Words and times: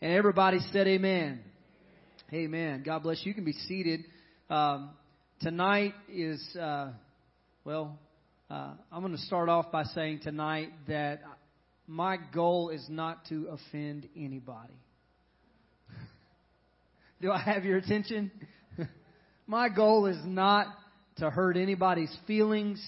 And 0.00 0.12
everybody 0.12 0.60
said 0.72 0.86
amen. 0.86 1.40
Amen. 2.32 2.84
God 2.86 3.02
bless 3.02 3.20
you. 3.24 3.30
You 3.30 3.34
can 3.34 3.44
be 3.44 3.52
seated. 3.52 4.04
Um, 4.48 4.90
tonight 5.40 5.92
is, 6.08 6.40
uh, 6.56 6.90
well, 7.64 7.98
uh, 8.48 8.74
I'm 8.92 9.00
going 9.00 9.16
to 9.16 9.22
start 9.22 9.48
off 9.48 9.72
by 9.72 9.82
saying 9.82 10.20
tonight 10.22 10.68
that 10.86 11.22
my 11.88 12.16
goal 12.32 12.70
is 12.70 12.86
not 12.88 13.24
to 13.30 13.48
offend 13.50 14.08
anybody. 14.16 14.78
Do 17.20 17.32
I 17.32 17.40
have 17.40 17.64
your 17.64 17.78
attention? 17.78 18.30
my 19.48 19.68
goal 19.68 20.06
is 20.06 20.18
not 20.24 20.68
to 21.16 21.28
hurt 21.28 21.56
anybody's 21.56 22.16
feelings. 22.24 22.80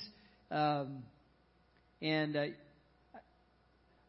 Um, 0.49 1.03
and 2.01 2.37
uh, 2.37 2.45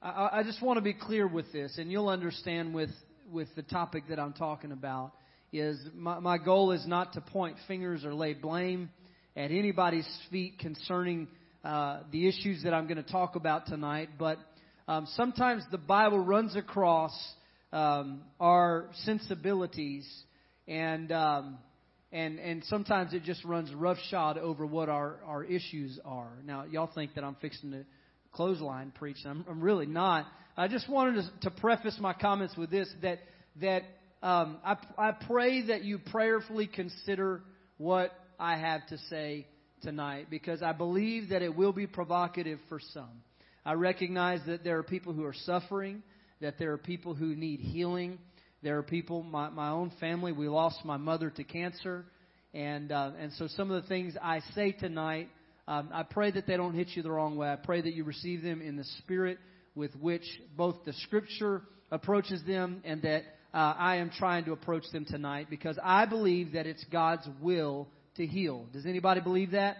I, 0.02 0.40
I 0.40 0.44
just 0.44 0.62
want 0.64 0.78
to 0.78 0.82
be 0.82 0.94
clear 0.94 1.28
with 1.28 1.52
this, 1.52 1.78
and 1.78 1.92
you'll 1.92 2.10
understand 2.10 2.74
with, 2.74 2.90
with 3.32 3.48
the 3.56 3.62
topic 3.62 4.06
that 4.10 4.20
I'm 4.20 4.34
talking 4.34 4.72
about. 4.72 5.12
Is 5.54 5.80
my, 5.94 6.18
my 6.20 6.38
goal 6.38 6.72
is 6.72 6.88
not 6.88 7.14
to 7.14 7.22
point 7.22 7.58
fingers 7.68 8.06
or 8.06 8.14
lay 8.14 8.34
blame 8.34 8.90
at 9.36 9.52
anybody's 9.52 10.08
feet 10.32 10.60
concerning 10.60 11.28
uh, 11.64 12.00
the 12.12 12.28
issues 12.28 12.64
that 12.64 12.74
I'm 12.74 12.88
going 12.88 13.04
to 13.04 13.12
talk 13.12 13.36
about 13.36 13.68
tonight, 13.68 14.10
but 14.18 14.40
um, 14.88 15.08
sometimes 15.16 15.64
the 15.72 15.78
Bible 15.78 16.20
runs 16.20 16.56
across 16.56 17.14
um, 17.72 18.22
our 18.40 18.90
sensibilities, 19.04 20.10
and 20.68 21.12
um, 21.12 21.58
and 22.12 22.40
and 22.40 22.64
sometimes 22.66 23.14
it 23.14 23.24
just 23.24 23.44
runs 23.46 23.72
roughshod 23.74 24.38
over 24.38 24.66
what 24.66 24.90
our 24.90 25.18
our 25.28 25.44
issues 25.44 26.00
are. 26.04 26.32
Now, 26.44 26.64
y'all 26.64 26.90
think 26.96 27.14
that 27.16 27.24
I'm 27.24 27.36
fixing 27.36 27.72
to 27.72 27.86
clothesline 28.32 28.92
preaching. 28.98 29.28
I'm, 29.28 29.46
I'm 29.50 29.62
really 29.62 29.86
not. 29.86 30.26
I 30.58 30.68
just 30.68 30.90
wanted 30.90 31.24
to, 31.24 31.50
to, 31.50 31.52
preface 31.52 31.98
my 32.00 32.14
comments 32.14 32.56
with 32.58 32.70
this 32.70 32.90
that 33.02 33.20
that 33.62 33.84
um, 34.22 34.58
I, 34.64 34.78
I 34.98 35.12
pray 35.12 35.68
that 35.68 35.84
you 35.84 35.98
prayerfully 35.98 36.68
consider 36.68 37.42
what 37.78 38.12
I 38.40 38.58
have 38.58 38.86
to 38.88 38.98
say 39.10 39.48
tonight 39.82 40.28
because 40.30 40.62
I 40.62 40.74
believe 40.74 41.30
that 41.30 41.42
it 41.42 41.56
will 41.56 41.74
be 41.74 41.88
provocative 41.88 42.60
for 42.70 42.80
some. 42.94 43.24
I 43.66 43.74
recognize 43.74 44.42
that 44.48 44.64
there 44.64 44.78
are 44.78 44.84
people 44.84 45.14
who 45.14 45.24
are 45.26 45.34
suffering, 45.34 46.04
that 46.40 46.58
there 46.58 46.72
are 46.72 46.78
people 46.78 47.14
who 47.14 47.36
need 47.36 47.60
healing. 47.60 48.20
There 48.64 48.78
are 48.78 48.84
people, 48.84 49.24
my, 49.24 49.50
my 49.50 49.70
own 49.70 49.92
family, 50.00 50.32
we 50.32 50.48
lost 50.48 50.84
my 50.86 50.98
mother 50.98 51.30
to 51.32 51.44
cancer. 51.44 52.06
And, 52.54 52.92
uh, 52.92 53.12
and 53.20 53.32
so 53.34 53.48
some 53.48 53.72
of 53.72 53.82
the 53.82 53.88
things 53.88 54.16
I 54.22 54.42
say 54.56 54.72
tonight 54.72 55.30
um, 55.72 55.88
I 55.94 56.04
pray 56.04 56.32
that 56.32 56.46
they 56.48 56.58
don't 56.58 56.74
hit 56.74 56.90
you 56.96 57.02
the 57.02 57.12
wrong 57.12 57.38
way. 57.38 57.50
I 57.50 57.56
pray 57.56 57.80
that 57.80 57.94
you 57.94 58.04
receive 58.04 58.42
them 58.42 58.62
in 58.62 58.76
the 58.76 58.84
spirit 59.00 59.38
with 59.74 59.96
which 59.96 60.24
both 60.58 60.84
the 60.84 60.92
Scripture 60.92 61.62
approaches 61.90 62.44
them 62.46 62.82
and 62.84 63.02
that 63.04 63.24
uh, 63.54 63.74
I 63.78 63.96
am 63.98 64.10
trying 64.10 64.44
to 64.46 64.52
approach 64.52 64.84
them 64.92 65.06
tonight 65.06 65.48
because 65.50 65.80
I 65.82 66.06
believe 66.08 66.52
that 66.54 66.68
it's 66.68 66.84
God's 66.92 67.26
will 67.42 67.88
to 68.18 68.28
heal. 68.28 68.66
Does 68.74 68.86
anybody 68.86 69.22
believe 69.22 69.52
that? 69.52 69.78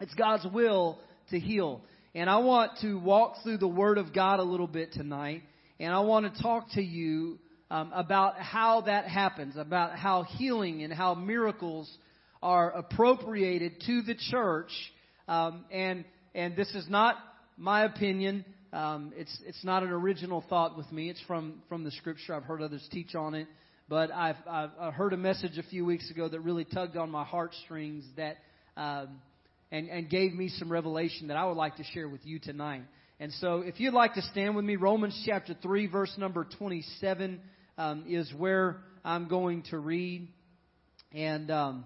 It's 0.00 0.14
God's 0.14 0.44
will 0.52 0.98
to 1.30 1.38
heal. 1.38 1.80
And 2.16 2.28
I 2.28 2.38
want 2.38 2.72
to 2.80 2.98
walk 2.98 3.36
through 3.44 3.58
the 3.58 3.68
Word 3.68 3.98
of 3.98 4.12
God 4.12 4.40
a 4.40 4.44
little 4.44 4.66
bit 4.66 4.94
tonight, 4.94 5.44
and 5.78 5.94
I 5.94 6.00
want 6.00 6.34
to 6.34 6.42
talk 6.42 6.72
to 6.72 6.82
you 6.82 7.38
um, 7.70 7.92
about 7.94 8.36
how 8.40 8.80
that 8.80 9.04
happens, 9.04 9.54
about 9.56 9.96
how 9.96 10.24
healing 10.24 10.82
and 10.82 10.92
how 10.92 11.14
miracles 11.14 11.88
are 12.42 12.70
appropriated 12.70 13.82
to 13.86 14.02
the 14.02 14.14
church. 14.30 14.70
Um, 15.26 15.64
and 15.70 16.04
and 16.34 16.56
this 16.56 16.74
is 16.74 16.88
not 16.88 17.16
my 17.56 17.84
opinion. 17.84 18.44
Um, 18.72 19.12
it's 19.16 19.36
it's 19.46 19.64
not 19.64 19.82
an 19.82 19.90
original 19.90 20.44
thought 20.48 20.76
with 20.76 20.90
me. 20.92 21.10
It's 21.10 21.20
from 21.26 21.62
from 21.68 21.84
the 21.84 21.90
scripture. 21.90 22.34
I've 22.34 22.44
heard 22.44 22.62
others 22.62 22.86
teach 22.92 23.14
on 23.14 23.34
it, 23.34 23.48
but 23.88 24.10
I've 24.12 24.36
I've 24.48 24.94
heard 24.94 25.12
a 25.12 25.16
message 25.16 25.58
a 25.58 25.62
few 25.62 25.84
weeks 25.84 26.10
ago 26.10 26.28
that 26.28 26.40
really 26.40 26.64
tugged 26.64 26.96
on 26.96 27.10
my 27.10 27.24
heartstrings 27.24 28.04
that 28.16 28.36
um, 28.76 29.20
and 29.70 29.88
and 29.88 30.08
gave 30.08 30.32
me 30.32 30.48
some 30.48 30.70
revelation 30.70 31.28
that 31.28 31.36
I 31.36 31.46
would 31.46 31.56
like 31.56 31.76
to 31.76 31.84
share 31.84 32.08
with 32.08 32.24
you 32.24 32.38
tonight. 32.38 32.82
And 33.20 33.32
so, 33.40 33.62
if 33.62 33.80
you'd 33.80 33.94
like 33.94 34.14
to 34.14 34.22
stand 34.22 34.54
with 34.54 34.64
me, 34.64 34.76
Romans 34.76 35.20
chapter 35.26 35.56
three, 35.60 35.88
verse 35.88 36.14
number 36.16 36.46
twenty-seven 36.58 37.40
um, 37.76 38.04
is 38.08 38.32
where 38.36 38.76
I'm 39.04 39.28
going 39.28 39.62
to 39.70 39.78
read, 39.78 40.28
and. 41.12 41.50
Um, 41.50 41.84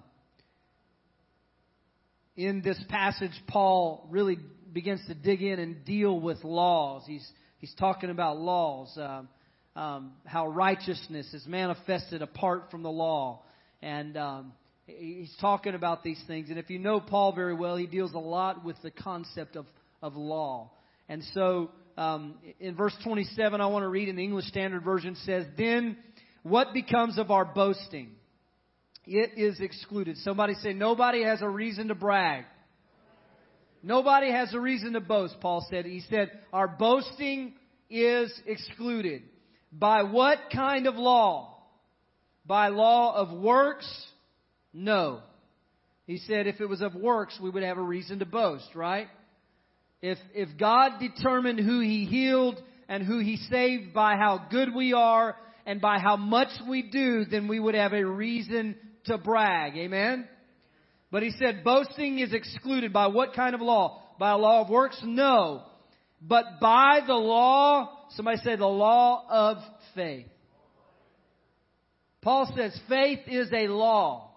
in 2.36 2.62
this 2.62 2.82
passage, 2.88 3.32
Paul 3.46 4.06
really 4.10 4.38
begins 4.72 5.00
to 5.06 5.14
dig 5.14 5.42
in 5.42 5.58
and 5.58 5.84
deal 5.84 6.18
with 6.18 6.42
laws. 6.44 7.02
He's, 7.06 7.26
he's 7.58 7.74
talking 7.74 8.10
about 8.10 8.38
laws, 8.38 8.96
um, 8.96 9.28
um, 9.76 10.12
how 10.24 10.48
righteousness 10.48 11.32
is 11.34 11.46
manifested 11.46 12.22
apart 12.22 12.70
from 12.70 12.82
the 12.82 12.90
law. 12.90 13.42
And 13.82 14.16
um, 14.16 14.52
he's 14.86 15.34
talking 15.40 15.74
about 15.74 16.02
these 16.02 16.22
things. 16.26 16.48
And 16.48 16.58
if 16.58 16.70
you 16.70 16.78
know 16.78 17.00
Paul 17.00 17.32
very 17.34 17.54
well, 17.54 17.76
he 17.76 17.86
deals 17.86 18.12
a 18.14 18.18
lot 18.18 18.64
with 18.64 18.76
the 18.82 18.90
concept 18.90 19.56
of, 19.56 19.66
of 20.02 20.16
law. 20.16 20.70
And 21.08 21.22
so 21.34 21.70
um, 21.98 22.36
in 22.60 22.74
verse 22.74 22.96
27, 23.04 23.60
I 23.60 23.66
want 23.66 23.82
to 23.82 23.88
read 23.88 24.08
in 24.08 24.16
the 24.16 24.24
English 24.24 24.46
Standard 24.46 24.84
Version 24.84 25.16
says, 25.26 25.44
Then 25.58 25.98
what 26.42 26.72
becomes 26.72 27.18
of 27.18 27.30
our 27.30 27.44
boasting? 27.44 28.12
It 29.06 29.32
is 29.36 29.60
excluded. 29.60 30.16
Somebody 30.18 30.54
say, 30.54 30.72
nobody 30.72 31.24
has 31.24 31.42
a 31.42 31.48
reason 31.48 31.88
to 31.88 31.94
brag. 31.94 32.44
Nobody 33.82 34.30
has 34.30 34.54
a 34.54 34.60
reason 34.60 34.92
to 34.92 35.00
boast, 35.00 35.36
Paul 35.40 35.66
said. 35.68 35.86
He 35.86 36.02
said, 36.08 36.30
our 36.52 36.68
boasting 36.68 37.54
is 37.90 38.32
excluded. 38.46 39.22
By 39.72 40.04
what 40.04 40.38
kind 40.54 40.86
of 40.86 40.94
law? 40.94 41.58
By 42.46 42.68
law 42.68 43.14
of 43.16 43.36
works? 43.36 43.88
No. 44.72 45.20
He 46.06 46.18
said 46.18 46.46
if 46.46 46.60
it 46.60 46.66
was 46.66 46.80
of 46.80 46.94
works, 46.94 47.38
we 47.42 47.50
would 47.50 47.62
have 47.62 47.78
a 47.78 47.82
reason 47.82 48.20
to 48.20 48.26
boast, 48.26 48.68
right? 48.74 49.08
If, 50.00 50.18
if 50.34 50.48
God 50.58 51.00
determined 51.00 51.58
who 51.58 51.80
He 51.80 52.04
healed 52.04 52.60
and 52.88 53.02
who 53.02 53.18
He 53.18 53.36
saved 53.36 53.92
by 53.94 54.16
how 54.16 54.46
good 54.50 54.74
we 54.74 54.92
are 54.92 55.36
and 55.66 55.80
by 55.80 55.98
how 55.98 56.16
much 56.16 56.50
we 56.68 56.82
do, 56.82 57.24
then 57.24 57.48
we 57.48 57.58
would 57.58 57.74
have 57.74 57.92
a 57.92 58.04
reason 58.04 58.76
to 59.06 59.18
brag. 59.18 59.76
Amen? 59.76 60.28
But 61.10 61.22
he 61.22 61.30
said 61.38 61.62
boasting 61.62 62.18
is 62.18 62.32
excluded 62.32 62.92
by 62.92 63.08
what 63.08 63.34
kind 63.34 63.54
of 63.54 63.60
law? 63.60 64.02
By 64.18 64.30
a 64.30 64.36
law 64.36 64.62
of 64.62 64.70
works? 64.70 64.98
No. 65.04 65.62
But 66.20 66.60
by 66.60 67.00
the 67.06 67.14
law, 67.14 68.06
somebody 68.10 68.38
say 68.38 68.56
the 68.56 68.66
law 68.66 69.24
of 69.28 69.58
faith. 69.94 70.26
Paul 72.22 72.50
says 72.56 72.78
faith 72.88 73.20
is 73.26 73.52
a 73.52 73.66
law. 73.66 74.30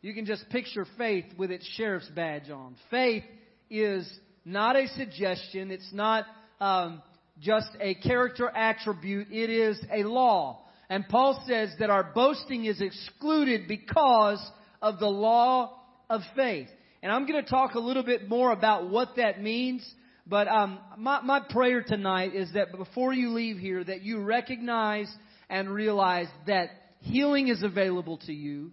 You 0.00 0.12
can 0.14 0.26
just 0.26 0.48
picture 0.50 0.84
faith 0.98 1.26
with 1.38 1.52
its 1.52 1.64
sheriff's 1.76 2.08
badge 2.08 2.50
on. 2.50 2.74
Faith 2.90 3.22
is 3.70 4.12
not 4.44 4.74
a 4.74 4.88
suggestion. 4.88 5.70
It's 5.70 5.92
not 5.92 6.26
um, 6.60 7.00
just 7.40 7.68
a 7.80 7.94
character 7.94 8.48
attribute. 8.48 9.28
It 9.30 9.48
is 9.48 9.80
a 9.92 10.02
law. 10.02 10.61
And 10.92 11.08
Paul 11.08 11.42
says 11.48 11.70
that 11.78 11.88
our 11.88 12.04
boasting 12.04 12.66
is 12.66 12.82
excluded 12.82 13.66
because 13.66 14.46
of 14.82 14.98
the 14.98 15.08
law 15.08 15.80
of 16.10 16.20
faith. 16.36 16.68
And 17.02 17.10
I'm 17.10 17.26
going 17.26 17.42
to 17.42 17.48
talk 17.48 17.72
a 17.76 17.78
little 17.78 18.02
bit 18.02 18.28
more 18.28 18.52
about 18.52 18.90
what 18.90 19.16
that 19.16 19.40
means. 19.40 19.90
But 20.26 20.48
um, 20.48 20.78
my, 20.98 21.22
my 21.22 21.40
prayer 21.48 21.82
tonight 21.82 22.34
is 22.34 22.52
that 22.52 22.76
before 22.76 23.14
you 23.14 23.30
leave 23.30 23.56
here, 23.56 23.82
that 23.82 24.02
you 24.02 24.20
recognize 24.20 25.10
and 25.48 25.70
realize 25.70 26.26
that 26.46 26.68
healing 27.00 27.48
is 27.48 27.62
available 27.62 28.18
to 28.26 28.32
you, 28.34 28.70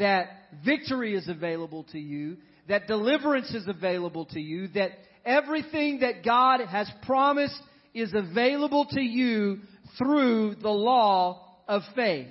that 0.00 0.30
victory 0.64 1.14
is 1.14 1.28
available 1.28 1.84
to 1.92 1.98
you, 2.00 2.38
that 2.68 2.88
deliverance 2.88 3.54
is 3.54 3.68
available 3.68 4.24
to 4.24 4.40
you, 4.40 4.66
that 4.74 4.90
everything 5.24 6.00
that 6.00 6.24
God 6.24 6.58
has 6.66 6.90
promised 7.06 7.62
is 7.94 8.12
available 8.14 8.84
to 8.90 9.00
you 9.00 9.60
through 9.96 10.56
the 10.56 10.68
law 10.68 11.41
of 11.68 11.82
faith. 11.94 12.28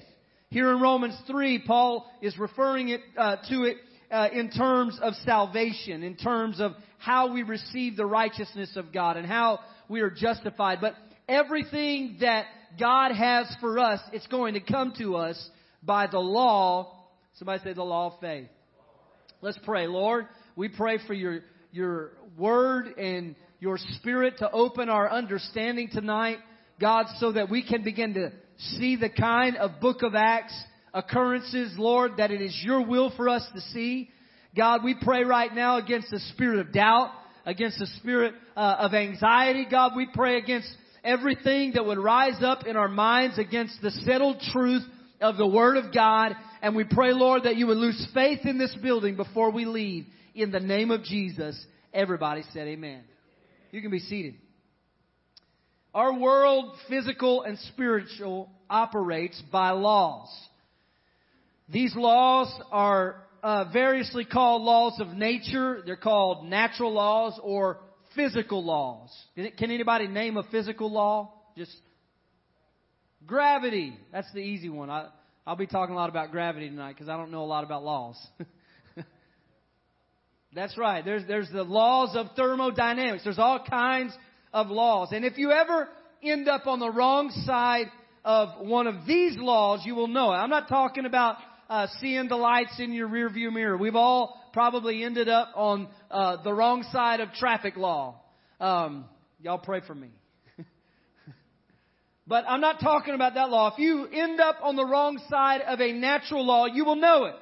Here 0.50 0.70
in 0.72 0.82
Romans 0.82 1.18
3, 1.28 1.64
Paul 1.66 2.12
is 2.22 2.38
referring 2.38 2.90
it, 2.90 3.02
uh, 3.18 3.38
to 3.50 3.64
it 3.64 3.78
uh, 4.12 4.28
in 4.34 4.52
terms 4.52 5.00
of 5.02 5.14
salvation, 5.26 6.04
in 6.04 6.16
terms 6.16 6.60
of 6.60 6.74
how 6.98 7.32
we 7.32 7.44
receive 7.44 7.96
the 7.96 8.06
righteousness 8.06 8.76
of 8.76 8.92
God 8.92 9.16
and 9.16 9.26
how 9.26 9.60
we 9.88 10.02
are 10.02 10.10
justified. 10.10 10.80
But 10.82 10.96
everything 11.28 12.18
that 12.20 12.46
God 12.80 13.14
has 13.14 13.54
for 13.60 13.80
us, 13.80 14.02
it's 14.12 14.28
going 14.28 14.56
to 14.56 14.60
come 14.60 14.94
to 14.98 15.16
us 15.16 15.50
by 15.82 16.08
the 16.08 16.20
law. 16.20 17.08
Somebody 17.36 17.64
say 17.64 17.74
the 17.74 17.84
law 17.84 18.14
of 18.14 18.20
faith. 18.20 18.50
Let's 19.42 19.60
pray. 19.64 19.88
Lord, 19.88 20.28
we 20.56 20.68
pray 20.68 21.00
for 21.08 21.14
your, 21.14 21.40
your 21.72 22.12
word 22.38 22.98
and 22.98 23.36
your 23.60 23.78
spirit 23.78 24.40
to 24.40 24.52
open 24.52 24.90
our 24.90 25.10
understanding 25.10 25.90
tonight, 25.92 26.38
God, 26.80 27.06
so 27.20 27.32
that 27.32 27.50
we 27.50 27.66
can 27.66 27.84
begin 27.84 28.14
to 28.16 28.32
see 28.62 28.96
the 28.96 29.10
kind 29.10 29.58
of 29.58 29.80
book 29.80 30.04
of 30.04 30.16
Acts 30.16 30.54
occurrences, 30.94 31.74
Lord, 31.78 32.18
that 32.18 32.32
it 32.32 32.42
is 32.42 32.60
your 32.64 32.86
will 32.86 33.12
for 33.16 33.30
us 33.30 33.48
to 33.54 33.62
see. 33.62 34.10
God, 34.56 34.84
we 34.84 34.96
pray 35.00 35.24
right 35.24 35.54
now 35.54 35.78
against 35.78 36.12
the 36.12 36.20
spirit 36.34 36.60
of 36.60 36.74
doubt, 36.74 37.12
against 37.46 37.80
the 37.80 37.88
spirit 37.98 38.34
uh, 38.56 38.76
of 38.80 38.94
anxiety. 38.94 39.66
God, 39.70 39.94
we 39.96 40.08
pray 40.14 40.38
against 40.38 40.68
everything 41.04 41.72
that 41.74 41.86
would 41.86 41.98
rise 41.98 42.42
up 42.42 42.66
in 42.66 42.76
our 42.76 42.90
minds 42.90 43.40
against 43.40 43.82
the 43.82 43.92
settled 43.92 44.42
truth 44.52 44.84
of 45.22 45.38
the 45.38 45.48
Word 45.48 45.78
of 45.78 45.94
God. 45.94 46.36
And 46.62 46.76
we 46.76 46.84
pray, 46.84 47.14
Lord, 47.14 47.44
that 47.44 47.56
you 47.56 47.68
would 47.68 47.78
lose 47.78 48.08
faith 48.14 48.42
in 48.44 48.58
this 48.58 48.76
building 48.82 49.16
before 49.16 49.52
we 49.52 49.66
leave. 49.66 50.06
In 50.36 50.52
the 50.52 50.60
name 50.60 50.92
of 50.92 51.04
Jesus, 51.04 51.60
everybody 51.94 52.44
said 52.54 52.68
amen. 52.68 53.04
You 53.72 53.82
can 53.82 53.92
be 53.92 54.00
seated. 54.00 54.36
Our 55.94 56.18
world, 56.18 56.74
physical 56.88 57.44
and 57.44 57.60
spiritual, 57.60 58.50
operates 58.70 59.42
by 59.52 59.72
laws. 59.72 60.30
These 61.70 61.96
laws 61.96 62.54
are 62.72 63.18
uh, 63.44 63.66
variously 63.74 64.26
called 64.26 64.62
laws 64.62 65.00
of 65.00 65.10
nature. 65.10 65.82
They're 65.86 65.96
called 65.98 66.46
natural 66.46 66.94
laws 66.94 67.40
or 67.44 67.80
physical 68.16 68.64
laws. 68.64 69.10
Can 69.36 69.72
anybody 69.72 70.08
name 70.08 70.38
a 70.38 70.44
physical 70.44 70.92
law? 70.92 71.34
Just 71.58 71.76
gravity. 73.26 73.94
That's 74.12 74.32
the 74.34 74.40
easy 74.40 74.70
one. 74.70 74.90
I, 74.90 75.08
I'll 75.46 75.56
be 75.56 75.68
talking 75.68 75.94
a 75.94 75.98
lot 75.98 76.10
about 76.10 76.32
gravity 76.32 76.70
tonight 76.70 76.94
because 76.94 77.10
I 77.10 77.18
don't 77.18 77.32
know 77.32 77.44
a 77.44 77.46
lot 77.46 77.64
about 77.64 77.84
laws. 77.84 78.18
That's 80.54 80.78
right. 80.78 81.04
There's, 81.04 81.26
there's 81.28 81.50
the 81.52 81.64
laws 81.64 82.16
of 82.16 82.28
thermodynamics. 82.36 83.24
There's 83.24 83.40
all 83.40 83.64
kinds 83.70 84.14
of 84.54 84.70
laws. 84.70 85.10
And 85.12 85.26
if 85.26 85.38
you 85.38 85.52
ever 85.52 85.88
end 86.24 86.48
up 86.48 86.68
on 86.68 86.80
the 86.80 86.90
wrong 86.90 87.32
side 87.46 87.88
of 88.24 88.66
one 88.68 88.88
of 88.88 89.06
these 89.06 89.38
laws, 89.38 89.82
you 89.86 89.96
will 89.96 90.08
know 90.08 90.32
it. 90.32 90.36
I'm 90.36 90.50
not 90.50 90.68
talking 90.68 91.06
about 91.06 91.38
uh, 91.70 91.88
seeing 92.00 92.28
the 92.28 92.36
lights 92.36 92.80
in 92.80 92.94
your 92.94 93.08
rearview 93.08 93.52
mirror. 93.52 93.78
We've 93.78 93.96
all 93.96 94.40
probably 94.54 95.04
ended 95.04 95.30
up 95.30 95.52
on 95.56 95.88
uh, 96.10 96.44
the 96.44 96.54
wrong 96.54 96.84
side 96.92 97.22
of 97.22 97.32
traffic 97.34 97.78
law. 97.78 98.20
Um, 98.60 99.06
y'all 99.40 99.58
pray 99.58 99.82
for 99.88 99.96
me. 99.96 100.10
but 102.28 102.44
I'm 102.48 102.62
not 102.62 102.82
talking 102.82 103.16
about 103.16 103.36
that 103.36 103.50
law. 103.50 103.72
If 103.72 103.80
you 103.80 104.06
end 104.06 104.40
up 104.40 104.58
on 104.62 104.76
the 104.76 104.86
wrong 104.86 105.20
side 105.30 105.62
of 105.62 105.80
a 105.80 105.94
natural 105.94 106.46
law, 106.46 106.66
you 106.66 106.84
will 106.84 106.98
know 106.98 107.26
it. 107.26 107.36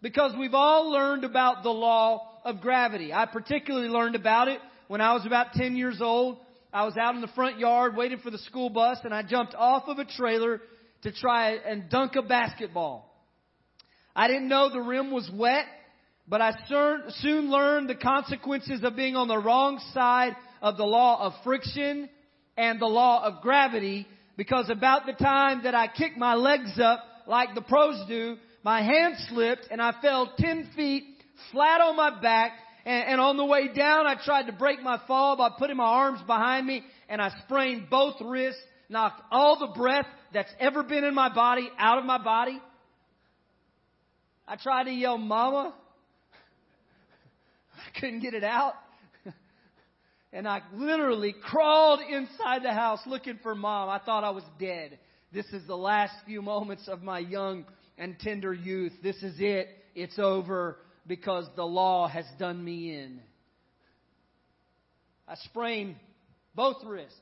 Because 0.00 0.32
we've 0.38 0.54
all 0.54 0.90
learned 0.90 1.24
about 1.24 1.62
the 1.62 1.70
law 1.70 2.28
of 2.44 2.60
gravity. 2.60 3.12
I 3.12 3.26
particularly 3.26 3.88
learned 3.88 4.16
about 4.16 4.48
it 4.48 4.60
when 4.88 5.00
I 5.00 5.12
was 5.14 5.26
about 5.26 5.52
10 5.54 5.76
years 5.76 6.00
old. 6.00 6.38
I 6.72 6.84
was 6.84 6.96
out 6.96 7.14
in 7.14 7.20
the 7.20 7.28
front 7.28 7.58
yard 7.58 7.96
waiting 7.96 8.18
for 8.18 8.30
the 8.30 8.38
school 8.38 8.70
bus 8.70 8.98
and 9.04 9.12
I 9.12 9.22
jumped 9.22 9.54
off 9.54 9.84
of 9.88 9.98
a 9.98 10.06
trailer 10.06 10.62
to 11.02 11.12
try 11.12 11.52
and 11.52 11.90
dunk 11.90 12.16
a 12.16 12.22
basketball. 12.22 13.08
I 14.16 14.26
didn't 14.26 14.48
know 14.48 14.70
the 14.70 14.80
rim 14.80 15.10
was 15.10 15.30
wet, 15.34 15.66
but 16.26 16.40
I 16.40 16.52
soon 17.20 17.50
learned 17.50 17.90
the 17.90 17.94
consequences 17.94 18.82
of 18.84 18.96
being 18.96 19.16
on 19.16 19.28
the 19.28 19.38
wrong 19.38 19.82
side 19.92 20.34
of 20.62 20.78
the 20.78 20.84
law 20.84 21.26
of 21.26 21.32
friction 21.44 22.08
and 22.56 22.80
the 22.80 22.86
law 22.86 23.22
of 23.24 23.42
gravity 23.42 24.06
because 24.38 24.70
about 24.70 25.04
the 25.04 25.12
time 25.12 25.64
that 25.64 25.74
I 25.74 25.88
kicked 25.88 26.16
my 26.16 26.34
legs 26.34 26.78
up 26.82 27.00
like 27.26 27.54
the 27.54 27.60
pros 27.60 28.02
do, 28.08 28.36
my 28.64 28.82
hand 28.82 29.16
slipped 29.28 29.68
and 29.70 29.82
I 29.82 29.92
fell 30.00 30.32
10 30.38 30.70
feet 30.74 31.04
flat 31.50 31.82
on 31.82 31.96
my 31.96 32.20
back 32.22 32.52
and, 32.84 33.04
and, 33.04 33.20
on 33.20 33.36
the 33.36 33.44
way 33.44 33.68
down 33.68 34.06
I 34.06 34.16
tried 34.24 34.46
to 34.46 34.52
break 34.52 34.82
my 34.82 35.00
fall 35.06 35.36
by 35.36 35.50
putting 35.58 35.76
my 35.76 35.84
arms 35.84 36.20
behind 36.26 36.66
me 36.66 36.82
and 37.08 37.20
I 37.20 37.30
sprained 37.44 37.90
both 37.90 38.16
wrists, 38.20 38.60
knocked 38.88 39.22
all 39.30 39.58
the 39.58 39.78
breath 39.78 40.06
that's 40.32 40.52
ever 40.58 40.82
been 40.82 41.04
in 41.04 41.14
my 41.14 41.32
body 41.32 41.68
out 41.78 41.98
of 41.98 42.04
my 42.04 42.22
body. 42.22 42.60
I 44.46 44.56
tried 44.56 44.84
to 44.84 44.90
yell, 44.90 45.18
Mama. 45.18 45.74
I 47.74 48.00
couldn't 48.00 48.20
get 48.20 48.34
it 48.34 48.44
out. 48.44 48.74
and 50.32 50.48
I 50.48 50.62
literally 50.74 51.34
crawled 51.42 52.00
inside 52.00 52.62
the 52.62 52.72
house 52.72 53.00
looking 53.06 53.38
for 53.42 53.54
mom. 53.54 53.88
I 53.88 53.98
thought 53.98 54.24
I 54.24 54.30
was 54.30 54.44
dead. 54.58 54.98
This 55.32 55.46
is 55.46 55.66
the 55.66 55.76
last 55.76 56.14
few 56.26 56.42
moments 56.42 56.88
of 56.88 57.02
my 57.02 57.18
young 57.18 57.64
and 57.96 58.18
tender 58.18 58.52
youth. 58.52 58.92
This 59.02 59.16
is 59.22 59.36
it. 59.38 59.68
It's 59.94 60.18
over 60.18 60.76
because 61.06 61.46
the 61.56 61.64
law 61.64 62.08
has 62.08 62.26
done 62.38 62.62
me 62.62 62.94
in. 62.94 63.20
I 65.26 65.36
sprained 65.44 65.96
both 66.54 66.76
wrists. 66.84 67.16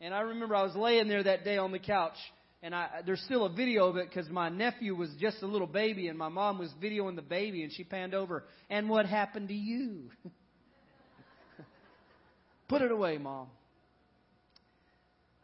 And 0.00 0.12
I 0.12 0.20
remember 0.20 0.54
I 0.54 0.62
was 0.62 0.76
laying 0.76 1.08
there 1.08 1.22
that 1.22 1.44
day 1.44 1.56
on 1.56 1.72
the 1.72 1.78
couch 1.78 2.16
and 2.64 2.74
I, 2.74 3.02
there's 3.04 3.20
still 3.20 3.44
a 3.44 3.50
video 3.50 3.88
of 3.88 3.98
it 3.98 4.08
because 4.08 4.26
my 4.30 4.48
nephew 4.48 4.94
was 4.94 5.10
just 5.20 5.42
a 5.42 5.46
little 5.46 5.66
baby, 5.66 6.08
and 6.08 6.18
my 6.18 6.30
mom 6.30 6.58
was 6.58 6.70
videoing 6.82 7.14
the 7.14 7.20
baby, 7.20 7.62
and 7.62 7.70
she 7.70 7.84
panned 7.84 8.14
over. 8.14 8.44
And 8.70 8.88
what 8.88 9.04
happened 9.04 9.48
to 9.48 9.54
you? 9.54 10.08
Put 12.68 12.80
it 12.80 12.90
away, 12.90 13.18
mom. 13.18 13.48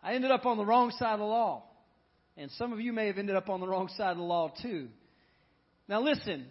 I 0.03 0.15
ended 0.15 0.31
up 0.31 0.47
on 0.47 0.57
the 0.57 0.65
wrong 0.65 0.93
side 0.93 1.13
of 1.13 1.19
the 1.19 1.27
law, 1.27 1.65
and 2.39 2.51
some 2.53 2.73
of 2.73 2.81
you 2.81 2.95
may 2.95 3.09
have 3.09 3.19
ended 3.19 3.37
up 3.37 3.51
on 3.51 3.61
the 3.61 3.69
wrong 3.69 3.91
side 3.99 4.13
of 4.13 4.17
the 4.17 4.23
law 4.23 4.51
too. 4.63 4.89
Now 5.89 6.01
listen, 6.01 6.47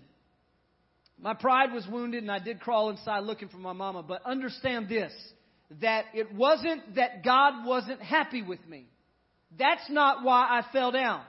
my 1.21 1.33
pride 1.33 1.73
was 1.73 1.85
wounded, 1.87 2.23
and 2.23 2.31
I 2.31 2.39
did 2.39 2.59
crawl 2.59 2.89
inside 2.89 3.19
looking 3.19 3.49
for 3.49 3.57
my 3.57 3.73
mama. 3.73 4.03
But 4.03 4.25
understand 4.25 4.89
this: 4.89 5.11
that 5.81 6.05
it 6.13 6.33
wasn't 6.33 6.95
that 6.95 7.23
God 7.23 7.65
wasn't 7.65 8.01
happy 8.01 8.41
with 8.41 8.65
me. 8.67 8.87
That's 9.57 9.89
not 9.89 10.23
why 10.23 10.41
I 10.41 10.71
fell 10.71 10.91
down. 10.91 11.21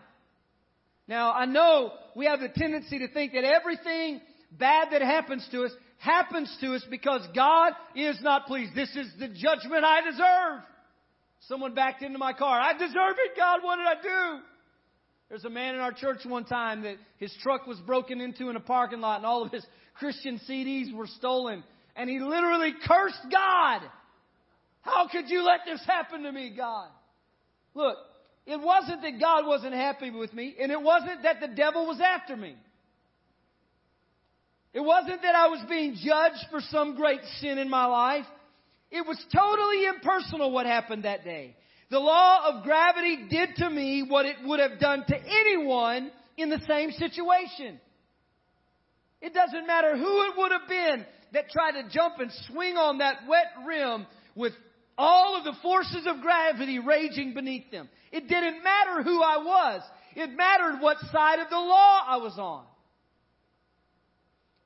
Now, 1.08 1.32
I 1.32 1.46
know 1.46 1.92
we 2.14 2.26
have 2.26 2.40
a 2.40 2.48
tendency 2.48 3.00
to 3.00 3.08
think 3.08 3.32
that 3.32 3.44
everything 3.44 4.20
bad 4.52 4.88
that 4.92 5.02
happens 5.02 5.46
to 5.50 5.64
us 5.64 5.72
happens 5.98 6.56
to 6.60 6.74
us 6.74 6.84
because 6.88 7.26
God 7.34 7.72
is 7.94 8.16
not 8.22 8.46
pleased. 8.46 8.74
This 8.74 8.94
is 8.94 9.12
the 9.18 9.28
judgment 9.28 9.84
I 9.84 10.02
deserve. 10.02 10.62
Someone 11.48 11.74
backed 11.74 12.02
into 12.02 12.18
my 12.18 12.32
car. 12.32 12.60
I 12.60 12.72
deserve 12.74 13.16
it, 13.18 13.36
God. 13.36 13.60
What 13.62 13.76
did 13.76 13.86
I 13.86 14.02
do? 14.02 14.42
There's 15.30 15.44
a 15.44 15.50
man 15.50 15.76
in 15.76 15.80
our 15.80 15.92
church 15.92 16.18
one 16.26 16.44
time 16.44 16.82
that 16.82 16.96
his 17.18 17.32
truck 17.40 17.66
was 17.66 17.78
broken 17.78 18.20
into 18.20 18.50
in 18.50 18.56
a 18.56 18.60
parking 18.60 19.00
lot 19.00 19.18
and 19.18 19.26
all 19.26 19.42
of 19.44 19.52
his 19.52 19.64
Christian 19.94 20.40
CDs 20.48 20.92
were 20.92 21.06
stolen. 21.06 21.62
And 21.94 22.10
he 22.10 22.18
literally 22.18 22.74
cursed 22.86 23.26
God. 23.30 23.82
How 24.82 25.06
could 25.08 25.28
you 25.28 25.44
let 25.44 25.60
this 25.64 25.82
happen 25.86 26.24
to 26.24 26.32
me, 26.32 26.52
God? 26.56 26.88
Look, 27.74 27.96
it 28.44 28.60
wasn't 28.60 29.02
that 29.02 29.20
God 29.20 29.46
wasn't 29.46 29.74
happy 29.74 30.10
with 30.10 30.32
me, 30.32 30.56
and 30.60 30.72
it 30.72 30.80
wasn't 30.80 31.22
that 31.22 31.40
the 31.40 31.54
devil 31.54 31.86
was 31.86 32.00
after 32.00 32.36
me. 32.36 32.56
It 34.72 34.80
wasn't 34.80 35.22
that 35.22 35.34
I 35.34 35.48
was 35.48 35.64
being 35.68 35.96
judged 36.02 36.46
for 36.50 36.60
some 36.70 36.96
great 36.96 37.20
sin 37.40 37.58
in 37.58 37.68
my 37.68 37.86
life. 37.86 38.26
It 38.90 39.06
was 39.06 39.22
totally 39.32 39.86
impersonal 39.86 40.50
what 40.50 40.66
happened 40.66 41.04
that 41.04 41.22
day. 41.22 41.54
The 41.90 41.98
law 41.98 42.46
of 42.46 42.62
gravity 42.62 43.26
did 43.28 43.56
to 43.56 43.68
me 43.68 44.04
what 44.06 44.24
it 44.24 44.36
would 44.44 44.60
have 44.60 44.78
done 44.78 45.04
to 45.06 45.16
anyone 45.16 46.10
in 46.36 46.48
the 46.48 46.60
same 46.68 46.92
situation. 46.92 47.80
It 49.20 49.34
doesn't 49.34 49.66
matter 49.66 49.96
who 49.96 50.22
it 50.22 50.34
would 50.36 50.52
have 50.52 50.68
been 50.68 51.04
that 51.32 51.50
tried 51.50 51.72
to 51.72 51.88
jump 51.90 52.20
and 52.20 52.30
swing 52.48 52.76
on 52.76 52.98
that 52.98 53.26
wet 53.28 53.66
rim 53.66 54.06
with 54.34 54.52
all 54.96 55.36
of 55.36 55.44
the 55.44 55.54
forces 55.62 56.06
of 56.06 56.20
gravity 56.20 56.78
raging 56.78 57.34
beneath 57.34 57.70
them. 57.70 57.88
It 58.12 58.28
didn't 58.28 58.62
matter 58.62 59.02
who 59.02 59.22
I 59.22 59.38
was. 59.38 59.82
It 60.14 60.30
mattered 60.36 60.80
what 60.80 60.98
side 61.12 61.38
of 61.40 61.50
the 61.50 61.56
law 61.56 62.00
I 62.06 62.16
was 62.18 62.38
on. 62.38 62.64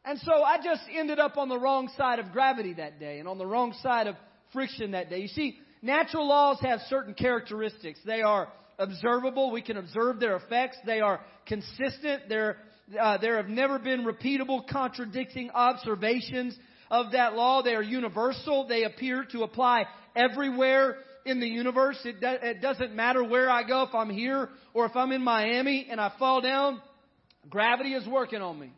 And 0.04 0.18
so 0.20 0.42
I 0.42 0.58
just 0.62 0.82
ended 0.92 1.18
up 1.18 1.38
on 1.38 1.48
the 1.48 1.58
wrong 1.58 1.90
side 1.96 2.18
of 2.18 2.32
gravity 2.32 2.74
that 2.74 3.00
day 3.00 3.18
and 3.18 3.28
on 3.28 3.38
the 3.38 3.46
wrong 3.46 3.74
side 3.82 4.06
of 4.06 4.16
friction 4.52 4.90
that 4.90 5.08
day. 5.08 5.20
You 5.20 5.28
see, 5.28 5.58
natural 5.84 6.26
laws 6.26 6.58
have 6.62 6.80
certain 6.88 7.14
characteristics. 7.14 8.00
They 8.04 8.22
are 8.22 8.48
observable. 8.78 9.52
We 9.52 9.62
can 9.62 9.76
observe 9.76 10.18
their 10.18 10.36
effects. 10.36 10.76
They 10.84 11.00
are 11.00 11.20
consistent. 11.46 12.22
They're, 12.28 12.56
uh, 13.00 13.18
there 13.18 13.36
have 13.36 13.48
never 13.48 13.78
been 13.78 14.04
repeatable 14.04 14.66
contradicting 14.68 15.50
observations 15.50 16.58
of 16.90 17.12
that 17.12 17.34
law. 17.34 17.62
They 17.62 17.74
are 17.74 17.82
universal. 17.82 18.66
They 18.66 18.84
appear 18.84 19.24
to 19.32 19.42
apply 19.42 19.84
everywhere 20.16 20.96
in 21.24 21.40
the 21.40 21.46
universe. 21.46 21.98
It, 22.04 22.20
do, 22.20 22.28
it 22.28 22.60
doesn't 22.60 22.94
matter 22.94 23.22
where 23.22 23.50
I 23.50 23.66
go, 23.66 23.82
if 23.82 23.94
I'm 23.94 24.10
here 24.10 24.48
or 24.72 24.86
if 24.86 24.96
I'm 24.96 25.12
in 25.12 25.22
Miami 25.22 25.86
and 25.90 26.00
I 26.00 26.12
fall 26.18 26.40
down, 26.40 26.80
gravity 27.48 27.94
is 27.94 28.06
working 28.08 28.42
on 28.42 28.58
me. 28.58 28.72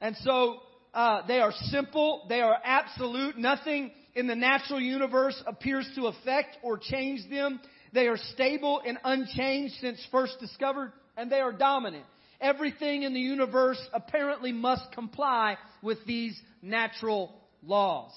And 0.00 0.16
so 0.22 0.58
uh, 0.94 1.26
they 1.26 1.40
are 1.40 1.52
simple, 1.70 2.26
they 2.28 2.40
are 2.40 2.56
absolute. 2.64 3.36
Nothing 3.36 3.92
in 4.14 4.26
the 4.26 4.34
natural 4.34 4.80
universe 4.80 5.40
appears 5.46 5.88
to 5.94 6.06
affect 6.06 6.58
or 6.62 6.78
change 6.78 7.28
them. 7.30 7.60
They 7.92 8.06
are 8.06 8.16
stable 8.16 8.80
and 8.84 8.98
unchanged 9.04 9.74
since 9.80 10.04
first 10.10 10.38
discovered, 10.40 10.92
and 11.16 11.30
they 11.30 11.40
are 11.40 11.52
dominant. 11.52 12.04
Everything 12.40 13.02
in 13.02 13.12
the 13.12 13.20
universe 13.20 13.80
apparently 13.92 14.52
must 14.52 14.92
comply 14.92 15.56
with 15.82 15.98
these 16.06 16.40
natural 16.62 17.34
laws. 17.62 18.12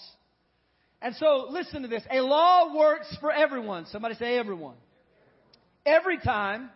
And 1.01 1.15
so 1.15 1.47
listen 1.49 1.81
to 1.81 1.89
this. 1.89 2.03
A 2.09 2.21
law 2.21 2.73
works 2.75 3.15
for 3.19 3.31
everyone. 3.31 3.85
Somebody 3.87 4.15
say 4.15 4.37
everyone. 4.37 4.75
Every 5.85 6.17
time, 6.17 6.69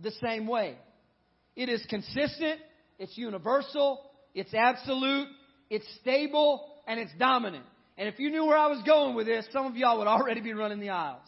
the 0.00 0.12
same 0.22 0.46
way. 0.46 0.76
It 1.56 1.68
is 1.68 1.84
consistent, 1.88 2.60
it's 3.00 3.18
universal, 3.18 4.00
it's 4.34 4.54
absolute, 4.54 5.26
it's 5.68 5.86
stable, 6.00 6.64
and 6.86 7.00
it's 7.00 7.10
dominant. 7.18 7.64
And 7.98 8.06
if 8.08 8.20
you 8.20 8.30
knew 8.30 8.46
where 8.46 8.56
I 8.56 8.68
was 8.68 8.80
going 8.86 9.16
with 9.16 9.26
this, 9.26 9.44
some 9.52 9.66
of 9.66 9.76
y'all 9.76 9.98
would 9.98 10.06
already 10.06 10.40
be 10.40 10.52
running 10.52 10.78
the 10.78 10.90
aisles. 10.90 11.26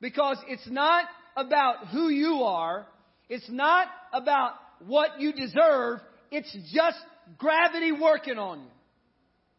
Because 0.00 0.36
it's 0.48 0.68
not 0.68 1.04
about 1.36 1.86
who 1.88 2.08
you 2.08 2.42
are. 2.42 2.84
It's 3.28 3.48
not 3.48 3.86
about 4.12 4.54
what 4.84 5.20
you 5.20 5.32
deserve. 5.32 6.00
It's 6.32 6.52
just 6.74 6.98
gravity 7.38 7.92
working 7.92 8.38
on 8.38 8.60
you. 8.60 8.70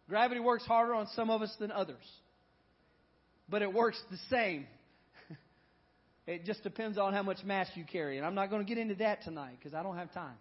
Gravity 0.10 0.42
works 0.42 0.66
harder 0.66 0.94
on 0.94 1.08
some 1.16 1.30
of 1.30 1.42
us 1.42 1.56
than 1.58 1.72
others. 1.72 1.96
But 3.48 3.62
it 3.62 3.72
works 3.72 4.02
the 4.12 4.18
same. 4.30 4.68
it 6.28 6.44
just 6.44 6.64
depends 6.64 6.98
on 6.98 7.14
how 7.14 7.24
much 7.24 7.44
mass 7.46 7.68
you 7.76 7.86
carry. 7.86 8.18
And 8.18 8.26
I'm 8.26 8.36
not 8.36 8.50
going 8.50 8.66
to 8.66 8.68
get 8.68 8.78
into 8.78 8.96
that 8.96 9.24
tonight 9.24 9.56
because 9.58 9.74
I 9.74 9.84
don't 9.84 9.98
have 9.98 10.12
time. 10.14 10.36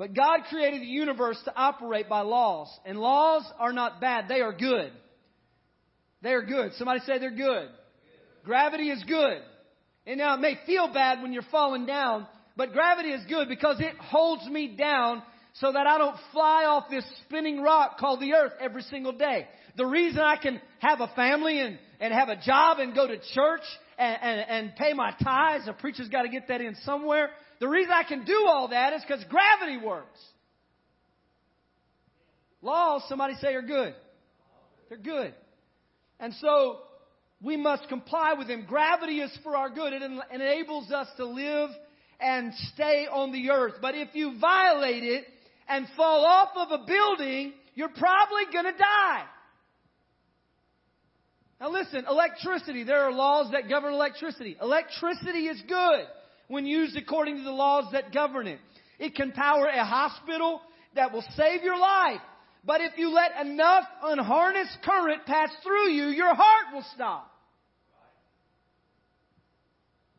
But 0.00 0.14
God 0.14 0.44
created 0.48 0.80
the 0.80 0.86
universe 0.86 1.38
to 1.44 1.54
operate 1.54 2.08
by 2.08 2.22
laws. 2.22 2.68
And 2.86 2.98
laws 2.98 3.44
are 3.58 3.74
not 3.74 4.00
bad, 4.00 4.28
they 4.28 4.40
are 4.40 4.54
good. 4.54 4.92
They 6.22 6.30
are 6.30 6.40
good. 6.40 6.72
Somebody 6.78 7.00
say 7.00 7.18
they're 7.18 7.30
good. 7.30 7.68
Gravity 8.42 8.88
is 8.88 9.04
good. 9.04 9.42
And 10.06 10.16
now 10.16 10.36
it 10.36 10.40
may 10.40 10.58
feel 10.64 10.90
bad 10.90 11.20
when 11.20 11.34
you're 11.34 11.42
falling 11.50 11.84
down, 11.84 12.26
but 12.56 12.72
gravity 12.72 13.10
is 13.10 13.20
good 13.28 13.50
because 13.50 13.78
it 13.78 13.94
holds 13.98 14.46
me 14.46 14.74
down 14.74 15.22
so 15.52 15.70
that 15.70 15.86
I 15.86 15.98
don't 15.98 16.16
fly 16.32 16.64
off 16.64 16.84
this 16.88 17.04
spinning 17.26 17.60
rock 17.60 17.98
called 17.98 18.20
the 18.20 18.32
earth 18.32 18.52
every 18.58 18.82
single 18.84 19.12
day. 19.12 19.48
The 19.76 19.84
reason 19.84 20.20
I 20.20 20.36
can 20.36 20.62
have 20.78 21.02
a 21.02 21.08
family 21.08 21.60
and, 21.60 21.78
and 22.00 22.14
have 22.14 22.30
a 22.30 22.36
job 22.36 22.78
and 22.78 22.94
go 22.94 23.06
to 23.06 23.18
church 23.34 23.64
and, 24.00 24.18
and, 24.22 24.48
and 24.48 24.76
pay 24.76 24.94
my 24.94 25.12
tithes, 25.22 25.68
a 25.68 25.74
preacher's 25.74 26.08
got 26.08 26.22
to 26.22 26.30
get 26.30 26.48
that 26.48 26.62
in 26.62 26.74
somewhere. 26.84 27.28
The 27.60 27.68
reason 27.68 27.92
I 27.92 28.02
can 28.02 28.24
do 28.24 28.46
all 28.48 28.68
that 28.68 28.94
is 28.94 29.02
because 29.06 29.22
gravity 29.28 29.84
works. 29.84 30.18
Laws, 32.62 33.02
somebody 33.08 33.34
say, 33.40 33.54
are 33.54 33.62
good. 33.62 33.94
They're 34.88 34.98
good. 34.98 35.34
And 36.18 36.32
so 36.40 36.78
we 37.42 37.58
must 37.58 37.88
comply 37.88 38.34
with 38.38 38.48
them. 38.48 38.64
Gravity 38.66 39.20
is 39.20 39.36
for 39.42 39.54
our 39.54 39.68
good. 39.68 39.92
It 39.92 40.02
enables 40.32 40.90
us 40.90 41.08
to 41.18 41.26
live 41.26 41.70
and 42.18 42.52
stay 42.74 43.06
on 43.10 43.32
the 43.32 43.50
earth. 43.50 43.74
But 43.82 43.94
if 43.94 44.08
you 44.14 44.38
violate 44.40 45.04
it 45.04 45.24
and 45.68 45.86
fall 45.96 46.24
off 46.24 46.50
of 46.56 46.80
a 46.80 46.84
building, 46.86 47.52
you're 47.74 47.88
probably 47.88 48.44
going 48.50 48.64
to 48.64 48.78
die. 48.78 49.24
Now 51.60 51.70
listen, 51.70 52.06
electricity, 52.08 52.84
there 52.84 53.02
are 53.02 53.12
laws 53.12 53.52
that 53.52 53.68
govern 53.68 53.92
electricity. 53.92 54.56
Electricity 54.60 55.46
is 55.46 55.62
good 55.68 56.06
when 56.48 56.64
used 56.64 56.96
according 56.96 57.36
to 57.36 57.42
the 57.42 57.52
laws 57.52 57.92
that 57.92 58.12
govern 58.12 58.46
it. 58.46 58.58
It 58.98 59.14
can 59.14 59.32
power 59.32 59.66
a 59.66 59.84
hospital 59.84 60.62
that 60.94 61.12
will 61.12 61.24
save 61.36 61.62
your 61.62 61.78
life. 61.78 62.20
But 62.64 62.80
if 62.80 62.92
you 62.96 63.10
let 63.10 63.46
enough 63.46 63.84
unharnessed 64.02 64.78
current 64.84 65.26
pass 65.26 65.50
through 65.62 65.90
you, 65.90 66.06
your 66.08 66.34
heart 66.34 66.74
will 66.74 66.84
stop. 66.94 67.30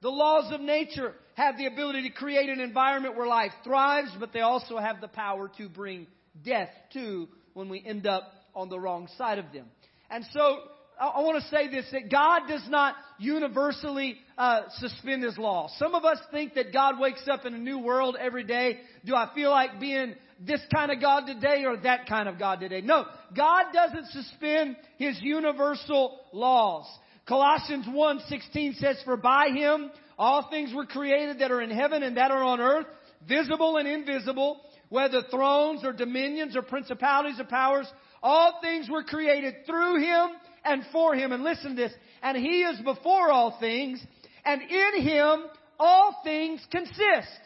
The 0.01 0.09
laws 0.09 0.51
of 0.51 0.61
nature 0.61 1.13
have 1.35 1.57
the 1.57 1.67
ability 1.67 2.03
to 2.03 2.09
create 2.09 2.49
an 2.49 2.59
environment 2.59 3.15
where 3.15 3.27
life 3.27 3.51
thrives, 3.63 4.09
but 4.19 4.33
they 4.33 4.41
also 4.41 4.77
have 4.77 5.01
the 5.01 5.07
power 5.07 5.49
to 5.57 5.69
bring 5.69 6.07
death 6.43 6.69
too 6.93 7.27
when 7.53 7.69
we 7.69 7.83
end 7.85 8.07
up 8.07 8.31
on 8.55 8.69
the 8.69 8.79
wrong 8.79 9.07
side 9.17 9.37
of 9.37 9.45
them. 9.53 9.65
And 10.09 10.25
so 10.33 10.59
I, 11.01 11.21
want 11.21 11.41
to 11.43 11.49
say 11.49 11.67
this 11.67 11.85
that 11.91 12.11
God 12.11 12.41
does 12.47 12.63
not 12.69 12.93
universally 13.17 14.17
uh, 14.37 14.63
suspend 14.77 15.23
His 15.23 15.35
law. 15.35 15.67
Some 15.77 15.95
of 15.95 16.05
us 16.05 16.19
think 16.31 16.53
that 16.53 16.71
God 16.71 16.99
wakes 16.99 17.27
up 17.27 17.45
in 17.45 17.55
a 17.55 17.57
new 17.57 17.79
world 17.79 18.15
every 18.19 18.43
day. 18.43 18.79
Do 19.03 19.15
I 19.15 19.31
feel 19.33 19.49
like 19.49 19.79
being 19.79 20.13
this 20.39 20.61
kind 20.71 20.91
of 20.91 21.01
God 21.01 21.25
today 21.25 21.65
or 21.65 21.77
that 21.77 22.07
kind 22.07 22.29
of 22.29 22.37
God 22.37 22.59
today? 22.59 22.81
No, 22.81 23.05
God 23.35 23.65
doesn't 23.73 24.11
suspend 24.11 24.75
His 24.97 25.19
universal 25.21 26.19
laws. 26.33 26.85
Colossians 27.25 27.87
1:16 27.87 28.75
says, 28.75 29.01
"For 29.03 29.17
by 29.17 29.49
him 29.49 29.91
all 30.19 30.49
things 30.49 30.71
were 30.71 30.85
created 30.85 31.39
that 31.39 31.49
are 31.49 31.61
in 31.61 31.71
heaven 31.71 32.03
and 32.03 32.17
that 32.17 32.29
are 32.29 32.43
on 32.43 32.61
earth, 32.61 32.85
visible 33.27 33.77
and 33.77 33.87
invisible, 33.87 34.61
whether 34.89 35.23
thrones 35.23 35.83
or 35.83 35.93
dominions 35.93 36.55
or 36.55 36.61
principalities 36.61 37.39
or 37.39 37.45
powers, 37.45 37.91
all 38.21 38.59
things 38.61 38.87
were 38.89 39.03
created 39.03 39.65
through 39.65 39.99
him 39.99 40.31
and 40.63 40.85
for 40.91 41.15
him." 41.15 41.31
And 41.31 41.43
listen 41.43 41.71
to 41.71 41.75
this, 41.75 41.93
"And 42.21 42.37
he 42.37 42.63
is 42.63 42.79
before 42.81 43.31
all 43.31 43.51
things, 43.51 44.05
and 44.45 44.61
in 44.61 45.01
him 45.01 45.49
all 45.79 46.21
things 46.23 46.65
consist." 46.71 47.39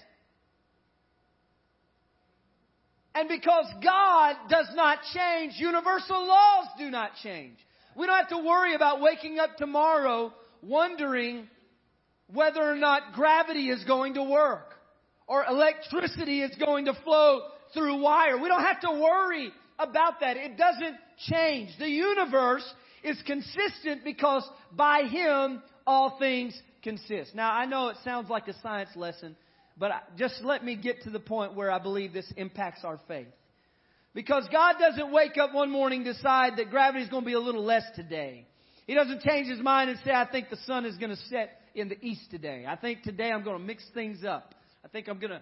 And 3.13 3.29
because 3.29 3.65
God 3.81 4.35
does 4.49 4.67
not 4.75 4.99
change, 5.13 5.53
universal 5.57 6.25
laws 6.25 6.67
do 6.77 6.89
not 6.89 7.15
change. 7.23 7.57
We 7.95 8.05
don't 8.05 8.17
have 8.17 8.27
to 8.29 8.37
worry 8.39 8.73
about 8.73 8.99
waking 8.99 9.39
up 9.39 9.55
tomorrow 9.55 10.33
wondering 10.61 11.49
whether 12.27 12.61
or 12.61 12.75
not 12.75 13.13
gravity 13.13 13.69
is 13.69 13.83
going 13.85 14.15
to 14.15 14.23
work 14.23 14.75
or 15.27 15.45
electricity 15.45 16.41
is 16.41 16.53
going 16.55 16.85
to 16.85 16.93
flow 16.93 17.47
through 17.73 18.01
wire. 18.01 18.37
We 18.37 18.49
don't 18.49 18.65
have 18.65 18.81
to 18.81 18.91
worry 18.91 19.51
about 19.79 20.19
that. 20.19 20.35
It 20.35 20.57
doesn't 20.57 20.97
change. 21.29 21.77
The 21.77 21.89
universe 21.89 22.65
is 23.05 23.21
consistent 23.25 24.03
because 24.03 24.47
by 24.71 25.03
Him 25.03 25.61
all 25.85 26.17
things 26.17 26.59
consist. 26.83 27.35
Now, 27.35 27.51
I 27.51 27.65
know 27.65 27.89
it 27.89 27.97
sounds 28.03 28.29
like 28.29 28.47
a 28.47 28.59
science 28.61 28.89
lesson, 28.95 29.35
but 29.77 29.91
just 30.17 30.41
let 30.43 30.63
me 30.63 30.75
get 30.75 31.03
to 31.03 31.09
the 31.09 31.19
point 31.19 31.55
where 31.55 31.71
I 31.71 31.79
believe 31.79 32.13
this 32.13 32.31
impacts 32.37 32.83
our 32.83 32.99
faith. 33.07 33.27
Because 34.13 34.47
God 34.51 34.75
doesn't 34.79 35.11
wake 35.11 35.37
up 35.37 35.53
one 35.53 35.69
morning 35.69 36.03
decide 36.03 36.53
that 36.57 36.69
gravity 36.69 37.03
is 37.03 37.09
going 37.09 37.23
to 37.23 37.27
be 37.27 37.33
a 37.33 37.39
little 37.39 37.65
less 37.65 37.83
today. 37.95 38.47
He 38.87 38.93
doesn't 38.93 39.21
change 39.21 39.47
his 39.49 39.59
mind 39.59 39.89
and 39.89 39.99
say, 40.05 40.11
I 40.11 40.25
think 40.25 40.49
the 40.49 40.57
sun 40.65 40.85
is 40.85 40.95
going 40.97 41.09
to 41.09 41.21
set 41.29 41.59
in 41.73 41.89
the 41.89 41.97
east 42.01 42.31
today. 42.31 42.65
I 42.67 42.77
think 42.77 43.03
today 43.03 43.31
I'm 43.31 43.43
going 43.43 43.57
to 43.57 43.63
mix 43.63 43.83
things 43.93 44.23
up. 44.23 44.55
I 44.85 44.87
think 44.87 45.09
I'm 45.09 45.19
going 45.19 45.33
to 45.33 45.41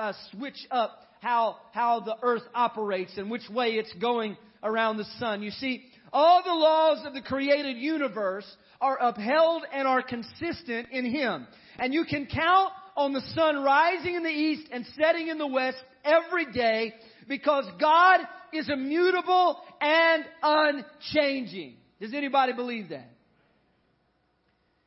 uh, 0.00 0.12
switch 0.30 0.58
up 0.70 0.98
how, 1.20 1.56
how 1.72 2.00
the 2.00 2.16
earth 2.22 2.44
operates 2.54 3.18
and 3.18 3.30
which 3.30 3.48
way 3.50 3.72
it's 3.72 3.92
going 3.94 4.36
around 4.62 4.96
the 4.96 5.06
sun. 5.18 5.42
You 5.42 5.50
see, 5.50 5.84
all 6.16 6.42
the 6.42 6.50
laws 6.50 7.04
of 7.04 7.12
the 7.12 7.20
created 7.20 7.76
universe 7.76 8.46
are 8.80 8.96
upheld 8.98 9.64
and 9.70 9.86
are 9.86 10.00
consistent 10.00 10.88
in 10.90 11.04
Him. 11.04 11.46
And 11.78 11.92
you 11.92 12.06
can 12.08 12.24
count 12.24 12.72
on 12.96 13.12
the 13.12 13.20
sun 13.34 13.62
rising 13.62 14.14
in 14.14 14.22
the 14.22 14.30
east 14.30 14.66
and 14.72 14.86
setting 14.98 15.28
in 15.28 15.36
the 15.36 15.46
west 15.46 15.76
every 16.06 16.50
day 16.54 16.94
because 17.28 17.66
God 17.78 18.20
is 18.54 18.70
immutable 18.70 19.58
and 19.78 20.24
unchanging. 20.42 21.76
Does 22.00 22.14
anybody 22.14 22.54
believe 22.54 22.88
that? 22.88 23.12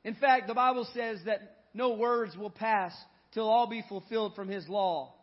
In 0.03 0.15
fact, 0.15 0.48
the 0.48 0.55
Bible 0.55 0.88
says 0.95 1.19
that 1.27 1.57
no 1.75 1.93
words 1.93 2.36
will 2.36 2.50
pass 2.50 2.91
till 3.36 3.48
all 3.48 3.67
be 3.67 3.83
fulfilled 3.88 4.33
from 4.33 4.48
His 4.50 4.67
law. 4.67 5.13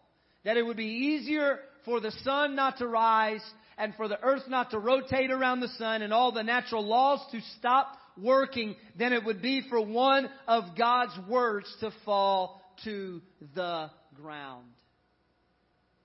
That 0.45 0.57
it 0.57 0.65
would 0.65 0.77
be 0.77 0.85
easier 0.85 1.59
for 1.85 1.99
the 1.99 2.13
sun 2.23 2.55
not 2.55 2.79
to 2.79 2.87
rise 2.87 3.43
and 3.79 3.95
for 3.95 4.09
the 4.09 4.21
earth 4.23 4.43
not 4.49 4.71
to 4.71 4.79
rotate 4.79 5.31
around 5.31 5.61
the 5.61 5.69
sun 5.79 6.03
and 6.03 6.13
all 6.13 6.33
the 6.33 6.43
natural 6.43 6.87
laws 6.87 7.21
to 7.33 7.41
stop 7.59 7.97
working 8.21 8.75
than 8.99 9.13
it 9.13 9.25
would 9.25 9.43
be 9.43 9.63
for 9.69 9.81
one 9.81 10.29
of 10.49 10.65
God's 10.77 11.13
words 11.29 11.67
to 11.81 11.91
fall 12.05 12.63
to 12.85 13.21
the 13.55 13.91
ground. 14.15 14.67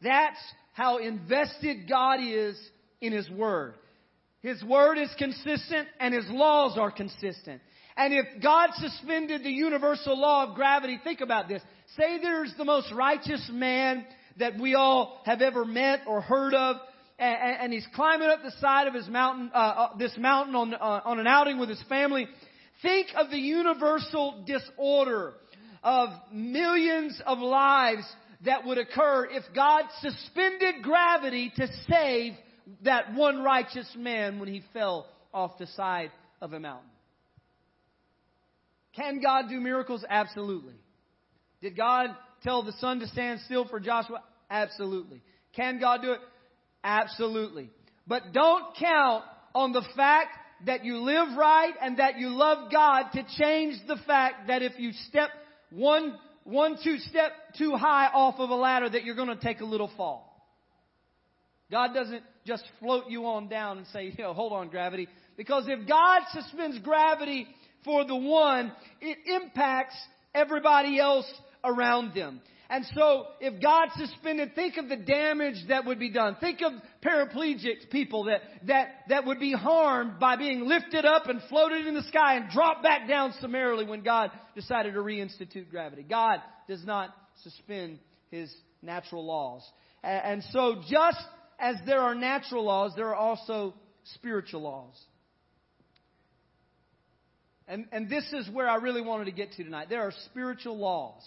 That's 0.02 0.40
how 0.74 0.98
invested 0.98 1.88
God 1.88 2.20
is 2.22 2.60
in 3.00 3.14
His 3.14 3.30
Word. 3.30 3.76
His 4.42 4.62
Word 4.64 4.98
is 4.98 5.10
consistent 5.18 5.88
and 6.00 6.14
His 6.14 6.26
laws 6.30 6.78
are 6.78 6.92
consistent. 6.92 7.62
And 7.96 8.14
if 8.14 8.42
God 8.42 8.70
suspended 8.76 9.44
the 9.44 9.52
universal 9.52 10.20
law 10.20 10.48
of 10.48 10.56
gravity, 10.56 11.00
think 11.04 11.22
about 11.22 11.48
this. 11.48 11.62
Say 11.98 12.20
there's 12.22 12.54
the 12.58 12.66
most 12.66 12.92
righteous 12.94 13.48
man 13.52 14.06
that 14.40 14.58
we 14.60 14.76
all 14.76 15.22
have 15.26 15.42
ever 15.42 15.66
met 15.66 16.02
or 16.08 16.22
heard 16.22 16.54
of, 16.54 16.78
and, 17.22 17.58
and 17.62 17.74
he's 17.74 17.88
climbing 17.96 18.30
up 18.30 18.42
the 18.44 18.52
side 18.60 18.88
of 18.88 18.94
his 18.94 19.08
mountain, 19.08 19.52
uh, 19.54 19.58
uh, 19.58 19.98
this 19.98 20.14
mountain 20.18 20.56
on, 20.56 20.74
uh, 20.74 21.02
on 21.06 21.20
an 21.20 21.28
outing 21.28 21.60
with 21.60 21.70
his 21.70 21.82
family. 21.88 22.28
Think 22.82 23.08
of 23.16 23.30
the 23.30 23.38
universal 23.38 24.44
disorder 24.46 25.34
of 25.84 26.10
millions 26.34 27.22
of 27.26 27.38
lives 27.40 28.04
that 28.44 28.66
would 28.66 28.80
occur 28.80 29.28
if 29.32 29.44
God 29.56 29.86
suspended 30.02 30.82
gravity 30.82 31.52
to 31.56 31.68
save 31.88 32.34
that 32.84 33.14
one 33.14 33.44
righteous 33.44 33.90
man 33.96 34.40
when 34.40 34.50
he 34.50 34.64
fell 34.74 35.08
off 35.34 35.58
the 35.60 35.68
side 35.68 36.12
of 36.42 36.54
a 36.54 36.60
mountain. 36.60 36.90
Can 38.96 39.22
God 39.22 39.46
do 39.48 39.60
miracles? 39.60 40.04
Absolutely. 40.10 40.74
Did 41.62 41.78
God 41.78 42.10
tell 42.44 42.64
the 42.64 42.74
sun 42.74 43.00
to 43.00 43.08
stand 43.08 43.42
still 43.46 43.68
for 43.68 43.80
Joshua? 43.80 44.24
Absolutely. 44.50 45.22
Can 45.56 45.80
God 45.80 46.02
do 46.02 46.14
it? 46.14 46.20
Absolutely. 46.84 47.70
But 48.08 48.34
don't 48.34 48.76
count 48.78 49.24
on 49.54 49.74
the 49.74 49.84
fact 49.96 50.30
that 50.66 50.86
you 50.86 50.98
live 50.98 51.38
right 51.38 51.74
and 51.82 51.98
that 51.98 52.20
you 52.20 52.30
love 52.30 52.72
God 52.72 53.06
to 53.14 53.24
change 53.38 53.76
the 53.88 53.98
fact 54.08 54.48
that 54.48 54.62
if 54.62 54.74
you 54.78 54.92
step 55.10 55.30
one 55.72 56.18
one, 56.44 56.78
two 56.84 56.98
step 56.98 57.32
too 57.58 57.74
high 57.74 58.08
off 58.08 58.36
of 58.40 58.50
a 58.50 58.56
ladder 58.56 58.90
that 58.90 59.04
you're 59.04 59.16
going 59.16 59.28
to 59.28 59.36
take 59.36 59.62
a 59.62 59.66
little 59.66 59.92
fall. 59.96 60.28
God 61.70 61.94
doesn't 61.94 62.24
just 62.46 62.64
float 62.80 63.06
you 63.10 63.26
on 63.26 63.48
down 63.48 63.78
and 63.78 63.88
say, 63.88 64.06
you 64.06 64.24
know, 64.24 64.34
hold 64.34 64.52
on, 64.52 64.70
gravity. 64.70 65.08
Because 65.38 65.66
if 65.68 65.88
God 65.88 66.22
suspends 66.32 66.80
gravity 66.80 67.48
for 67.86 68.06
the 68.06 68.16
one, 68.16 68.72
it 69.00 69.18
impacts 69.26 69.96
everybody 70.34 71.00
else 71.00 71.32
around 71.64 72.14
them. 72.14 72.42
And 72.72 72.86
so, 72.96 73.26
if 73.42 73.62
God 73.62 73.90
suspended, 73.98 74.56
think 74.56 74.78
of 74.78 74.88
the 74.88 74.96
damage 74.96 75.56
that 75.68 75.86
would 75.86 76.00
be 76.00 76.10
done. 76.10 76.38
Think 76.40 76.62
of 76.62 76.72
paraplegic 77.06 77.90
people 77.92 78.24
that, 78.26 78.40
that, 78.68 78.88
that 79.10 79.26
would 79.26 79.42
be 79.42 79.52
harmed 79.52 80.22
by 80.22 80.38
being 80.38 80.62
lifted 80.70 81.04
up 81.04 81.28
and 81.28 81.42
floated 81.50 81.86
in 81.86 81.96
the 81.96 82.04
sky 82.04 82.38
and 82.38 82.50
dropped 82.50 82.82
back 82.82 83.10
down 83.10 83.34
summarily 83.42 83.84
when 83.84 84.04
God 84.04 84.32
decided 84.56 84.94
to 84.94 85.02
reinstitute 85.02 85.70
gravity. 85.70 86.06
God 86.10 86.40
does 86.70 86.86
not 86.86 87.14
suspend 87.44 88.00
His 88.30 88.50
natural 88.82 89.26
laws. 89.26 89.70
And 90.02 90.42
so, 90.52 90.82
just 90.90 91.20
as 91.60 91.76
there 91.86 92.00
are 92.00 92.16
natural 92.16 92.64
laws, 92.64 92.94
there 92.96 93.10
are 93.10 93.16
also 93.16 93.74
spiritual 94.16 94.62
laws. 94.62 94.98
And, 97.68 97.86
and 97.92 98.10
this 98.10 98.32
is 98.32 98.50
where 98.50 98.70
I 98.70 98.76
really 98.76 99.02
wanted 99.02 99.26
to 99.26 99.32
get 99.34 99.52
to 99.54 99.64
tonight. 99.66 99.90
There 99.90 100.04
are 100.04 100.14
spiritual 100.28 100.78
laws. 100.78 101.22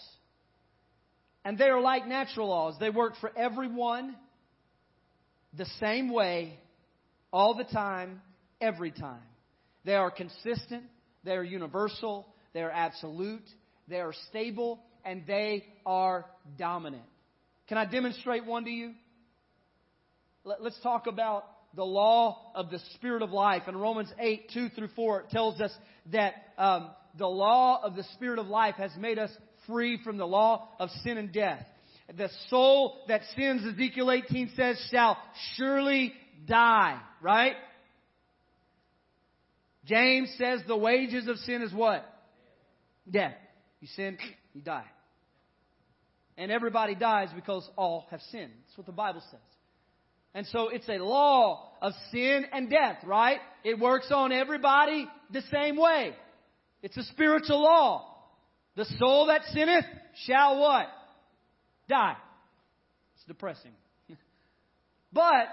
And 1.45 1.59
they 1.59 1.65
are 1.65 1.79
like 1.79 2.07
natural 2.07 2.49
laws. 2.49 2.75
They 2.79 2.89
work 2.89 3.13
for 3.21 3.31
everyone 3.37 4.15
the 5.53 5.67
same 5.79 6.11
way, 6.11 6.59
all 7.31 7.53
the 7.53 7.63
time, 7.63 8.19
every 8.59 8.91
time. 8.91 9.21
They 9.85 9.93
are 9.93 10.09
consistent, 10.09 10.83
they 11.23 11.33
are 11.33 11.43
universal, 11.43 12.25
they 12.53 12.61
are 12.61 12.71
absolute, 12.71 13.47
they 13.87 14.01
are 14.01 14.13
stable, 14.29 14.79
and 15.05 15.23
they 15.27 15.65
are 15.85 16.25
dominant. 16.57 17.03
Can 17.67 17.77
I 17.77 17.85
demonstrate 17.85 18.45
one 18.45 18.65
to 18.65 18.71
you? 18.71 18.93
Let's 20.43 20.79
talk 20.81 21.07
about 21.07 21.45
the 21.75 21.85
law 21.85 22.51
of 22.55 22.71
the 22.71 22.79
Spirit 22.95 23.21
of 23.21 23.31
life. 23.31 23.63
In 23.67 23.77
Romans 23.77 24.11
8, 24.19 24.49
2 24.53 24.69
through 24.69 24.89
4, 24.95 25.21
it 25.21 25.29
tells 25.29 25.61
us 25.61 25.71
that 26.11 26.33
um, 26.57 26.89
the 27.17 27.27
law 27.27 27.81
of 27.83 27.95
the 27.95 28.03
Spirit 28.13 28.39
of 28.39 28.47
life 28.47 28.75
has 28.75 28.91
made 28.97 29.19
us 29.19 29.31
free 29.67 29.99
from 30.03 30.17
the 30.17 30.25
law 30.25 30.69
of 30.79 30.89
sin 31.03 31.17
and 31.17 31.31
death. 31.31 31.65
The 32.15 32.29
soul 32.49 33.03
that 33.07 33.21
sins, 33.35 33.63
Ezekiel 33.65 34.11
18 34.11 34.51
says, 34.55 34.87
shall 34.91 35.17
surely 35.55 36.13
die, 36.47 36.99
right? 37.21 37.55
James 39.85 40.33
says 40.37 40.61
the 40.67 40.77
wages 40.77 41.27
of 41.27 41.37
sin 41.37 41.61
is 41.61 41.73
what? 41.73 42.05
Death. 43.09 43.35
You 43.81 43.87
sin, 43.95 44.17
you 44.53 44.61
die. 44.61 44.85
And 46.37 46.51
everybody 46.51 46.95
dies 46.95 47.29
because 47.35 47.67
all 47.75 48.05
have 48.11 48.21
sinned. 48.31 48.51
That's 48.65 48.77
what 48.77 48.87
the 48.87 48.91
Bible 48.91 49.21
says. 49.31 49.39
And 50.33 50.45
so 50.47 50.67
it's 50.67 50.89
a 50.89 50.97
law 50.97 51.69
of 51.81 51.93
sin 52.11 52.45
and 52.51 52.69
death, 52.69 52.97
right? 53.05 53.39
It 53.63 53.79
works 53.79 54.11
on 54.11 54.33
everybody 54.33 55.07
the 55.31 55.41
same 55.51 55.77
way. 55.77 56.13
It's 56.81 56.97
a 56.97 57.03
spiritual 57.03 57.61
law. 57.61 58.14
The 58.75 58.85
soul 58.99 59.27
that 59.27 59.41
sinneth 59.53 59.85
shall 60.25 60.59
what? 60.59 60.87
Die. 61.87 62.17
It's 63.15 63.25
depressing. 63.25 63.71
but 65.13 65.47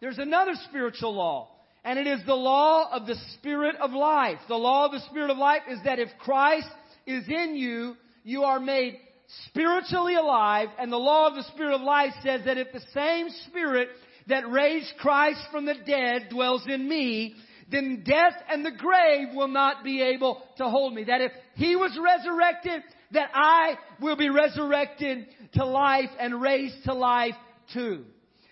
there's 0.00 0.18
another 0.18 0.52
spiritual 0.68 1.14
law. 1.14 1.48
And 1.84 1.98
it 1.98 2.06
is 2.06 2.20
the 2.26 2.34
law 2.34 2.90
of 2.92 3.06
the 3.06 3.14
Spirit 3.34 3.76
of 3.76 3.92
life. 3.92 4.38
The 4.48 4.56
law 4.56 4.86
of 4.86 4.92
the 4.92 5.06
Spirit 5.08 5.30
of 5.30 5.38
life 5.38 5.62
is 5.70 5.78
that 5.84 6.00
if 6.00 6.08
Christ 6.18 6.68
is 7.06 7.24
in 7.28 7.54
you, 7.54 7.96
you 8.24 8.42
are 8.42 8.58
made 8.58 8.98
spiritually 9.46 10.16
alive. 10.16 10.68
And 10.78 10.90
the 10.90 10.96
law 10.96 11.28
of 11.28 11.36
the 11.36 11.44
Spirit 11.54 11.74
of 11.74 11.80
life 11.82 12.12
says 12.24 12.42
that 12.44 12.58
if 12.58 12.72
the 12.72 12.82
same 12.92 13.28
Spirit 13.46 13.88
that 14.26 14.50
raised 14.50 14.92
Christ 14.98 15.40
from 15.52 15.64
the 15.64 15.76
dead 15.86 16.28
dwells 16.28 16.64
in 16.66 16.88
me, 16.88 17.36
then 17.70 18.02
death 18.04 18.34
and 18.48 18.64
the 18.64 18.70
grave 18.70 19.28
will 19.34 19.48
not 19.48 19.82
be 19.82 20.02
able 20.02 20.42
to 20.58 20.64
hold 20.64 20.94
me. 20.94 21.04
That 21.04 21.20
if 21.20 21.32
He 21.54 21.76
was 21.76 21.98
resurrected, 22.02 22.82
that 23.12 23.30
I 23.34 23.74
will 24.00 24.16
be 24.16 24.28
resurrected 24.28 25.26
to 25.54 25.64
life 25.64 26.10
and 26.18 26.40
raised 26.40 26.84
to 26.84 26.94
life 26.94 27.34
too. 27.72 28.04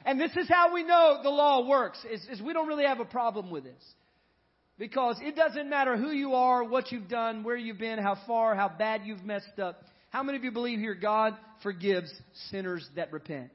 And 0.04 0.20
this 0.20 0.32
is 0.36 0.48
how 0.48 0.74
we 0.74 0.82
know 0.82 1.20
the 1.22 1.30
law 1.30 1.66
works, 1.66 1.98
is, 2.10 2.20
is 2.30 2.42
we 2.42 2.52
don't 2.52 2.68
really 2.68 2.84
have 2.84 3.00
a 3.00 3.04
problem 3.04 3.50
with 3.50 3.64
this. 3.64 3.82
Because 4.76 5.16
it 5.22 5.36
doesn't 5.36 5.70
matter 5.70 5.96
who 5.96 6.10
you 6.10 6.34
are, 6.34 6.64
what 6.64 6.90
you've 6.90 7.08
done, 7.08 7.44
where 7.44 7.56
you've 7.56 7.78
been, 7.78 7.98
how 7.98 8.18
far, 8.26 8.56
how 8.56 8.68
bad 8.68 9.02
you've 9.04 9.24
messed 9.24 9.58
up. 9.62 9.82
How 10.10 10.22
many 10.22 10.36
of 10.36 10.44
you 10.44 10.50
believe 10.50 10.80
here 10.80 10.94
God 10.94 11.34
forgives 11.62 12.12
sinners 12.50 12.86
that 12.96 13.12
repent? 13.12 13.50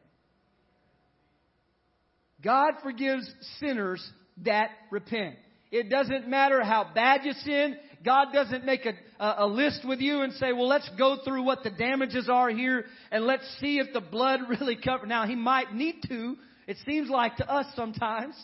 God 2.41 2.75
forgives 2.81 3.29
sinners 3.59 4.01
that 4.45 4.69
repent. 4.91 5.35
It 5.71 5.89
doesn't 5.89 6.27
matter 6.27 6.63
how 6.63 6.91
bad 6.93 7.21
you 7.23 7.33
sin. 7.33 7.77
God 8.03 8.27
doesn't 8.33 8.65
make 8.65 8.85
a, 8.85 8.93
a, 9.19 9.45
list 9.45 9.81
with 9.85 9.99
you 9.99 10.21
and 10.21 10.33
say, 10.33 10.53
well, 10.53 10.67
let's 10.67 10.89
go 10.97 11.17
through 11.23 11.43
what 11.43 11.63
the 11.63 11.69
damages 11.69 12.29
are 12.29 12.49
here 12.49 12.85
and 13.11 13.25
let's 13.25 13.43
see 13.59 13.77
if 13.77 13.93
the 13.93 14.01
blood 14.01 14.39
really 14.49 14.77
covers. 14.77 15.07
Now, 15.07 15.27
He 15.27 15.35
might 15.35 15.73
need 15.73 15.95
to. 16.07 16.35
It 16.65 16.77
seems 16.85 17.09
like 17.09 17.37
to 17.37 17.51
us 17.51 17.65
sometimes. 17.75 18.35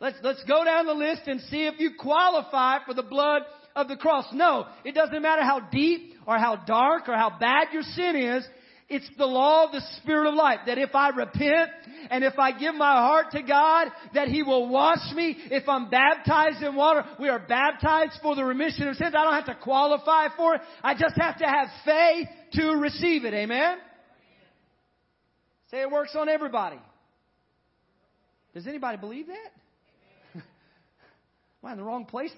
Let's, 0.00 0.16
let's 0.22 0.42
go 0.44 0.64
down 0.64 0.86
the 0.86 0.94
list 0.94 1.22
and 1.26 1.40
see 1.42 1.66
if 1.66 1.78
you 1.78 1.90
qualify 1.98 2.78
for 2.86 2.94
the 2.94 3.02
blood 3.02 3.42
of 3.74 3.88
the 3.88 3.96
cross. 3.96 4.26
No, 4.32 4.66
it 4.84 4.94
doesn't 4.94 5.22
matter 5.22 5.42
how 5.42 5.60
deep 5.70 6.14
or 6.26 6.38
how 6.38 6.56
dark 6.56 7.08
or 7.08 7.14
how 7.14 7.36
bad 7.38 7.68
your 7.72 7.82
sin 7.82 8.16
is. 8.16 8.46
It's 8.88 9.08
the 9.18 9.26
law 9.26 9.66
of 9.66 9.72
the 9.72 9.82
Spirit 9.98 10.28
of 10.28 10.34
life 10.34 10.60
that 10.66 10.78
if 10.78 10.94
I 10.94 11.10
repent 11.10 11.70
and 12.10 12.24
if 12.24 12.38
I 12.38 12.58
give 12.58 12.74
my 12.74 12.92
heart 12.92 13.32
to 13.32 13.42
God, 13.42 13.88
that 14.14 14.28
He 14.28 14.42
will 14.42 14.70
wash 14.70 15.12
me. 15.14 15.36
If 15.50 15.68
I'm 15.68 15.90
baptized 15.90 16.62
in 16.62 16.74
water, 16.74 17.04
we 17.20 17.28
are 17.28 17.38
baptized 17.38 18.18
for 18.22 18.34
the 18.34 18.44
remission 18.44 18.88
of 18.88 18.96
sins. 18.96 19.14
I 19.14 19.24
don't 19.24 19.34
have 19.34 19.46
to 19.46 19.62
qualify 19.62 20.28
for 20.34 20.54
it. 20.54 20.62
I 20.82 20.94
just 20.94 21.16
have 21.16 21.36
to 21.38 21.44
have 21.44 21.68
faith 21.84 22.28
to 22.54 22.76
receive 22.76 23.26
it. 23.26 23.34
Amen? 23.34 23.76
Say 25.70 25.82
it 25.82 25.90
works 25.90 26.16
on 26.16 26.30
everybody. 26.30 26.78
Does 28.54 28.66
anybody 28.66 28.96
believe 28.96 29.26
that? 29.26 29.52
Am 30.34 30.42
I 31.62 31.72
in 31.72 31.76
the 31.76 31.84
wrong 31.84 32.06
place? 32.06 32.32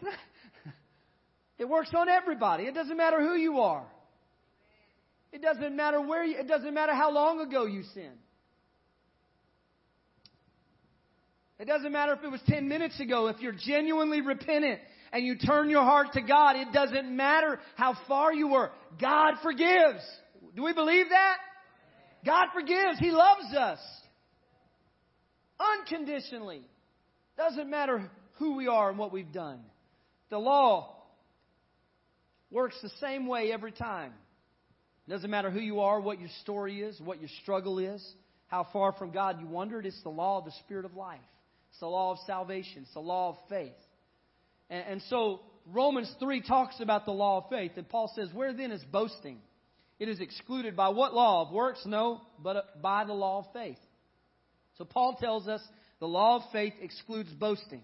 it 1.59 1.69
works 1.69 1.93
on 1.97 2.09
everybody. 2.09 2.65
It 2.65 2.75
doesn't 2.75 2.97
matter 2.97 3.21
who 3.21 3.35
you 3.37 3.61
are. 3.61 3.87
It 5.33 5.43
doesn't 5.43 5.77
matter 5.77 6.01
where 6.01 6.25
you, 6.25 6.38
it 6.38 6.49
doesn't 6.49 6.75
matter 6.75 6.95
how 6.95 7.12
long 7.12 7.40
ago 7.40 7.66
you 7.66 7.83
sinned. 7.95 8.19
It 11.59 11.66
doesn't 11.66 11.93
matter 11.93 12.14
if 12.14 12.25
it 12.25 12.31
was 12.31 12.40
10 12.49 12.69
minutes 12.69 12.99
ago. 13.01 13.27
If 13.29 13.40
you're 13.40 13.53
genuinely 13.53 14.23
repentant 14.23 14.81
and 15.12 15.27
you 15.27 15.37
turn 15.37 15.69
your 15.69 15.83
heart 15.83 16.14
to 16.14 16.23
God, 16.23 16.57
it 16.57 16.73
doesn't 16.73 17.14
matter 17.14 17.61
how 17.77 17.97
far 18.09 18.33
you 18.33 18.49
were. 18.49 18.71
God 18.99 19.35
forgives. 19.43 20.03
Do 20.57 20.62
we 20.62 20.73
believe 20.73 21.11
that? 21.11 21.37
God 22.25 22.47
forgives. 22.55 22.99
He 22.99 23.11
loves 23.11 23.55
us. 23.55 23.79
Unconditionally. 25.79 26.62
Doesn't 27.37 27.69
matter 27.69 28.11
who 28.38 28.57
we 28.57 28.66
are 28.66 28.88
and 28.88 28.99
what 28.99 29.12
we've 29.12 29.31
done. 29.31 29.61
The 30.31 30.38
law 30.38 30.97
works 32.51 32.77
the 32.83 32.90
same 33.01 33.27
way 33.27 33.53
every 33.53 33.73
time. 33.73 34.12
Doesn't 35.11 35.31
matter 35.31 35.51
who 35.51 35.59
you 35.59 35.81
are, 35.81 36.01
what 36.01 36.20
your 36.20 36.29
story 36.42 36.83
is, 36.83 37.01
what 37.01 37.18
your 37.18 37.29
struggle 37.42 37.81
is, 37.81 38.01
how 38.46 38.68
far 38.73 38.92
from 38.92 39.11
God 39.11 39.40
you 39.40 39.46
wandered. 39.49 39.85
It's 39.85 40.01
the 40.05 40.09
law 40.09 40.38
of 40.38 40.44
the 40.44 40.53
Spirit 40.61 40.85
of 40.85 40.94
life. 40.94 41.18
It's 41.70 41.81
the 41.81 41.88
law 41.88 42.12
of 42.12 42.18
salvation. 42.29 42.83
It's 42.83 42.94
the 42.94 43.01
law 43.01 43.31
of 43.31 43.37
faith. 43.49 43.73
And, 44.70 44.85
and 44.87 45.03
so 45.11 45.40
Romans 45.66 46.09
3 46.20 46.42
talks 46.42 46.79
about 46.79 47.07
the 47.07 47.11
law 47.11 47.38
of 47.38 47.51
faith. 47.51 47.73
And 47.75 47.88
Paul 47.88 48.12
says, 48.14 48.29
Where 48.33 48.53
then 48.53 48.70
is 48.70 48.85
boasting? 48.85 49.38
It 49.99 50.09
is 50.09 50.20
excluded 50.20 50.77
by 50.77 50.90
what 50.90 51.12
law? 51.12 51.44
Of 51.44 51.53
works? 51.53 51.81
No, 51.85 52.20
but 52.40 52.57
uh, 52.57 52.62
by 52.81 53.05
the 53.05 53.12
law 53.12 53.40
of 53.40 53.46
faith. 53.53 53.79
So 54.79 54.85
Paul 54.85 55.16
tells 55.20 55.49
us 55.49 55.61
the 55.99 56.07
law 56.07 56.37
of 56.37 56.42
faith 56.53 56.75
excludes 56.81 57.31
boasting. 57.33 57.83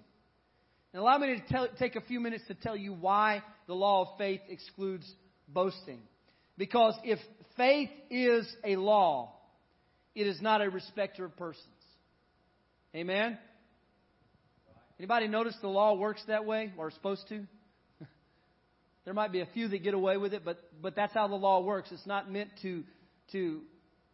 And 0.93 1.03
allow 1.03 1.19
me 1.19 1.27
to 1.35 1.53
tell, 1.53 1.69
take 1.77 1.97
a 1.97 2.01
few 2.03 2.21
minutes 2.21 2.45
to 2.47 2.55
tell 2.55 2.77
you 2.77 2.93
why 2.93 3.43
the 3.67 3.75
law 3.75 4.03
of 4.03 4.17
faith 4.17 4.43
excludes 4.49 5.13
boasting. 5.49 5.99
Because 6.59 6.95
if 7.05 7.19
faith 7.57 7.91
is 8.11 8.47
a 8.65 8.77
law, 8.77 9.33
it 10.15 10.27
is 10.27 10.41
not 10.41 10.63
a 10.63 10.71
respecter 10.71 11.25
of 11.25 11.37
persons. 11.37 11.65
Amen? 12.95 13.39
Anybody 14.99 15.29
notice 15.29 15.55
the 15.61 15.69
law 15.69 15.95
works 15.95 16.23
that 16.29 16.47
way 16.47 16.73
or 16.79 16.89
is 16.89 16.95
supposed 16.95 17.29
to? 17.29 17.47
there 19.05 19.13
might 19.13 19.33
be 19.33 19.41
a 19.41 19.47
few 19.47 19.69
that 19.69 19.83
get 19.83 19.93
away 19.93 20.17
with 20.17 20.33
it, 20.33 20.43
but, 20.45 20.59
but 20.81 20.97
that's 20.97 21.13
how 21.13 21.29
the 21.29 21.35
law 21.35 21.61
works. 21.61 21.91
It's 21.93 22.07
not 22.07 22.31
meant 22.31 22.51
to, 22.63 22.83
to 23.33 23.61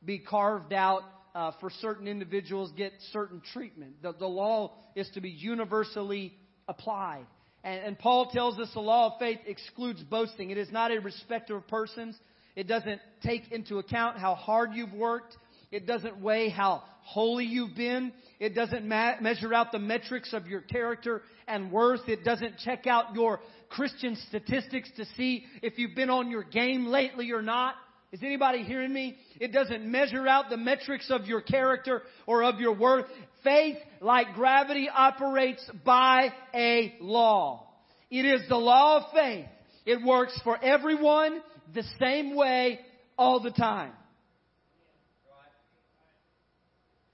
be 0.04 0.18
carved 0.18 0.72
out 0.72 1.02
uh, 1.34 1.52
for 1.60 1.70
certain 1.80 2.08
individuals, 2.08 2.72
get 2.76 2.92
certain 3.12 3.40
treatment. 3.52 4.02
The, 4.02 4.12
the 4.12 4.26
law 4.26 4.72
is 4.96 5.08
to 5.14 5.20
be 5.20 5.30
universally 5.30 6.34
applied. 6.66 7.26
And, 7.64 7.84
and 7.84 7.98
Paul 7.98 8.30
tells 8.32 8.58
us 8.58 8.68
the 8.74 8.80
law 8.80 9.12
of 9.12 9.18
faith 9.18 9.38
excludes 9.46 10.02
boasting. 10.02 10.50
It 10.50 10.58
is 10.58 10.70
not 10.72 10.90
a 10.90 10.98
respecter 10.98 11.56
of 11.56 11.68
persons. 11.68 12.18
It 12.54 12.68
doesn't 12.68 13.00
take 13.22 13.50
into 13.50 13.78
account 13.78 14.18
how 14.18 14.34
hard 14.34 14.70
you've 14.74 14.92
worked. 14.92 15.36
It 15.70 15.86
doesn't 15.86 16.20
weigh 16.20 16.50
how 16.50 16.82
holy 17.00 17.46
you've 17.46 17.74
been. 17.74 18.12
It 18.38 18.54
doesn't 18.54 18.86
ma- 18.86 19.20
measure 19.20 19.54
out 19.54 19.72
the 19.72 19.78
metrics 19.78 20.32
of 20.34 20.46
your 20.46 20.60
character 20.60 21.22
and 21.48 21.72
worth. 21.72 22.08
It 22.08 22.24
doesn't 22.24 22.58
check 22.58 22.86
out 22.86 23.14
your 23.14 23.40
Christian 23.70 24.16
statistics 24.28 24.90
to 24.96 25.06
see 25.16 25.44
if 25.62 25.78
you've 25.78 25.94
been 25.94 26.10
on 26.10 26.30
your 26.30 26.42
game 26.42 26.86
lately 26.86 27.32
or 27.32 27.40
not. 27.40 27.74
Is 28.12 28.20
anybody 28.22 28.62
hearing 28.62 28.92
me? 28.92 29.16
It 29.40 29.52
doesn't 29.52 29.90
measure 29.90 30.28
out 30.28 30.50
the 30.50 30.58
metrics 30.58 31.10
of 31.10 31.24
your 31.24 31.40
character 31.40 32.02
or 32.26 32.44
of 32.44 32.60
your 32.60 32.74
worth. 32.74 33.06
Faith, 33.42 33.78
like 34.02 34.34
gravity, 34.34 34.90
operates 34.94 35.64
by 35.82 36.34
a 36.54 36.94
law. 37.00 37.66
It 38.10 38.26
is 38.26 38.46
the 38.50 38.56
law 38.56 38.98
of 38.98 39.12
faith. 39.14 39.46
It 39.86 40.04
works 40.04 40.38
for 40.44 40.62
everyone 40.62 41.40
the 41.74 41.84
same 42.00 42.36
way 42.36 42.80
all 43.16 43.40
the 43.40 43.50
time. 43.50 43.92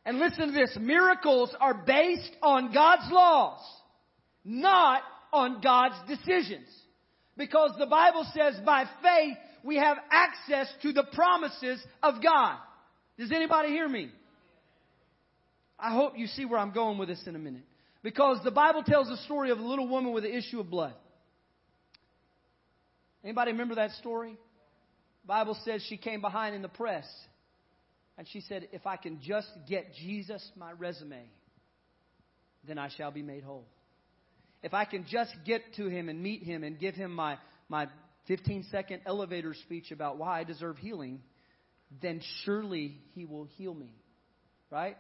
And 0.05 0.19
listen 0.19 0.47
to 0.47 0.53
this. 0.53 0.77
Miracles 0.81 1.55
are 1.61 1.75
based 1.87 2.31
on 2.43 2.73
God's 2.73 3.13
laws, 3.13 3.61
not 4.43 5.03
on 5.33 5.61
God's 5.61 5.97
decisions. 6.09 6.67
Because 7.37 7.73
the 7.79 7.87
Bible 7.87 8.27
says 8.35 8.55
by 8.65 8.85
faith 9.03 9.37
we 9.63 9.77
have 9.77 9.99
access 10.11 10.73
to 10.83 10.93
the 10.95 11.05
promises 11.13 11.85
of 12.03 12.23
God. 12.23 12.57
Does 13.19 13.33
anybody 13.33 13.69
hear 13.69 13.89
me? 13.89 14.11
I 15.79 15.93
hope 15.93 16.17
you 16.17 16.27
see 16.27 16.47
where 16.47 16.59
I'm 16.59 16.73
going 16.73 16.97
with 16.97 17.09
this 17.09 17.23
in 17.27 17.37
a 17.37 17.39
minute. 17.39 17.65
Because 18.03 18.39
the 18.43 18.51
Bible 18.51 18.83
tells 18.83 19.09
the 19.09 19.19
story 19.19 19.51
of 19.51 19.59
a 19.59 19.63
little 19.63 19.89
woman 19.89 20.13
with 20.13 20.25
an 20.25 20.33
issue 20.33 20.59
of 20.59 20.71
blood. 20.71 20.95
Anybody 23.23 23.53
remember 23.53 23.75
that 23.75 23.91
story? 23.93 24.39
Bible 25.29 25.59
says 25.67 25.85
she 25.87 25.99
came 25.99 26.23
behind 26.23 26.57
in 26.57 26.63
the 26.63 26.69
press 26.69 27.05
and 28.17 28.27
she 28.33 28.41
said, 28.41 28.67
If 28.73 28.87
I 28.87 28.97
can 28.97 29.21
just 29.23 29.47
get 29.69 29.93
Jesus 29.95 30.43
my 30.57 30.73
resume, 30.73 31.23
then 32.67 32.79
I 32.79 32.89
shall 32.97 33.11
be 33.11 33.23
made 33.23 33.45
whole. 33.45 33.67
If 34.63 34.73
I 34.73 34.87
can 34.87 35.05
just 35.07 35.31
get 35.45 35.61
to 35.77 35.87
him 35.87 36.09
and 36.09 36.21
meet 36.23 36.43
him 36.43 36.65
and 36.65 36.81
give 36.81 36.95
him 36.95 37.15
my, 37.15 37.37
my 37.69 37.89
15 38.27 38.65
second 38.73 39.03
elevator 39.05 39.55
speech 39.55 39.93
about 39.93 40.17
why 40.17 40.41
I 40.41 40.45
deserve 40.45 40.79
healing, 40.79 41.21
then 42.03 42.23
surely 42.45 42.97
he 43.15 43.27
will 43.27 43.45
heal 43.59 43.75
me. 43.75 43.95
Right? 44.71 44.97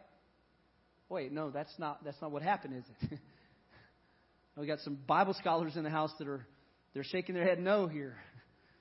Wait, 1.08 1.32
no, 1.32 1.50
that's 1.50 1.72
not 1.78 2.04
that's 2.04 2.20
not 2.20 2.30
what 2.30 2.42
happened, 2.42 2.76
is 2.76 3.10
it? 3.10 3.18
we 4.58 4.66
got 4.66 4.80
some 4.80 4.98
Bible 5.06 5.34
scholars 5.34 5.74
in 5.74 5.84
the 5.84 5.90
house 5.90 6.12
that 6.18 6.28
are 6.28 6.46
they're 6.92 7.02
shaking 7.02 7.34
their 7.34 7.44
head 7.44 7.58
no 7.58 7.86
here. 7.86 8.16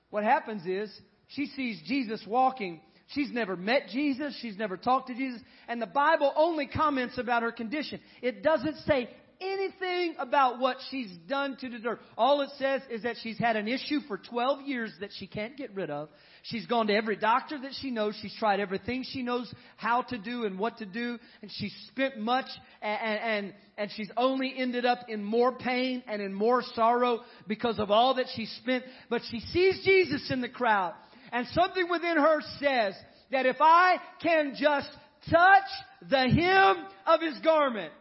What 0.09 0.23
happens 0.23 0.65
is 0.65 0.89
she 1.27 1.47
sees 1.47 1.81
Jesus 1.85 2.23
walking. 2.27 2.81
She's 3.07 3.31
never 3.31 3.55
met 3.55 3.87
Jesus. 3.89 4.37
She's 4.41 4.57
never 4.57 4.77
talked 4.77 5.07
to 5.07 5.15
Jesus. 5.15 5.41
And 5.67 5.81
the 5.81 5.87
Bible 5.87 6.31
only 6.35 6.67
comments 6.67 7.17
about 7.17 7.43
her 7.43 7.51
condition. 7.51 7.99
It 8.21 8.43
doesn't 8.43 8.77
say 8.85 9.09
anything 9.39 10.15
about 10.19 10.59
what 10.59 10.77
she's 10.89 11.11
done 11.27 11.57
to 11.59 11.69
deserve. 11.69 11.99
All 12.17 12.41
it 12.41 12.49
says 12.57 12.81
is 12.89 13.03
that 13.03 13.15
she's 13.21 13.37
had 13.37 13.55
an 13.55 13.67
issue 13.67 13.99
for 14.07 14.17
12 14.17 14.61
years 14.63 14.91
that 14.99 15.11
she 15.17 15.27
can't 15.27 15.55
get 15.55 15.73
rid 15.75 15.89
of. 15.89 16.09
She's 16.43 16.65
gone 16.65 16.87
to 16.87 16.93
every 16.93 17.15
doctor 17.15 17.59
that 17.61 17.73
she 17.79 17.91
knows. 17.91 18.17
She's 18.21 18.35
tried 18.39 18.59
everything 18.59 19.03
she 19.07 19.21
knows 19.21 19.53
how 19.75 20.01
to 20.03 20.17
do 20.17 20.45
and 20.45 20.57
what 20.57 20.77
to 20.77 20.85
do. 20.85 21.19
And 21.41 21.51
she's 21.53 21.75
spent 21.87 22.17
much 22.17 22.47
and, 22.81 23.19
and, 23.19 23.53
and 23.77 23.91
she's 23.95 24.09
only 24.17 24.53
ended 24.57 24.85
up 24.85 24.99
in 25.07 25.23
more 25.23 25.51
pain 25.53 26.03
and 26.07 26.21
in 26.21 26.33
more 26.33 26.63
sorrow 26.73 27.19
because 27.47 27.79
of 27.79 27.91
all 27.91 28.15
that 28.15 28.27
she 28.35 28.45
spent. 28.45 28.83
But 29.09 29.21
she 29.29 29.39
sees 29.39 29.81
Jesus 29.83 30.29
in 30.31 30.41
the 30.41 30.49
crowd 30.49 30.93
and 31.31 31.47
something 31.47 31.87
within 31.89 32.17
her 32.17 32.41
says 32.59 32.93
that 33.31 33.45
if 33.45 33.57
I 33.59 33.97
can 34.21 34.53
just 34.57 34.89
touch 35.29 36.09
the 36.09 36.29
hem 36.29 36.85
of 37.05 37.21
his 37.21 37.39
garment, 37.39 37.91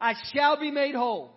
I 0.00 0.14
shall 0.32 0.58
be 0.60 0.70
made 0.70 0.94
whole. 0.94 1.32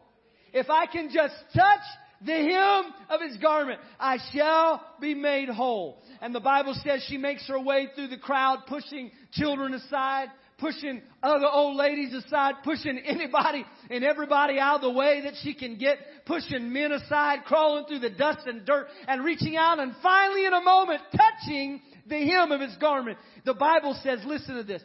If 0.53 0.69
I 0.69 0.85
can 0.85 1.09
just 1.13 1.35
touch 1.55 1.83
the 2.25 2.33
hem 2.33 2.93
of 3.09 3.21
his 3.21 3.37
garment, 3.37 3.79
I 3.99 4.17
shall 4.33 4.83
be 4.99 5.13
made 5.13 5.49
whole. 5.49 6.01
And 6.21 6.33
the 6.33 6.39
Bible 6.39 6.75
says 6.83 7.05
she 7.07 7.17
makes 7.17 7.47
her 7.47 7.59
way 7.59 7.89
through 7.95 8.07
the 8.07 8.17
crowd, 8.17 8.63
pushing 8.67 9.11
children 9.33 9.73
aside, 9.73 10.29
pushing 10.57 11.01
other 11.21 11.45
old 11.45 11.77
ladies 11.77 12.13
aside, 12.13 12.55
pushing 12.63 12.97
anybody 12.99 13.63
and 13.89 14.03
everybody 14.03 14.59
out 14.59 14.77
of 14.77 14.81
the 14.81 14.91
way 14.91 15.21
that 15.23 15.33
she 15.43 15.53
can 15.53 15.77
get, 15.77 15.97
pushing 16.25 16.73
men 16.73 16.91
aside, 16.91 17.39
crawling 17.45 17.85
through 17.85 17.99
the 17.99 18.09
dust 18.09 18.47
and 18.47 18.65
dirt, 18.65 18.87
and 19.07 19.23
reaching 19.23 19.55
out, 19.55 19.79
and 19.79 19.93
finally 20.01 20.45
in 20.45 20.53
a 20.53 20.61
moment, 20.61 21.01
touching 21.11 21.81
the 22.07 22.25
hem 22.25 22.51
of 22.51 22.61
his 22.61 22.75
garment. 22.77 23.17
The 23.45 23.53
Bible 23.53 23.97
says, 24.03 24.19
listen 24.25 24.55
to 24.55 24.63
this, 24.63 24.81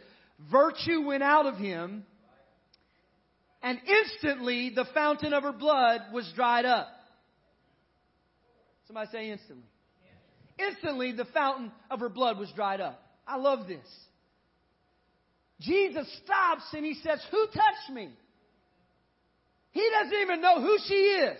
virtue 0.50 1.02
went 1.06 1.22
out 1.22 1.46
of 1.46 1.56
him, 1.56 2.04
and 3.62 3.78
instantly 3.86 4.72
the 4.74 4.86
fountain 4.92 5.32
of 5.32 5.42
her 5.42 5.52
blood 5.52 6.00
was 6.12 6.30
dried 6.34 6.66
up. 6.66 6.88
Somebody 8.86 9.08
say 9.10 9.30
instantly. 9.30 9.64
Instantly 10.58 11.12
the 11.12 11.24
fountain 11.32 11.72
of 11.90 12.00
her 12.00 12.10
blood 12.10 12.38
was 12.38 12.50
dried 12.54 12.80
up. 12.80 13.00
I 13.26 13.36
love 13.36 13.66
this. 13.66 13.86
Jesus 15.62 16.06
stops 16.24 16.64
and 16.72 16.84
he 16.84 16.94
says, 16.94 17.20
Who 17.30 17.46
touched 17.46 17.90
me? 17.92 18.10
He 19.70 19.88
doesn't 20.00 20.18
even 20.20 20.40
know 20.40 20.60
who 20.60 20.76
she 20.86 20.94
is. 20.94 21.38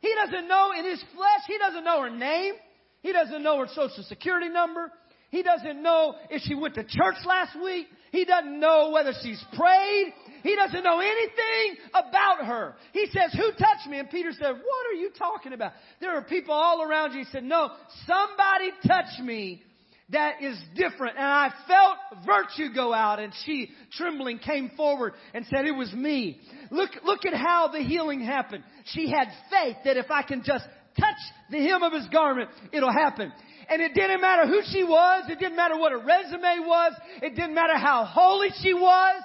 He 0.00 0.12
doesn't 0.14 0.48
know 0.48 0.72
in 0.76 0.84
his 0.84 1.02
flesh, 1.14 1.42
he 1.46 1.56
doesn't 1.58 1.84
know 1.84 2.02
her 2.02 2.10
name. 2.10 2.54
He 3.02 3.12
doesn't 3.12 3.42
know 3.42 3.58
her 3.58 3.66
social 3.68 4.02
security 4.08 4.48
number. 4.48 4.90
He 5.30 5.42
doesn't 5.42 5.82
know 5.82 6.14
if 6.30 6.42
she 6.42 6.54
went 6.54 6.74
to 6.76 6.84
church 6.84 7.16
last 7.26 7.56
week. 7.62 7.86
He 8.12 8.24
doesn't 8.24 8.60
know 8.60 8.90
whether 8.90 9.12
she's 9.22 9.42
prayed. 9.56 10.14
He 10.42 10.54
doesn't 10.54 10.84
know 10.84 11.00
anything 11.00 11.82
about 11.90 12.46
her. 12.46 12.76
He 12.92 13.06
says, 13.06 13.32
who 13.32 13.50
touched 13.52 13.88
me? 13.88 13.98
And 13.98 14.08
Peter 14.08 14.30
said, 14.32 14.52
what 14.52 14.86
are 14.90 14.94
you 14.94 15.10
talking 15.18 15.52
about? 15.52 15.72
There 16.00 16.14
are 16.16 16.22
people 16.22 16.54
all 16.54 16.82
around 16.82 17.12
you. 17.12 17.18
He 17.18 17.30
said, 17.32 17.42
no, 17.42 17.70
somebody 18.06 18.70
touched 18.86 19.20
me 19.20 19.62
that 20.14 20.42
is 20.42 20.58
different. 20.74 21.16
And 21.16 21.26
I 21.26 21.50
felt 21.68 22.24
virtue 22.24 22.72
go 22.74 22.94
out 22.94 23.20
and 23.20 23.32
she 23.44 23.70
trembling 23.92 24.38
came 24.38 24.70
forward 24.76 25.12
and 25.34 25.44
said, 25.46 25.66
it 25.66 25.72
was 25.72 25.92
me. 25.92 26.40
Look, 26.70 26.90
look 27.04 27.26
at 27.26 27.34
how 27.34 27.68
the 27.68 27.80
healing 27.80 28.20
happened. 28.20 28.64
She 28.86 29.10
had 29.10 29.28
faith 29.50 29.76
that 29.84 29.96
if 29.96 30.10
I 30.10 30.22
can 30.22 30.42
just 30.44 30.64
touch 30.98 31.16
the 31.50 31.58
hem 31.58 31.82
of 31.82 31.92
his 31.92 32.06
garment, 32.08 32.50
it'll 32.72 32.92
happen. 32.92 33.32
And 33.68 33.82
it 33.82 33.94
didn't 33.94 34.20
matter 34.20 34.46
who 34.46 34.60
she 34.70 34.84
was. 34.84 35.24
It 35.28 35.38
didn't 35.38 35.56
matter 35.56 35.78
what 35.78 35.92
her 35.92 35.98
resume 35.98 36.66
was. 36.66 36.92
It 37.22 37.34
didn't 37.34 37.54
matter 37.54 37.76
how 37.76 38.04
holy 38.04 38.48
she 38.62 38.74
was. 38.74 39.22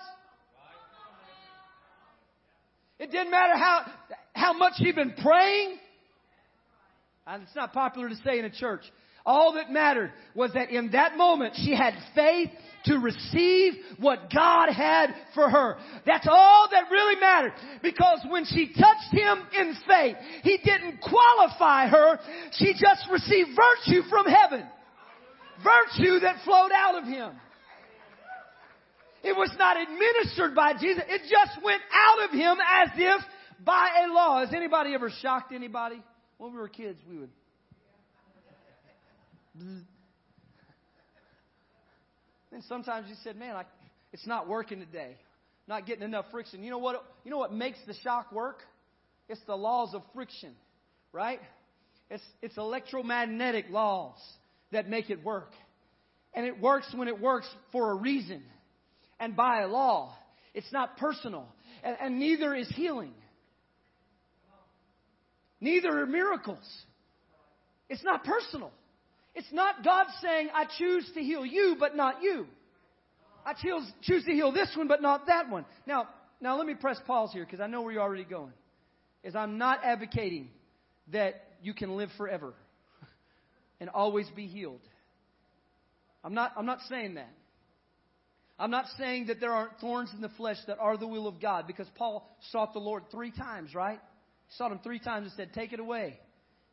It 3.00 3.12
didn't 3.12 3.32
matter 3.32 3.58
how, 3.58 3.86
how 4.34 4.54
much 4.54 4.74
she'd 4.78 4.96
been 4.96 5.14
praying. 5.22 5.78
And 7.26 7.44
it's 7.44 7.56
not 7.56 7.74
popular 7.74 8.10
to 8.10 8.16
say 8.26 8.40
in 8.40 8.46
a 8.46 8.50
church. 8.50 8.82
All 9.26 9.54
that 9.54 9.72
mattered 9.72 10.12
was 10.34 10.52
that 10.54 10.70
in 10.70 10.92
that 10.92 11.18
moment 11.18 11.56
she 11.56 11.76
had 11.76 11.94
faith 12.16 12.50
to 12.86 12.98
receive 12.98 13.74
what 14.00 14.32
God 14.34 14.70
had 14.72 15.14
for 15.36 15.50
her. 15.50 15.78
That's 16.06 16.28
all 16.30 16.68
that 16.72 16.90
really 16.90 17.20
mattered. 17.20 17.54
Because 17.84 18.26
when 18.30 18.46
she 18.46 18.68
touched 18.68 19.12
him 19.12 19.40
in 19.58 19.76
faith, 19.88 20.16
he 20.44 20.58
didn't 20.64 21.00
qualify 21.02 21.88
her. 21.88 22.20
She 22.54 22.74
just 22.74 23.08
received 23.12 23.50
virtue 23.50 24.02
from 24.10 24.26
heaven. 24.26 24.66
Virtue 25.64 26.20
that 26.22 26.38
flowed 26.46 26.72
out 26.74 26.96
of 26.96 27.04
him. 27.04 27.34
It 29.24 29.36
was 29.36 29.54
not 29.60 29.76
administered 29.76 30.56
by 30.56 30.74
Jesus. 30.80 31.04
It 31.08 31.22
just 31.24 31.62
went 31.64 31.82
out 31.94 32.24
of 32.24 32.32
him 32.32 32.58
as 32.84 32.90
if 32.96 33.22
by 33.66 33.90
a 34.06 34.14
law. 34.14 34.40
Has 34.40 34.54
anybody 34.54 34.94
ever 34.94 35.10
shocked 35.22 35.52
anybody? 35.54 36.02
When 36.38 36.54
we 36.54 36.60
were 36.60 36.70
kids, 36.70 37.00
we 37.08 37.18
would. 37.18 37.30
Mm. 39.60 39.84
Then 42.52 42.62
sometimes 42.68 43.08
you 43.10 43.16
said, 43.24 43.36
"Man, 43.36 43.56
I, 43.56 43.64
it's 44.14 44.26
not 44.26 44.48
working 44.48 44.80
today. 44.80 45.18
Not 45.68 45.86
getting 45.86 46.04
enough 46.04 46.26
friction." 46.32 46.64
You 46.64 46.72
know 46.72 46.78
what? 46.78 47.04
You 47.24 47.32
know 47.32 47.38
what 47.38 47.54
makes 47.54 47.78
the 47.86 47.94
shock 47.96 48.32
work? 48.32 48.62
It's 49.28 49.42
the 49.46 49.56
laws 49.56 49.94
of 49.94 50.02
friction, 50.14 50.56
right? 51.12 51.40
It's 52.10 52.24
it's 52.42 52.58
electromagnetic 52.58 53.66
laws 53.70 54.18
that 54.72 54.90
make 54.90 55.10
it 55.10 55.24
work, 55.24 55.52
and 56.34 56.46
it 56.46 56.60
works 56.60 56.88
when 56.96 57.08
it 57.08 57.20
works 57.20 57.48
for 57.72 57.92
a 57.92 57.96
reason 57.96 58.42
and 59.20 59.36
by 59.36 59.62
a 59.62 59.68
law. 59.68 60.16
It's 60.54 60.72
not 60.72 60.98
personal, 60.98 61.48
and, 61.84 61.98
and 62.00 62.20
neither 62.20 62.56
is 62.56 62.68
healing. 62.70 63.14
Neither 65.62 65.90
are 66.00 66.06
miracles. 66.06 66.64
It's 67.90 68.04
not 68.04 68.24
personal. 68.24 68.72
It's 69.40 69.54
not 69.54 69.86
God 69.86 70.08
saying, 70.22 70.50
I 70.54 70.66
choose 70.78 71.10
to 71.14 71.22
heal 71.22 71.46
you, 71.46 71.78
but 71.80 71.96
not 71.96 72.22
you. 72.22 72.46
I 73.46 73.54
choose, 73.54 73.90
to 74.26 74.32
heal 74.34 74.52
this 74.52 74.70
one, 74.76 74.90
but 74.90 75.02
not 75.02 75.28
that 75.28 75.50
one. 75.50 75.64
Now, 75.88 76.10
now 76.42 76.58
let 76.58 76.68
me 76.68 76.76
press 76.76 77.00
pause 77.08 77.30
here 77.32 77.46
because 77.46 77.62
I 77.62 77.68
know 77.68 77.82
where 77.82 77.94
you're 77.94 78.02
already 78.02 78.26
going. 78.26 78.52
Is 79.24 79.38
I'm 79.38 79.58
not 79.58 79.80
advocating 79.86 80.50
that 81.14 81.36
you 81.62 81.74
can 81.74 81.96
live 81.96 82.10
forever 82.18 82.54
and 83.80 83.90
always 83.90 84.28
be 84.36 84.46
healed. 84.46 84.82
I'm 86.22 86.34
not, 86.34 86.52
I'm 86.58 86.66
not 86.66 86.80
saying 86.90 87.14
that. 87.14 87.32
I'm 88.60 88.72
not 88.72 88.88
saying 88.98 89.28
that 89.28 89.40
there 89.40 89.54
aren't 89.54 89.80
thorns 89.80 90.10
in 90.14 90.20
the 90.20 90.30
flesh 90.36 90.58
that 90.68 90.80
are 90.80 90.98
the 90.98 91.08
will 91.08 91.30
of 91.30 91.40
God 91.40 91.66
because 91.66 91.88
Paul 91.96 92.30
sought 92.52 92.74
the 92.74 92.80
Lord 92.80 93.04
three 93.10 93.32
times, 93.32 93.74
right? 93.74 94.02
He 94.50 94.56
sought 94.58 94.74
him 94.74 94.82
three 94.84 95.00
times 95.00 95.28
and 95.28 95.34
said, 95.38 95.54
Take 95.54 95.72
it 95.72 95.80
away. 95.80 96.20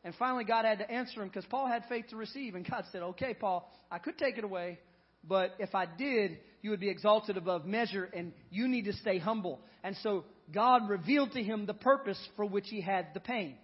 And 0.07 0.15
finally, 0.15 0.45
God 0.45 0.65
had 0.65 0.79
to 0.79 0.89
answer 0.89 1.21
him 1.21 1.27
because 1.27 1.45
Paul 1.47 1.67
had 1.67 1.83
faith 1.89 2.05
to 2.11 2.17
receive. 2.17 2.55
And 2.55 2.65
God 2.65 2.85
said, 2.93 3.03
Okay, 3.03 3.35
Paul, 3.35 3.69
I 3.91 3.99
could 3.99 4.17
take 4.17 4.39
it 4.39 4.45
away, 4.45 4.79
but 5.27 5.57
if 5.59 5.75
I 5.75 5.85
did, 5.85 6.39
you 6.63 6.71
would 6.71 6.79
be 6.79 6.89
exalted 6.89 7.37
above 7.37 7.67
measure, 7.67 8.09
and 8.15 8.33
you 8.49 8.69
need 8.69 8.85
to 8.85 8.93
stay 8.93 9.19
humble. 9.19 9.61
And 9.83 9.97
so 10.05 10.25
God 10.55 10.89
revealed 10.89 11.33
to 11.33 11.43
him 11.43 11.67
the 11.67 11.75
purpose 11.75 12.21
for 12.37 12.47
which 12.47 12.67
he 12.69 12.81
had 12.81 13.09
the 13.15 13.21
pain. 13.21 13.57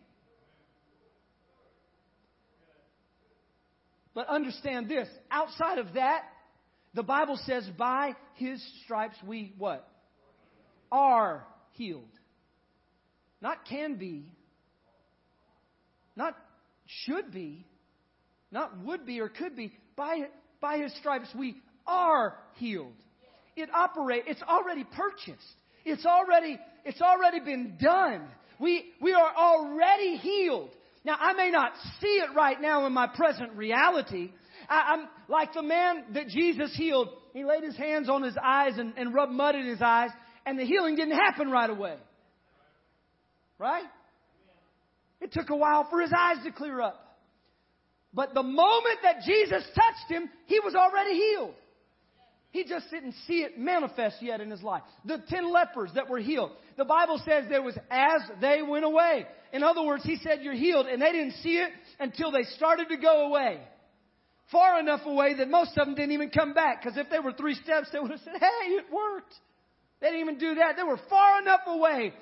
But 4.13 4.27
understand 4.29 4.89
this 4.89 5.07
outside 5.31 5.79
of 5.79 5.95
that, 5.95 6.25
the 6.93 7.05
Bible 7.05 7.39
says, 7.47 7.65
by 7.79 8.17
his 8.35 8.61
stripes 8.83 9.17
we 9.25 9.55
what? 9.59 9.89
Are 10.91 11.47
healed. 11.75 12.03
Not 13.41 13.65
can 13.65 13.95
be, 13.95 14.25
not 16.17 16.37
should 17.05 17.33
be, 17.33 17.67
not 18.51 18.79
would 18.85 19.07
be 19.07 19.21
or 19.21 19.29
could 19.29 19.57
be. 19.57 19.73
By, 19.97 20.29
by 20.61 20.79
his 20.79 20.95
stripes 20.97 21.29
we 21.37 21.57
are 21.87 22.37
healed. 22.57 22.95
It 23.57 23.69
operate, 23.75 24.25
it's 24.27 24.43
already 24.43 24.85
purchased. 24.85 25.43
It's 25.85 26.07
already, 26.07 26.59
it's 26.85 27.01
already 27.01 27.41
been 27.41 27.77
done. 27.81 28.23
We, 28.59 28.85
we 29.01 29.13
are 29.13 29.35
already 29.37 30.17
healed. 30.17 30.71
Now, 31.05 31.17
I 31.19 31.33
may 31.33 31.51
not 31.51 31.73
see 32.01 32.07
it 32.07 32.35
right 32.35 32.61
now 32.61 32.87
in 32.87 32.93
my 32.93 33.09
present 33.09 33.53
reality. 33.55 34.31
I, 34.69 34.95
am 34.95 35.09
like 35.29 35.53
the 35.53 35.63
man 35.63 36.05
that 36.15 36.29
Jesus 36.29 36.75
healed. 36.77 37.09
He 37.33 37.45
laid 37.45 37.65
his 37.65 37.77
hands 37.77 38.09
on 38.09 38.23
his 38.23 38.37
eyes 38.43 38.75
and, 38.79 38.95
and 38.97 39.13
rubbed 39.13 39.33
mud 39.33 39.57
in 39.57 39.67
his 39.67 39.83
eyes, 39.83 40.11
and 40.47 40.59
the 40.59 40.65
healing 40.65 40.95
didn't 40.95 41.17
happen 41.17 41.51
right 41.51 41.69
away. 41.69 41.97
Right? 43.59 43.85
It 45.23 45.33
took 45.33 45.51
a 45.51 45.57
while 45.57 45.87
for 45.89 46.01
his 46.01 46.13
eyes 46.13 46.45
to 46.45 46.51
clear 46.51 46.81
up. 46.81 46.99
But 48.13 48.35
the 48.35 48.43
moment 48.43 48.99
that 49.05 49.23
Jesus 49.25 49.63
touched 49.75 50.11
him, 50.11 50.29
he 50.47 50.61
was 50.61 50.75
already 50.75 51.15
healed. 51.15 51.55
He 52.51 52.65
just 52.65 52.91
didn't 52.91 53.15
see 53.27 53.39
it 53.39 53.59
manifest 53.59 54.17
yet 54.21 54.43
in 54.43 54.51
his 54.51 54.63
life. 54.63 54.83
The 55.07 55.23
ten 55.29 55.51
lepers 55.51 55.91
that 55.95 56.11
were 56.11 56.19
healed, 56.19 56.51
the 56.77 56.85
Bible 56.85 57.19
says 57.25 57.45
there 57.49 57.63
was 57.63 57.79
as 57.91 58.21
they 58.43 58.61
went 58.63 58.85
away. 58.85 59.27
In 59.55 59.63
other 59.63 59.83
words, 59.83 60.05
he 60.05 60.17
said, 60.17 60.41
You're 60.43 60.53
healed, 60.53 60.87
and 60.87 61.01
they 61.01 61.13
didn't 61.13 61.37
see 61.43 61.57
it 61.57 61.71
until 61.99 62.31
they 62.31 62.43
started 62.57 62.89
to 62.91 62.99
go 62.99 63.29
away. 63.29 63.61
Far 64.51 64.81
enough 64.81 65.01
away 65.07 65.35
that 65.37 65.49
most 65.49 65.79
of 65.79 65.87
them 65.87 65.95
didn't 65.95 66.13
even 66.13 66.29
come 66.29 66.53
back, 66.53 66.83
because 66.83 66.99
if 66.99 67.09
they 67.09 67.21
were 67.21 67.33
three 67.33 67.55
steps, 67.55 67.89
they 67.91 68.01
would 68.01 68.11
have 68.11 68.21
said, 68.21 68.35
Hey, 68.39 68.73
it 68.73 68.85
worked. 68.93 69.33
They 70.01 70.09
didn't 70.09 70.21
even 70.21 70.39
do 70.39 70.57
that. 70.57 70.77
They 70.77 70.83
were 70.83 71.01
far 71.09 71.41
enough 71.41 71.61
away 71.67 72.13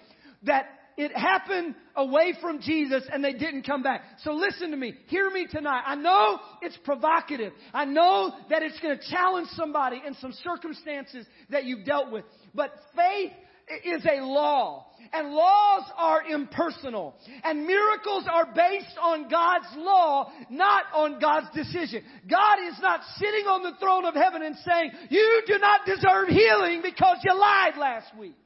that 0.45 0.67
it 0.97 1.17
happened 1.17 1.75
away 1.97 2.35
from 2.41 2.61
Jesus 2.61 3.03
and 3.13 3.25
they 3.25 3.33
didn't 3.33 3.63
come 3.63 3.83
back. 3.83 4.03
So 4.23 4.33
listen 4.33 4.71
to 4.71 4.77
me. 4.77 4.95
Hear 5.07 5.31
me 5.31 5.47
tonight. 5.51 5.83
I 5.87 5.95
know 5.95 6.39
it's 6.63 6.79
provocative. 6.85 7.53
I 7.73 7.85
know 7.85 8.33
that 8.51 8.63
it's 8.63 8.79
going 8.81 8.99
to 8.99 9.11
challenge 9.11 9.49
somebody 9.51 10.03
in 10.07 10.15
some 10.15 10.33
circumstances 10.45 11.27
that 11.51 11.65
you've 11.65 11.85
dealt 11.85 12.11
with. 12.11 12.25
But 12.55 12.73
faith 12.97 13.33
is 13.85 14.05
a 14.05 14.23
law. 14.25 14.87
And 15.13 15.33
laws 15.33 15.85
are 15.97 16.23
impersonal. 16.25 17.15
And 17.43 17.67
miracles 17.67 18.25
are 18.31 18.47
based 18.47 18.97
on 19.01 19.29
God's 19.29 19.67
law, 19.77 20.31
not 20.51 20.85
on 20.95 21.19
God's 21.21 21.49
decision. 21.55 22.03
God 22.31 22.59
is 22.69 22.79
not 22.81 23.01
sitting 23.17 23.47
on 23.47 23.63
the 23.63 23.73
throne 23.81 24.05
of 24.05 24.15
heaven 24.15 24.43
and 24.43 24.57
saying, 24.57 24.93
you 25.09 25.43
do 25.47 25.59
not 25.59 25.87
deserve 25.87 26.29
healing 26.29 26.83
because 26.83 27.19
you 27.25 27.35
lied 27.35 27.77
last 27.79 28.17
week. 28.19 28.37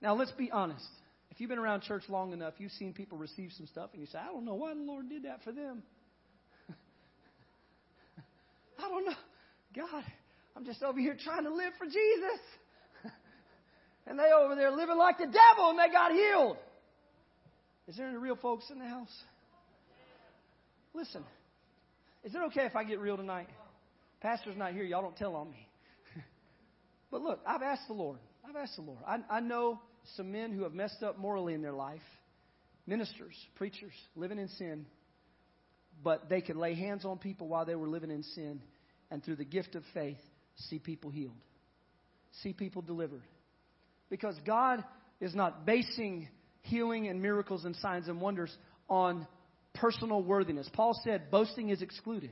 Now, 0.00 0.14
let's 0.14 0.32
be 0.32 0.50
honest. 0.50 0.86
If 1.30 1.40
you've 1.40 1.50
been 1.50 1.58
around 1.58 1.82
church 1.82 2.02
long 2.08 2.32
enough, 2.32 2.54
you've 2.58 2.72
seen 2.72 2.92
people 2.92 3.18
receive 3.18 3.52
some 3.56 3.66
stuff, 3.66 3.90
and 3.92 4.00
you 4.00 4.06
say, 4.06 4.18
I 4.18 4.26
don't 4.26 4.44
know 4.44 4.54
why 4.54 4.74
the 4.74 4.80
Lord 4.80 5.08
did 5.08 5.24
that 5.24 5.42
for 5.44 5.52
them. 5.52 5.82
I 8.78 8.88
don't 8.88 9.04
know. 9.04 9.12
God, 9.76 10.04
I'm 10.56 10.64
just 10.64 10.82
over 10.82 10.98
here 10.98 11.16
trying 11.22 11.44
to 11.44 11.54
live 11.54 11.72
for 11.78 11.84
Jesus. 11.84 12.40
and 14.06 14.18
they 14.18 14.30
over 14.36 14.54
there 14.54 14.70
living 14.70 14.96
like 14.96 15.18
the 15.18 15.26
devil, 15.26 15.70
and 15.70 15.78
they 15.78 15.92
got 15.92 16.12
healed. 16.12 16.56
Is 17.86 17.96
there 17.96 18.08
any 18.08 18.18
real 18.18 18.36
folks 18.36 18.64
in 18.70 18.78
the 18.78 18.86
house? 18.86 19.14
Listen, 20.94 21.24
is 22.24 22.34
it 22.34 22.40
okay 22.48 22.64
if 22.64 22.74
I 22.74 22.84
get 22.84 22.98
real 22.98 23.16
tonight? 23.16 23.48
Pastor's 24.20 24.56
not 24.56 24.72
here. 24.72 24.82
Y'all 24.82 25.02
don't 25.02 25.16
tell 25.16 25.36
on 25.36 25.50
me. 25.50 25.68
but 27.10 27.22
look, 27.22 27.40
I've 27.46 27.62
asked 27.62 27.86
the 27.86 27.94
Lord. 27.94 28.18
I've 28.46 28.56
asked 28.56 28.76
the 28.76 28.82
Lord. 28.82 28.98
I, 29.06 29.18
I 29.30 29.40
know 29.40 29.80
some 30.16 30.32
men 30.32 30.52
who 30.52 30.62
have 30.62 30.72
messed 30.72 31.02
up 31.02 31.18
morally 31.18 31.54
in 31.54 31.62
their 31.62 31.72
life, 31.72 32.00
ministers, 32.86 33.34
preachers, 33.56 33.92
living 34.16 34.38
in 34.38 34.48
sin, 34.48 34.86
but 36.02 36.28
they 36.28 36.40
could 36.40 36.56
lay 36.56 36.74
hands 36.74 37.04
on 37.04 37.18
people 37.18 37.48
while 37.48 37.64
they 37.64 37.74
were 37.74 37.88
living 37.88 38.10
in 38.10 38.22
sin 38.22 38.60
and 39.10 39.24
through 39.24 39.36
the 39.36 39.44
gift 39.44 39.74
of 39.74 39.82
faith 39.94 40.18
see 40.68 40.78
people 40.78 41.10
healed, 41.10 41.36
see 42.42 42.52
people 42.52 42.82
delivered. 42.82 43.22
Because 44.10 44.36
God 44.46 44.82
is 45.20 45.34
not 45.34 45.66
basing 45.66 46.28
healing 46.62 47.08
and 47.08 47.20
miracles 47.20 47.64
and 47.64 47.74
signs 47.76 48.08
and 48.08 48.20
wonders 48.20 48.54
on 48.88 49.26
personal 49.74 50.22
worthiness. 50.22 50.68
Paul 50.72 50.98
said 51.04 51.30
boasting 51.30 51.70
is 51.70 51.82
excluded 51.82 52.30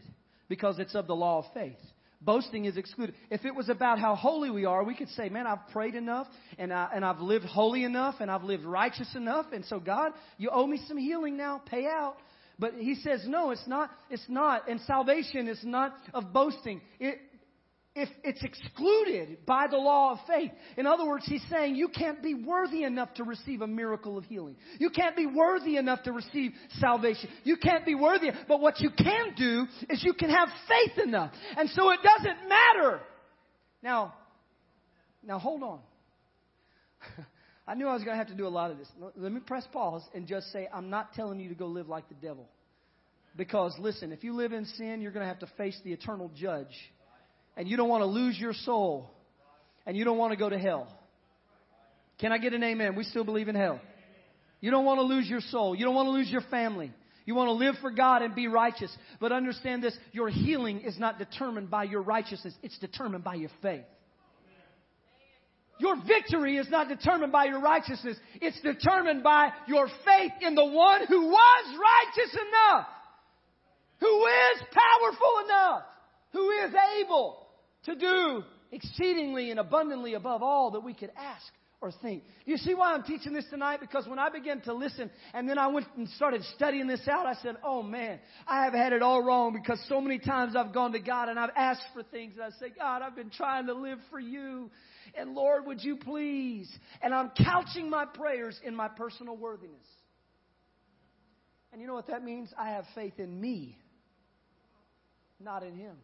because 0.49 0.79
it's 0.79 0.95
of 0.95 1.07
the 1.07 1.17
law 1.17 1.39
of 1.39 1.45
faith. 1.55 1.79
Boasting 2.27 2.65
is 2.65 2.77
excluded. 2.77 3.15
If 3.31 3.45
it 3.45 3.55
was 3.55 3.69
about 3.69 4.01
how 4.01 4.17
holy 4.17 4.51
we 4.51 4.65
are, 4.65 4.83
we 4.83 4.97
could 4.97 5.09
say, 5.11 5.29
man, 5.29 5.47
I've 5.47 5.69
prayed 5.73 5.95
enough 5.95 6.27
and, 6.59 6.73
I, 6.73 6.89
and 6.93 7.05
I've 7.05 7.21
lived 7.21 7.47
holy 7.47 7.85
enough 7.85 8.17
and 8.21 8.31
I've 8.31 8.43
lived 8.43 8.65
righteous 8.65 9.15
enough. 9.15 9.47
And 9.53 9.65
so, 9.65 9.79
God, 9.79 10.13
you 10.37 10.51
owe 10.51 10.67
me 10.67 10.81
some 10.89 10.99
healing 10.99 11.37
now. 11.37 11.63
Pay 11.65 11.87
out. 11.87 12.17
But 12.59 12.75
he 12.75 12.97
says, 12.97 13.25
no, 13.27 13.51
it's 13.51 13.67
not. 13.67 13.91
It's 14.11 14.25
not. 14.29 14.69
And 14.69 14.81
salvation 14.83 15.47
is 15.47 15.61
not 15.63 15.95
of 16.13 16.33
boasting. 16.33 16.81
It, 16.99 17.21
if 17.97 18.11
it's 18.23 18.43
excluded 18.45 19.39
by 19.47 19.67
the 19.69 19.79
law 19.79 20.13
of 20.13 20.19
faith. 20.27 20.53
In 20.77 20.87
other 20.87 21.07
words, 21.07 21.25
he's 21.27 21.43
saying 21.51 21.75
you 21.77 21.89
can't 21.89 22.23
be 22.23 22.35
worthy 22.35 22.85
enough 22.85 23.15
to 23.15 23.25
receive 23.25 23.63
a 23.63 23.67
miracle 23.67 24.19
of 24.19 24.25
healing. 24.25 24.57
You 24.79 24.91
can't 24.91 25.17
be 25.17 25.25
worthy 25.25 25.79
enough 25.79 26.03
to 26.03 26.13
receive 26.13 26.53
salvation. 26.79 27.31
You 27.43 27.57
can't 27.57 27.87
be 27.87 27.95
worthy. 27.95 28.31
But 28.47 28.61
what 28.61 28.81
you 28.81 28.91
can 28.91 29.35
do 29.35 29.67
is 29.89 30.05
you 30.05 30.13
can 30.13 30.29
have 30.29 30.49
faith 30.69 31.03
enough. 31.03 31.33
And 31.57 31.71
so 31.71 31.91
it 31.91 32.01
doesn't 32.03 32.49
matter. 32.49 33.01
Now, 33.83 34.15
now 35.25 35.39
hold 35.39 35.63
on. 35.63 35.81
I 37.67 37.75
knew 37.75 37.89
I 37.89 37.95
was 37.95 38.05
going 38.05 38.13
to 38.13 38.19
have 38.19 38.29
to 38.29 38.37
do 38.37 38.47
a 38.47 38.49
lot 38.49 38.71
of 38.71 38.77
this. 38.77 38.89
Let 39.17 39.33
me 39.33 39.41
press 39.41 39.67
pause 39.73 40.03
and 40.15 40.27
just 40.27 40.53
say, 40.53 40.69
I'm 40.73 40.91
not 40.91 41.15
telling 41.15 41.41
you 41.41 41.49
to 41.49 41.55
go 41.55 41.67
live 41.67 41.89
like 41.89 42.09
the 42.11 42.15
devil. 42.15 42.47
Because 43.37 43.75
listen, 43.79 44.13
if 44.13 44.23
you 44.23 44.35
live 44.35 44.53
in 44.53 44.67
sin, 44.67 45.01
you're 45.01 45.13
going 45.13 45.25
to 45.25 45.29
have 45.29 45.41
to 45.41 45.49
face 45.57 45.79
the 45.83 45.93
eternal 45.93 46.31
judge 46.35 46.75
and 47.57 47.69
you 47.69 47.77
don't 47.77 47.89
want 47.89 48.03
to 48.03 48.07
lose 48.07 48.39
your 48.39 48.53
soul 48.53 49.11
and 49.87 49.97
you 49.97 50.05
don't 50.05 50.19
want 50.19 50.33
to 50.33 50.37
go 50.37 50.49
to 50.49 50.59
hell. 50.59 50.89
Can 52.19 52.33
I 52.33 52.39
get 52.39 52.53
an 52.53 52.63
amen? 52.63 52.97
We 52.97 53.05
still 53.05 53.25
believe 53.25 53.49
in 53.49 53.55
hell. 53.55 53.81
You 54.61 54.71
don't 54.71 54.85
want 54.85 54.99
to 54.99 55.05
lose 55.05 55.29
your 55.29 55.41
soul. 55.41 55.75
You 55.75 55.85
don't 55.85 55.95
want 55.95 56.07
to 56.07 56.13
lose 56.13 56.31
your 56.31 56.41
family. 56.51 56.93
You 57.25 57.35
want 57.35 57.49
to 57.49 57.53
live 57.53 57.75
for 57.81 57.91
God 57.91 58.23
and 58.23 58.35
be 58.35 58.47
righteous. 58.47 58.91
But 59.21 59.33
understand 59.33 59.83
this 59.83 59.97
your 60.13 60.29
healing 60.29 60.81
is 60.81 60.99
not 60.99 61.19
determined 61.19 61.71
by 61.71 61.85
your 61.85 62.03
righteousness, 62.03 62.55
it's 62.63 62.79
determined 62.79 63.25
by 63.25 63.35
your 63.35 63.51
faith. 63.63 63.85
Your 65.79 65.97
victory 66.07 66.57
is 66.57 66.71
not 66.71 66.89
determined 66.89 67.33
by 67.33 67.45
your 67.47 67.61
righteousness, 67.61 68.17
it's 68.41 68.59
determined 68.63 69.23
by 69.23 69.51
your 69.67 69.89
faith 69.89 70.33
in 70.41 70.55
the 70.55 70.65
one 70.65 71.07
who 71.07 71.27
was 71.27 71.79
righteous 71.79 72.35
enough, 72.35 72.87
who 74.01 74.27
is 74.27 74.63
powerful 74.73 75.45
enough, 75.45 75.83
who 76.33 76.51
is 76.51 76.73
able 77.01 77.46
to 77.87 77.97
do 77.97 78.45
exceedingly 78.71 79.51
and 79.51 79.59
abundantly 79.59 80.15
above 80.15 80.43
all 80.43 80.73
that 80.73 80.81
we 80.81 80.95
could 80.95 81.11
ask 81.17 81.47
or 81.81 81.93
think. 82.03 82.25
You 82.45 82.57
see 82.57 82.75
why 82.75 82.95
I'm 82.95 83.03
teaching 83.03 83.33
this 83.33 83.45
tonight? 83.51 83.81
Because 83.81 84.07
when 84.07 84.19
I 84.19 84.29
began 84.31 84.61
to 84.63 84.75
listen 84.75 85.11
and 85.35 85.49
then 85.49 85.59
I 85.59 85.69
went 85.69 85.87
and 85.97 86.09
started 86.11 86.43
studying 86.55 86.87
this 86.87 87.07
out, 87.09 87.27
I 87.27 87.35
said, 87.43 87.57
oh 87.63 87.83
man, 87.83 88.19
I 88.47 88.65
have 88.65 88.73
had 88.73 88.93
it 88.93 89.03
all 89.03 89.23
wrong 89.23 89.53
because 89.53 89.83
so 89.89 90.01
many 90.01 90.19
times 90.19 90.57
I've 90.57 90.73
gone 90.73 90.93
to 90.93 90.99
God 90.99 91.29
and 91.29 91.39
I've 91.39 91.51
asked 91.57 91.85
for 91.95 92.03
things 92.03 92.35
and 92.35 92.45
I 92.45 92.51
say, 92.59 92.73
God, 92.77 93.03
I've 93.03 93.17
been 93.17 93.31
trying 93.31 93.67
to 93.67 93.75
live 93.75 93.99
for 94.11 94.19
you. 94.19 94.71
And 95.15 95.35
Lord, 95.35 95.67
would 95.67 95.83
you 95.83 95.97
please? 95.97 96.71
And 97.03 97.15
I'm 97.15 97.31
couching 97.45 97.91
my 97.91 98.05
prayers 98.07 98.59
in 98.65 98.75
my 98.75 98.89
personal 98.89 99.37
worthiness. 99.37 99.87
And 101.73 101.81
you 101.81 101.87
know 101.87 101.95
what 101.95 102.07
that 102.09 102.25
means? 102.25 102.49
I 102.59 102.71
have 102.71 102.85
faith 102.95 103.19
in 103.19 103.39
me, 103.39 103.77
not 105.39 105.63
in 105.63 105.77
Him. 105.77 105.97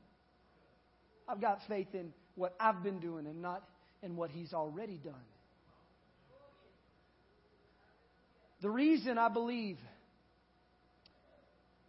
I've 1.29 1.41
got 1.41 1.59
faith 1.69 1.89
in 1.95 2.13
what 2.35 2.55
I've 2.59 2.83
been 2.83 3.01
doing 3.01 3.27
and 3.27 3.43
not 3.43 3.63
in 4.03 4.17
what 4.17 4.31
He's 4.31 4.53
already 4.53 4.99
done. 5.03 5.15
The 8.63 8.71
reason 8.71 9.19
I 9.19 9.29
believe 9.29 9.77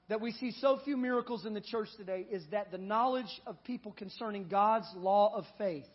that 0.10 0.20
we 0.20 0.32
see 0.34 0.52
so 0.60 0.80
few 0.84 0.98
miracles 0.98 1.46
in 1.46 1.54
the 1.54 1.62
church 1.62 1.88
today 1.98 2.26
is 2.30 2.44
that 2.52 2.72
the 2.72 2.78
knowledge 2.78 3.42
of 3.46 3.64
people 3.64 3.94
concerning 3.94 4.48
God's 4.48 4.88
law 4.96 5.36
of 5.36 5.46
faith 5.58 5.86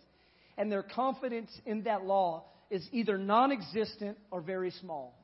and 0.57 0.71
their 0.71 0.83
confidence 0.83 1.51
in 1.67 1.85
that 1.85 2.05
law 2.05 2.45
is 2.71 2.87
either 2.93 3.19
non 3.19 3.53
existent 3.53 4.19
or 4.31 4.41
very 4.41 4.71
small. 4.71 5.19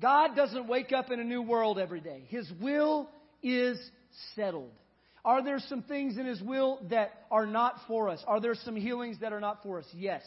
God 0.00 0.36
doesn't 0.36 0.68
wake 0.68 0.92
up 0.92 1.10
in 1.10 1.20
a 1.20 1.24
new 1.24 1.42
world 1.42 1.78
every 1.78 2.00
day. 2.00 2.24
His 2.28 2.50
will 2.60 3.08
is 3.42 3.78
settled. 4.36 4.72
Are 5.28 5.44
there 5.44 5.58
some 5.58 5.82
things 5.82 6.16
in 6.16 6.24
His 6.24 6.40
will 6.40 6.78
that 6.88 7.26
are 7.30 7.44
not 7.44 7.80
for 7.86 8.08
us? 8.08 8.24
Are 8.26 8.40
there 8.40 8.54
some 8.54 8.76
healings 8.76 9.18
that 9.20 9.30
are 9.30 9.40
not 9.40 9.62
for 9.62 9.78
us? 9.78 9.84
Yes. 9.94 10.22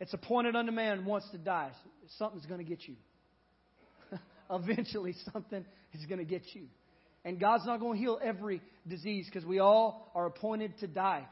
It's 0.00 0.12
appointed 0.12 0.56
unto 0.56 0.72
man 0.72 1.04
wants 1.04 1.30
to 1.30 1.38
die. 1.38 1.70
Something's 2.18 2.46
going 2.46 2.58
to 2.58 2.68
get 2.68 2.80
you. 2.88 2.96
Eventually, 4.50 5.14
something 5.32 5.64
is 5.94 6.04
going 6.06 6.18
to 6.18 6.24
get 6.24 6.42
you. 6.52 6.62
And 7.24 7.38
God's 7.38 7.64
not 7.64 7.78
going 7.78 7.92
to 7.92 7.98
heal 8.00 8.18
every 8.20 8.60
disease 8.88 9.26
because 9.26 9.46
we 9.46 9.60
all 9.60 10.10
are 10.16 10.26
appointed 10.26 10.76
to 10.80 10.88
die. 10.88 11.28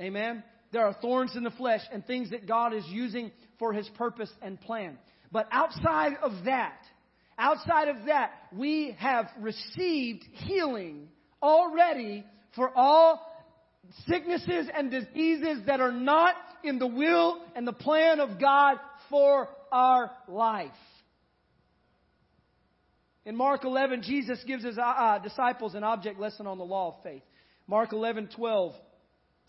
Amen? 0.00 0.42
There 0.72 0.86
are 0.86 0.94
thorns 0.94 1.36
in 1.36 1.44
the 1.44 1.50
flesh 1.50 1.82
and 1.92 2.06
things 2.06 2.30
that 2.30 2.48
God 2.48 2.72
is 2.72 2.84
using 2.88 3.32
for 3.58 3.74
His 3.74 3.86
purpose 3.98 4.30
and 4.40 4.58
plan. 4.58 4.96
But 5.30 5.46
outside 5.52 6.14
of 6.22 6.46
that, 6.46 6.78
outside 7.36 7.88
of 7.88 8.06
that, 8.06 8.30
we 8.50 8.96
have 8.98 9.26
received 9.38 10.24
healing 10.46 11.08
already 11.42 12.24
for 12.54 12.70
all 12.74 13.20
sicknesses 14.06 14.68
and 14.74 14.90
diseases 14.90 15.58
that 15.66 15.80
are 15.80 15.92
not 15.92 16.34
in 16.62 16.78
the 16.78 16.86
will 16.86 17.40
and 17.56 17.66
the 17.66 17.72
plan 17.72 18.20
of 18.20 18.40
God 18.40 18.76
for 19.10 19.48
our 19.70 20.10
life. 20.28 20.70
In 23.24 23.36
Mark 23.36 23.64
11, 23.64 24.02
Jesus 24.02 24.42
gives 24.46 24.64
his 24.64 24.78
uh, 24.78 24.82
uh 24.82 25.18
disciples 25.18 25.74
an 25.74 25.84
object 25.84 26.18
lesson 26.18 26.46
on 26.46 26.58
the 26.58 26.64
law 26.64 26.88
of 26.96 27.02
faith. 27.02 27.22
Mark 27.66 27.92
11, 27.92 28.30
12 28.34 28.74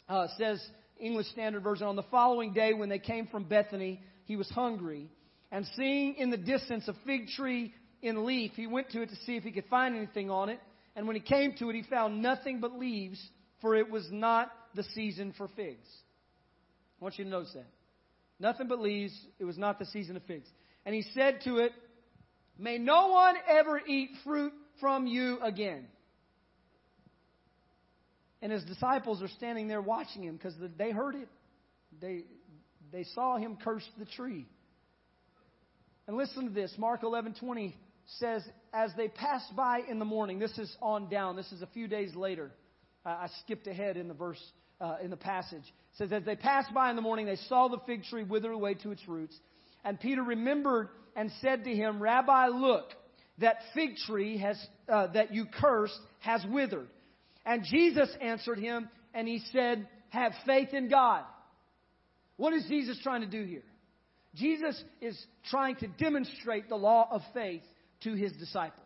uh, 0.07 0.27
says, 0.37 0.63
English 0.99 1.27
Standard 1.27 1.63
Version, 1.63 1.87
on 1.87 1.95
the 1.95 2.03
following 2.03 2.53
day 2.53 2.73
when 2.73 2.89
they 2.89 2.99
came 2.99 3.27
from 3.27 3.43
Bethany, 3.43 4.01
he 4.25 4.35
was 4.35 4.49
hungry. 4.49 5.09
And 5.51 5.65
seeing 5.75 6.15
in 6.15 6.29
the 6.29 6.37
distance 6.37 6.87
a 6.87 6.95
fig 7.05 7.27
tree 7.29 7.73
in 8.01 8.25
leaf, 8.25 8.51
he 8.55 8.67
went 8.67 8.91
to 8.91 9.01
it 9.01 9.09
to 9.09 9.15
see 9.25 9.35
if 9.35 9.43
he 9.43 9.51
could 9.51 9.65
find 9.69 9.95
anything 9.95 10.29
on 10.29 10.49
it. 10.49 10.59
And 10.95 11.07
when 11.07 11.15
he 11.15 11.21
came 11.21 11.55
to 11.59 11.69
it, 11.69 11.75
he 11.75 11.83
found 11.83 12.21
nothing 12.21 12.59
but 12.59 12.77
leaves, 12.77 13.19
for 13.61 13.75
it 13.75 13.89
was 13.89 14.07
not 14.11 14.51
the 14.75 14.83
season 14.95 15.33
for 15.37 15.47
figs. 15.55 15.87
I 16.99 17.03
want 17.03 17.17
you 17.17 17.25
to 17.25 17.29
notice 17.29 17.51
that. 17.53 17.67
Nothing 18.39 18.67
but 18.67 18.79
leaves. 18.79 19.13
It 19.39 19.45
was 19.45 19.57
not 19.57 19.79
the 19.79 19.85
season 19.85 20.15
of 20.15 20.23
figs. 20.23 20.47
And 20.85 20.93
he 20.93 21.03
said 21.13 21.39
to 21.45 21.57
it, 21.57 21.71
May 22.57 22.77
no 22.77 23.07
one 23.07 23.35
ever 23.49 23.81
eat 23.85 24.11
fruit 24.23 24.53
from 24.79 25.07
you 25.07 25.39
again. 25.41 25.87
And 28.41 28.51
his 28.51 28.63
disciples 28.65 29.21
are 29.21 29.29
standing 29.29 29.67
there 29.67 29.81
watching 29.81 30.23
him 30.23 30.35
because 30.35 30.53
they 30.77 30.91
heard 30.91 31.15
it. 31.15 31.29
They, 32.01 32.23
they 32.91 33.05
saw 33.15 33.37
him 33.37 33.57
curse 33.63 33.87
the 33.97 34.05
tree. 34.05 34.45
And 36.07 36.17
listen 36.17 36.47
to 36.47 36.53
this. 36.53 36.73
Mark 36.77 37.01
11:20 37.01 37.73
says, 38.19 38.43
as 38.73 38.91
they 38.97 39.07
passed 39.07 39.55
by 39.55 39.81
in 39.87 39.99
the 39.99 40.05
morning, 40.05 40.39
this 40.39 40.57
is 40.57 40.75
on 40.81 41.07
down. 41.09 41.35
This 41.35 41.51
is 41.51 41.61
a 41.61 41.67
few 41.67 41.87
days 41.87 42.15
later. 42.15 42.51
I 43.05 43.27
skipped 43.43 43.67
ahead 43.67 43.97
in 43.97 44.07
the 44.07 44.13
verse 44.13 44.41
uh, 44.81 44.95
in 45.03 45.09
the 45.09 45.17
passage. 45.17 45.63
It 45.63 45.97
says, 45.97 46.11
as 46.11 46.23
they 46.23 46.35
passed 46.35 46.73
by 46.73 46.89
in 46.89 46.95
the 46.95 47.01
morning, 47.01 47.25
they 47.25 47.35
saw 47.47 47.67
the 47.67 47.79
fig 47.85 48.03
tree 48.05 48.23
wither 48.23 48.51
away 48.51 48.73
to 48.75 48.91
its 48.91 49.07
roots. 49.07 49.37
And 49.85 49.99
Peter 49.99 50.23
remembered 50.23 50.89
and 51.15 51.31
said 51.41 51.65
to 51.65 51.69
him, 51.69 52.01
Rabbi, 52.01 52.47
look, 52.47 52.85
that 53.39 53.57
fig 53.73 53.97
tree 54.07 54.37
has, 54.37 54.57
uh, 54.89 55.07
that 55.07 55.33
you 55.33 55.45
cursed 55.45 55.99
has 56.19 56.43
withered. 56.49 56.87
And 57.45 57.63
Jesus 57.63 58.09
answered 58.21 58.57
him, 58.57 58.89
and 59.13 59.27
he 59.27 59.41
said, 59.51 59.87
Have 60.09 60.31
faith 60.45 60.73
in 60.73 60.89
God. 60.89 61.23
What 62.37 62.53
is 62.53 62.65
Jesus 62.67 62.97
trying 63.03 63.21
to 63.21 63.27
do 63.27 63.43
here? 63.43 63.63
Jesus 64.35 64.81
is 65.01 65.21
trying 65.49 65.75
to 65.77 65.87
demonstrate 65.87 66.69
the 66.69 66.75
law 66.75 67.07
of 67.11 67.21
faith 67.33 67.61
to 68.03 68.13
his 68.13 68.31
disciples. 68.33 68.79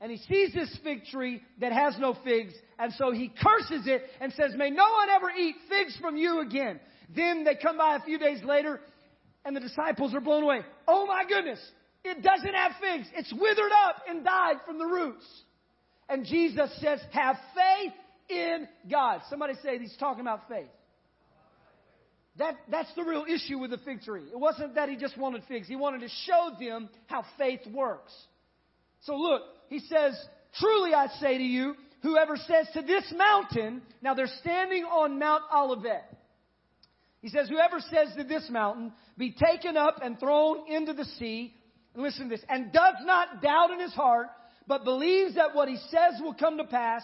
And 0.00 0.10
he 0.10 0.18
sees 0.18 0.52
this 0.52 0.76
fig 0.82 1.04
tree 1.06 1.40
that 1.60 1.72
has 1.72 1.96
no 1.98 2.14
figs, 2.24 2.52
and 2.78 2.92
so 2.94 3.12
he 3.12 3.32
curses 3.42 3.86
it 3.86 4.02
and 4.20 4.32
says, 4.32 4.52
May 4.56 4.70
no 4.70 4.84
one 4.92 5.08
ever 5.10 5.30
eat 5.30 5.54
figs 5.68 5.96
from 6.00 6.16
you 6.16 6.40
again. 6.40 6.80
Then 7.14 7.44
they 7.44 7.54
come 7.54 7.78
by 7.78 7.96
a 7.96 8.00
few 8.00 8.18
days 8.18 8.42
later, 8.44 8.80
and 9.44 9.56
the 9.56 9.60
disciples 9.60 10.14
are 10.14 10.20
blown 10.20 10.42
away. 10.42 10.60
Oh 10.86 11.06
my 11.06 11.24
goodness, 11.28 11.60
it 12.04 12.22
doesn't 12.22 12.54
have 12.54 12.72
figs. 12.80 13.06
It's 13.14 13.32
withered 13.32 13.72
up 13.86 14.02
and 14.08 14.24
died 14.24 14.56
from 14.66 14.78
the 14.78 14.84
roots. 14.84 15.24
And 16.08 16.26
Jesus 16.26 16.70
says, 16.80 17.00
Have 17.12 17.36
faith 17.54 17.92
in 18.28 18.68
God. 18.90 19.20
Somebody 19.30 19.54
say 19.62 19.78
he's 19.78 19.96
talking 19.98 20.20
about 20.20 20.48
faith. 20.48 20.68
That, 22.38 22.56
that's 22.68 22.92
the 22.96 23.04
real 23.04 23.24
issue 23.28 23.58
with 23.58 23.70
the 23.70 23.78
fig 23.78 24.02
tree. 24.02 24.24
It 24.32 24.38
wasn't 24.38 24.74
that 24.74 24.88
he 24.88 24.96
just 24.96 25.16
wanted 25.16 25.42
figs. 25.46 25.68
He 25.68 25.76
wanted 25.76 26.00
to 26.00 26.08
show 26.26 26.50
them 26.58 26.88
how 27.06 27.24
faith 27.38 27.60
works. 27.72 28.12
So 29.02 29.16
look, 29.16 29.42
he 29.68 29.78
says, 29.80 30.20
Truly 30.58 30.94
I 30.94 31.06
say 31.20 31.38
to 31.38 31.44
you, 31.44 31.74
whoever 32.02 32.36
says 32.36 32.68
to 32.74 32.82
this 32.82 33.12
mountain, 33.16 33.82
now 34.02 34.14
they're 34.14 34.26
standing 34.40 34.84
on 34.84 35.18
Mount 35.18 35.42
Olivet. 35.52 36.10
He 37.20 37.30
says, 37.30 37.48
whoever 37.48 37.80
says 37.80 38.14
to 38.18 38.24
this 38.24 38.46
mountain, 38.50 38.92
be 39.16 39.32
taken 39.32 39.78
up 39.78 40.00
and 40.02 40.20
thrown 40.20 40.70
into 40.70 40.92
the 40.92 41.06
sea, 41.06 41.54
and 41.94 42.02
listen 42.02 42.28
to 42.28 42.36
this, 42.36 42.44
and 42.50 42.70
does 42.70 42.96
not 43.02 43.40
doubt 43.40 43.70
in 43.70 43.80
his 43.80 43.94
heart, 43.94 44.26
but 44.66 44.84
believes 44.84 45.36
that 45.36 45.54
what 45.54 45.68
he 45.68 45.78
says 45.88 46.20
will 46.20 46.34
come 46.34 46.58
to 46.58 46.64
pass, 46.64 47.02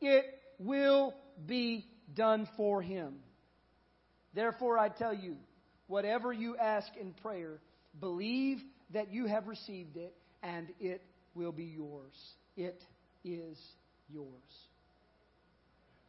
it 0.00 0.24
will 0.58 1.12
be 1.44 1.84
done 2.14 2.48
for 2.56 2.82
him. 2.82 3.16
Therefore, 4.34 4.78
I 4.78 4.88
tell 4.88 5.14
you, 5.14 5.36
whatever 5.86 6.32
you 6.32 6.56
ask 6.56 6.88
in 7.00 7.12
prayer, 7.12 7.60
believe 8.00 8.58
that 8.94 9.12
you 9.12 9.26
have 9.26 9.46
received 9.46 9.96
it, 9.96 10.14
and 10.42 10.68
it 10.80 11.02
will 11.34 11.52
be 11.52 11.64
yours. 11.64 12.14
It 12.56 12.82
is 13.24 13.58
yours. 14.08 14.28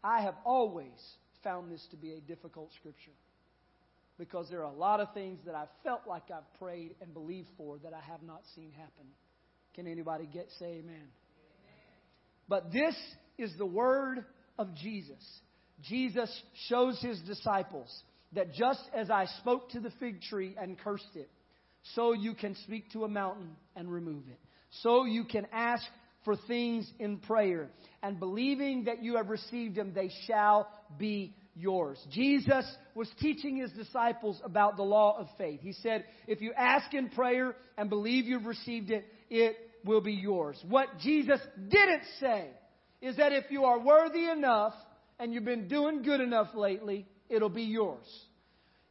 I 0.04 0.22
have 0.22 0.36
always 0.46 1.00
found 1.44 1.72
this 1.72 1.86
to 1.92 1.98
be 1.98 2.14
a 2.14 2.20
difficult 2.20 2.72
scripture 2.80 3.12
because 4.18 4.50
there 4.50 4.60
are 4.60 4.72
a 4.72 4.78
lot 4.78 5.00
of 5.00 5.14
things 5.14 5.40
that 5.46 5.56
I 5.56 5.66
felt 5.84 6.02
like 6.08 6.24
I've 6.34 6.60
prayed 6.60 6.96
and 7.02 7.14
believed 7.14 7.50
for 7.58 7.78
that 7.84 7.94
I 7.94 8.02
have 8.12 8.22
not 8.22 8.42
seen 8.56 8.72
happen. 8.72 9.08
Can 9.76 9.88
anybody 9.88 10.30
get 10.32 10.48
say 10.60 10.66
amen? 10.66 10.84
amen? 10.86 11.10
But 12.48 12.72
this 12.72 12.96
is 13.38 13.54
the 13.58 13.66
word 13.66 14.24
of 14.60 14.76
Jesus. 14.76 15.24
Jesus 15.82 16.30
shows 16.70 17.02
his 17.02 17.20
disciples 17.22 17.92
that 18.36 18.54
just 18.54 18.82
as 18.96 19.10
I 19.10 19.26
spoke 19.40 19.70
to 19.72 19.80
the 19.80 19.92
fig 20.00 20.22
tree 20.22 20.56
and 20.60 20.78
cursed 20.78 21.16
it, 21.16 21.30
so 21.96 22.14
you 22.14 22.34
can 22.34 22.56
speak 22.64 22.92
to 22.92 23.04
a 23.04 23.08
mountain 23.08 23.56
and 23.76 23.92
remove 23.92 24.24
it. 24.30 24.40
So 24.82 25.06
you 25.06 25.26
can 25.26 25.48
ask 25.52 25.84
for 26.26 26.36
things 26.48 26.90
in 27.00 27.18
prayer. 27.18 27.70
And 28.02 28.20
believing 28.20 28.86
that 28.86 29.04
you 29.04 29.18
have 29.18 29.30
received 29.30 29.76
them, 29.76 29.92
they 29.94 30.10
shall 30.26 30.68
be 30.98 31.36
yours. 31.56 32.00
Jesus 32.12 32.66
was 32.96 33.10
teaching 33.20 33.58
his 33.58 33.72
disciples 33.72 34.42
about 34.44 34.78
the 34.78 34.84
law 34.84 35.18
of 35.20 35.28
faith. 35.38 35.60
He 35.62 35.74
said, 35.74 36.06
if 36.28 36.42
you 36.42 36.54
ask 36.54 36.94
in 36.94 37.10
prayer 37.10 37.56
and 37.78 37.90
believe 37.90 38.26
you've 38.26 38.46
received 38.46 38.90
it, 38.90 39.06
it 39.30 39.56
will 39.86 40.02
be 40.02 40.14
yours. 40.14 40.58
What 40.68 40.88
Jesus 41.00 41.40
didn't 41.70 42.04
say 42.20 42.48
is 43.02 43.18
that 43.18 43.34
if 43.34 43.46
you 43.50 43.66
are 43.66 43.80
worthy 43.80 44.30
enough 44.30 44.74
and 45.20 45.34
you've 45.34 45.46
been 45.46 45.68
doing 45.68 46.02
good 46.02 46.22
enough 46.22 46.56
lately, 46.56 47.06
it'll 47.34 47.50
be 47.50 47.64
yours. 47.64 48.06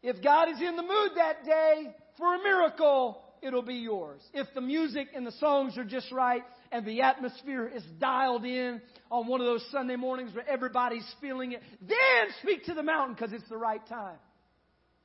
If 0.03 0.23
God 0.23 0.49
is 0.49 0.61
in 0.61 0.77
the 0.77 0.83
mood 0.83 1.13
that 1.17 1.45
day 1.45 1.95
for 2.19 2.35
a 2.35 2.43
miracle, 2.43 3.23
it'll 3.41 3.63
be 3.63 3.77
yours. 3.77 4.21
If 4.35 4.49
the 4.55 4.61
music 4.61 5.09
and 5.15 5.27
the 5.27 5.33
songs 5.33 5.79
are 5.79 5.85
just 5.85 6.11
right 6.11 6.43
and 6.73 6.85
the 6.85 7.03
atmosphere 7.03 7.71
is 7.73 7.85
dialed 8.01 8.45
in 8.45 8.81
on 9.11 9.29
one 9.29 9.41
of 9.41 9.47
those 9.47 9.65
Sunday 9.71 9.97
mornings 9.97 10.35
where 10.35 10.49
everybody's 10.49 11.07
feeling 11.21 11.53
it, 11.53 11.63
then 11.81 12.35
speak 12.43 12.65
to 12.65 12.75
the 12.75 12.83
mountain 12.83 13.15
because 13.15 13.33
it's 13.33 13.49
the 13.49 13.57
right 13.57 13.87
time. 13.89 14.17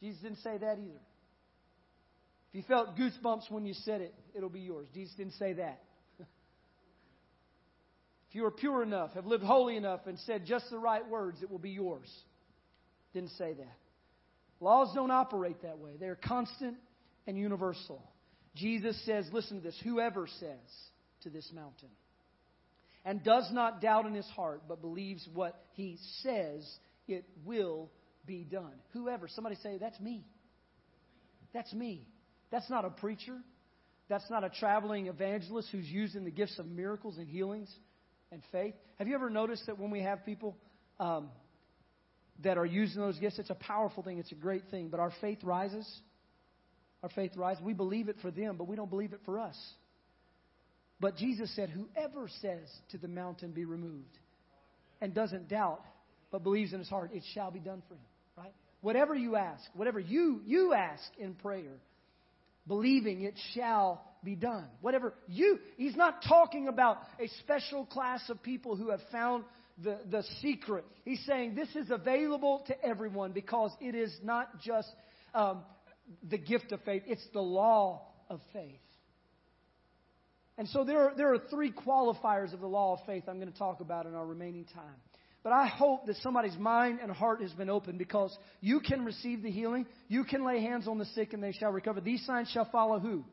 Jesus 0.01 0.21
didn't 0.21 0.39
say 0.39 0.57
that 0.57 0.77
either. 0.79 1.01
If 2.49 2.55
you 2.55 2.63
felt 2.63 2.97
goosebumps 2.97 3.51
when 3.51 3.65
you 3.65 3.73
said 3.73 4.01
it, 4.01 4.15
it'll 4.33 4.49
be 4.49 4.61
yours. 4.61 4.88
Jesus 4.93 5.13
didn't 5.15 5.33
say 5.33 5.53
that. 5.53 5.81
if 6.19 6.25
you 8.31 8.45
are 8.45 8.51
pure 8.51 8.81
enough, 8.81 9.13
have 9.13 9.25
lived 9.25 9.43
holy 9.43 9.75
enough, 9.75 10.01
and 10.07 10.17
said 10.19 10.45
just 10.45 10.69
the 10.69 10.79
right 10.79 11.07
words, 11.07 11.43
it 11.43 11.51
will 11.51 11.59
be 11.59 11.71
yours. 11.71 12.07
Didn't 13.18 13.32
say 13.32 13.53
that. 13.53 13.78
Laws 14.59 14.91
don't 14.93 15.09
operate 15.09 15.63
that 15.63 15.80
way, 15.80 15.93
they're 15.99 16.20
constant 16.24 16.78
and 17.26 17.36
universal. 17.36 17.99
Jesus 18.55 18.95
says, 19.07 19.28
listen 19.34 19.57
to 19.57 19.63
this 19.63 19.80
whoever 19.84 20.28
says 20.39 20.70
to 21.24 21.32
this 21.32 21.49
mountain 21.51 21.89
and 23.03 23.24
does 23.24 23.49
not 23.51 23.82
doubt 23.82 24.05
in 24.05 24.13
his 24.13 24.28
heart, 24.36 24.61
but 24.68 24.82
believes 24.82 25.28
what 25.34 25.59
he 25.74 25.97
says, 26.22 26.63
it 27.07 27.26
will 27.43 27.89
be 28.28 28.43
done. 28.43 28.74
Whoever. 28.93 29.28
Somebody 29.28 29.55
say, 29.63 29.80
that's 29.80 29.99
me. 29.99 30.24
That's 31.55 31.74
me. 31.74 32.07
That's 32.51 32.70
not 32.70 32.86
a 32.86 32.91
preacher. 32.91 33.39
That's 34.09 34.30
not 34.30 34.43
a 34.43 34.49
traveling 34.51 35.07
evangelist 35.07 35.70
who's 35.72 35.88
using 35.88 36.24
the 36.24 36.30
gifts 36.30 36.59
of 36.59 36.68
miracles 36.68 37.18
and 37.18 37.28
healings 37.28 37.74
and 38.32 38.43
faith. 38.51 38.76
Have 38.99 39.07
you 39.07 39.15
ever 39.15 39.32
noticed 39.32 39.65
that 39.65 39.80
when 39.80 39.89
we 39.89 40.01
have 40.01 40.24
people 40.24 40.55
um, 40.99 41.30
that 42.43 42.57
are 42.57 42.65
using 42.65 43.01
those 43.01 43.17
gifts. 43.17 43.39
It's 43.39 43.49
a 43.49 43.55
powerful 43.55 44.03
thing, 44.03 44.19
it's 44.19 44.31
a 44.31 44.35
great 44.35 44.63
thing. 44.69 44.89
But 44.89 44.99
our 44.99 45.11
faith 45.21 45.39
rises. 45.43 45.88
Our 47.03 47.09
faith 47.09 47.35
rises. 47.35 47.63
We 47.63 47.73
believe 47.73 48.09
it 48.09 48.17
for 48.21 48.31
them, 48.31 48.57
but 48.57 48.67
we 48.67 48.75
don't 48.75 48.89
believe 48.89 49.13
it 49.13 49.21
for 49.25 49.39
us. 49.39 49.57
But 50.99 51.15
Jesus 51.15 51.53
said, 51.55 51.69
Whoever 51.69 52.27
says 52.41 52.67
to 52.91 52.97
the 52.97 53.07
mountain, 53.07 53.51
be 53.51 53.65
removed, 53.65 54.17
and 54.99 55.13
doesn't 55.13 55.47
doubt, 55.47 55.81
but 56.31 56.43
believes 56.43 56.73
in 56.73 56.79
his 56.79 56.89
heart, 56.89 57.11
it 57.13 57.23
shall 57.33 57.51
be 57.51 57.59
done 57.59 57.83
for 57.88 57.93
him. 57.93 57.99
Right? 58.35 58.53
Whatever 58.81 59.15
you 59.15 59.35
ask, 59.35 59.63
whatever 59.75 59.99
you, 59.99 60.41
you 60.45 60.73
ask 60.73 61.03
in 61.19 61.33
prayer, 61.35 61.77
believing 62.67 63.23
it 63.23 63.35
shall 63.53 64.03
be 64.23 64.35
done. 64.35 64.65
Whatever 64.81 65.13
you, 65.27 65.59
he's 65.77 65.95
not 65.95 66.23
talking 66.27 66.67
about 66.67 66.97
a 67.19 67.27
special 67.39 67.85
class 67.85 68.21
of 68.29 68.41
people 68.41 68.75
who 68.75 68.89
have 68.89 69.01
found 69.11 69.43
the, 69.84 69.99
the 70.09 70.23
secret. 70.41 70.86
He's 71.05 71.23
saying 71.25 71.55
this 71.55 71.69
is 71.75 71.91
available 71.91 72.63
to 72.67 72.86
everyone 72.86 73.32
because 73.32 73.71
it 73.80 73.95
is 73.95 74.13
not 74.23 74.61
just 74.61 74.89
um, 75.34 75.61
the 76.28 76.38
gift 76.38 76.71
of 76.71 76.82
faith, 76.84 77.03
it's 77.05 77.25
the 77.34 77.41
law 77.41 78.07
of 78.30 78.39
faith. 78.53 78.80
And 80.57 80.67
so 80.69 80.84
there 80.84 81.09
are, 81.09 81.13
there 81.15 81.34
are 81.34 81.39
three 81.51 81.71
qualifiers 81.71 82.53
of 82.53 82.61
the 82.61 82.67
law 82.67 82.93
of 82.93 83.05
faith 83.05 83.25
I'm 83.28 83.39
going 83.39 83.51
to 83.51 83.57
talk 83.57 83.80
about 83.80 84.07
in 84.07 84.15
our 84.15 84.25
remaining 84.25 84.65
time. 84.65 84.95
But 85.43 85.53
I 85.53 85.67
hope 85.67 86.07
that 86.07 86.15
somebody's 86.17 86.57
mind 86.57 86.99
and 87.01 87.11
heart 87.11 87.41
has 87.41 87.53
been 87.53 87.69
opened 87.69 87.99
because 87.99 88.36
you 88.59 88.80
can 88.80 89.05
receive 89.05 89.43
the 89.43 89.51
healing. 89.51 89.86
You 90.07 90.23
can 90.23 90.45
lay 90.45 90.61
hands 90.61 90.88
on 90.88 90.97
the 90.97 91.05
sick 91.05 91.34
and 91.34 91.41
they 91.41 91.51
shall 91.51 91.71
recover. 91.71 92.01
These 92.01 92.25
signs 92.25 92.49
shall 92.49 92.67
follow 92.71 92.99
who? 92.99 93.23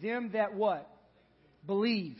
Them 0.00 0.30
that 0.34 0.54
what? 0.54 0.88
Believe. 1.66 2.16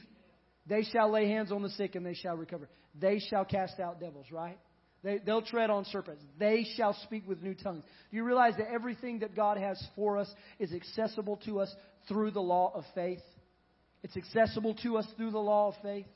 They 0.66 0.82
shall 0.82 1.10
lay 1.10 1.28
hands 1.28 1.52
on 1.52 1.62
the 1.62 1.70
sick 1.70 1.94
and 1.94 2.04
they 2.04 2.14
shall 2.14 2.36
recover. 2.36 2.68
They 3.00 3.20
shall 3.20 3.44
cast 3.44 3.80
out 3.80 4.00
devils, 4.00 4.26
right? 4.30 4.58
They, 5.04 5.18
they'll 5.24 5.42
tread 5.42 5.70
on 5.70 5.84
serpents. 5.86 6.24
They 6.38 6.66
shall 6.76 6.94
speak 7.04 7.28
with 7.28 7.42
new 7.42 7.54
tongues. 7.54 7.84
Do 8.10 8.16
you 8.16 8.24
realize 8.24 8.54
that 8.58 8.68
everything 8.72 9.20
that 9.20 9.36
God 9.36 9.56
has 9.56 9.82
for 9.94 10.18
us 10.18 10.28
is 10.58 10.72
accessible 10.72 11.36
to 11.44 11.60
us 11.60 11.72
through 12.08 12.32
the 12.32 12.40
law 12.40 12.72
of 12.74 12.84
faith? 12.94 13.22
It's 14.02 14.16
accessible 14.16 14.74
to 14.82 14.96
us 14.96 15.06
through 15.16 15.30
the 15.30 15.38
law 15.38 15.68
of 15.68 15.74
faith. 15.82 16.06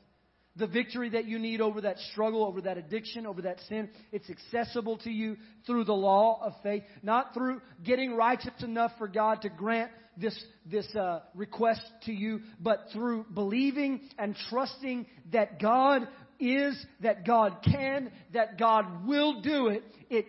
The 0.56 0.66
victory 0.66 1.10
that 1.10 1.24
you 1.24 1.38
need 1.38 1.62
over 1.62 1.80
that 1.80 1.98
struggle, 2.12 2.44
over 2.44 2.60
that 2.62 2.76
addiction, 2.76 3.24
over 3.24 3.42
that 3.42 3.58
sin, 3.68 3.88
it's 4.10 4.28
accessible 4.28 4.98
to 4.98 5.10
you 5.10 5.36
through 5.66 5.84
the 5.84 5.94
law 5.94 6.40
of 6.42 6.52
faith, 6.62 6.82
not 7.02 7.32
through 7.32 7.62
getting 7.82 8.14
righteous 8.16 8.62
enough 8.62 8.92
for 8.98 9.08
God 9.08 9.42
to 9.42 9.48
grant 9.48 9.90
this, 10.16 10.38
this 10.70 10.94
uh, 10.94 11.20
request 11.34 11.80
to 12.04 12.12
you, 12.12 12.40
but 12.60 12.86
through 12.92 13.24
believing 13.32 14.02
and 14.18 14.36
trusting 14.50 15.06
that 15.32 15.58
God 15.58 16.06
is, 16.42 16.84
that 17.00 17.26
God 17.26 17.58
can, 17.64 18.10
that 18.34 18.58
God 18.58 19.06
will 19.06 19.40
do 19.40 19.68
it. 19.68 19.84
It 20.10 20.26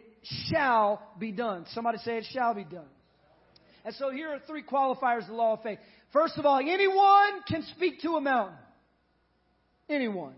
shall 0.52 1.02
be 1.20 1.32
done. 1.32 1.66
Somebody 1.72 1.98
say 2.00 2.18
it 2.18 2.26
shall 2.32 2.54
be 2.54 2.64
done. 2.64 2.88
And 3.86 3.94
so 3.96 4.12
here 4.12 4.30
are 4.30 4.40
three 4.48 4.64
qualifiers 4.64 5.24
of 5.24 5.28
the 5.28 5.34
law 5.34 5.54
of 5.54 5.64
faith. 5.64 5.80
First 6.14 6.38
of 6.38 6.46
all, 6.46 6.60
anyone 6.60 7.42
can 7.48 7.64
speak 7.76 8.02
to 8.02 8.12
a 8.12 8.22
mountain. 8.22 8.58
Anyone. 9.90 10.36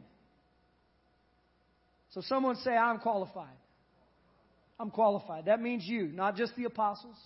So 2.12 2.22
someone 2.22 2.56
say, 2.58 2.72
I'm 2.72 3.00
qualified. 3.00 3.58
I'm 4.80 4.90
qualified. 4.90 5.46
That 5.46 5.62
means 5.62 5.84
you, 5.86 6.08
not 6.08 6.36
just 6.36 6.56
the 6.56 6.64
apostles, 6.64 7.18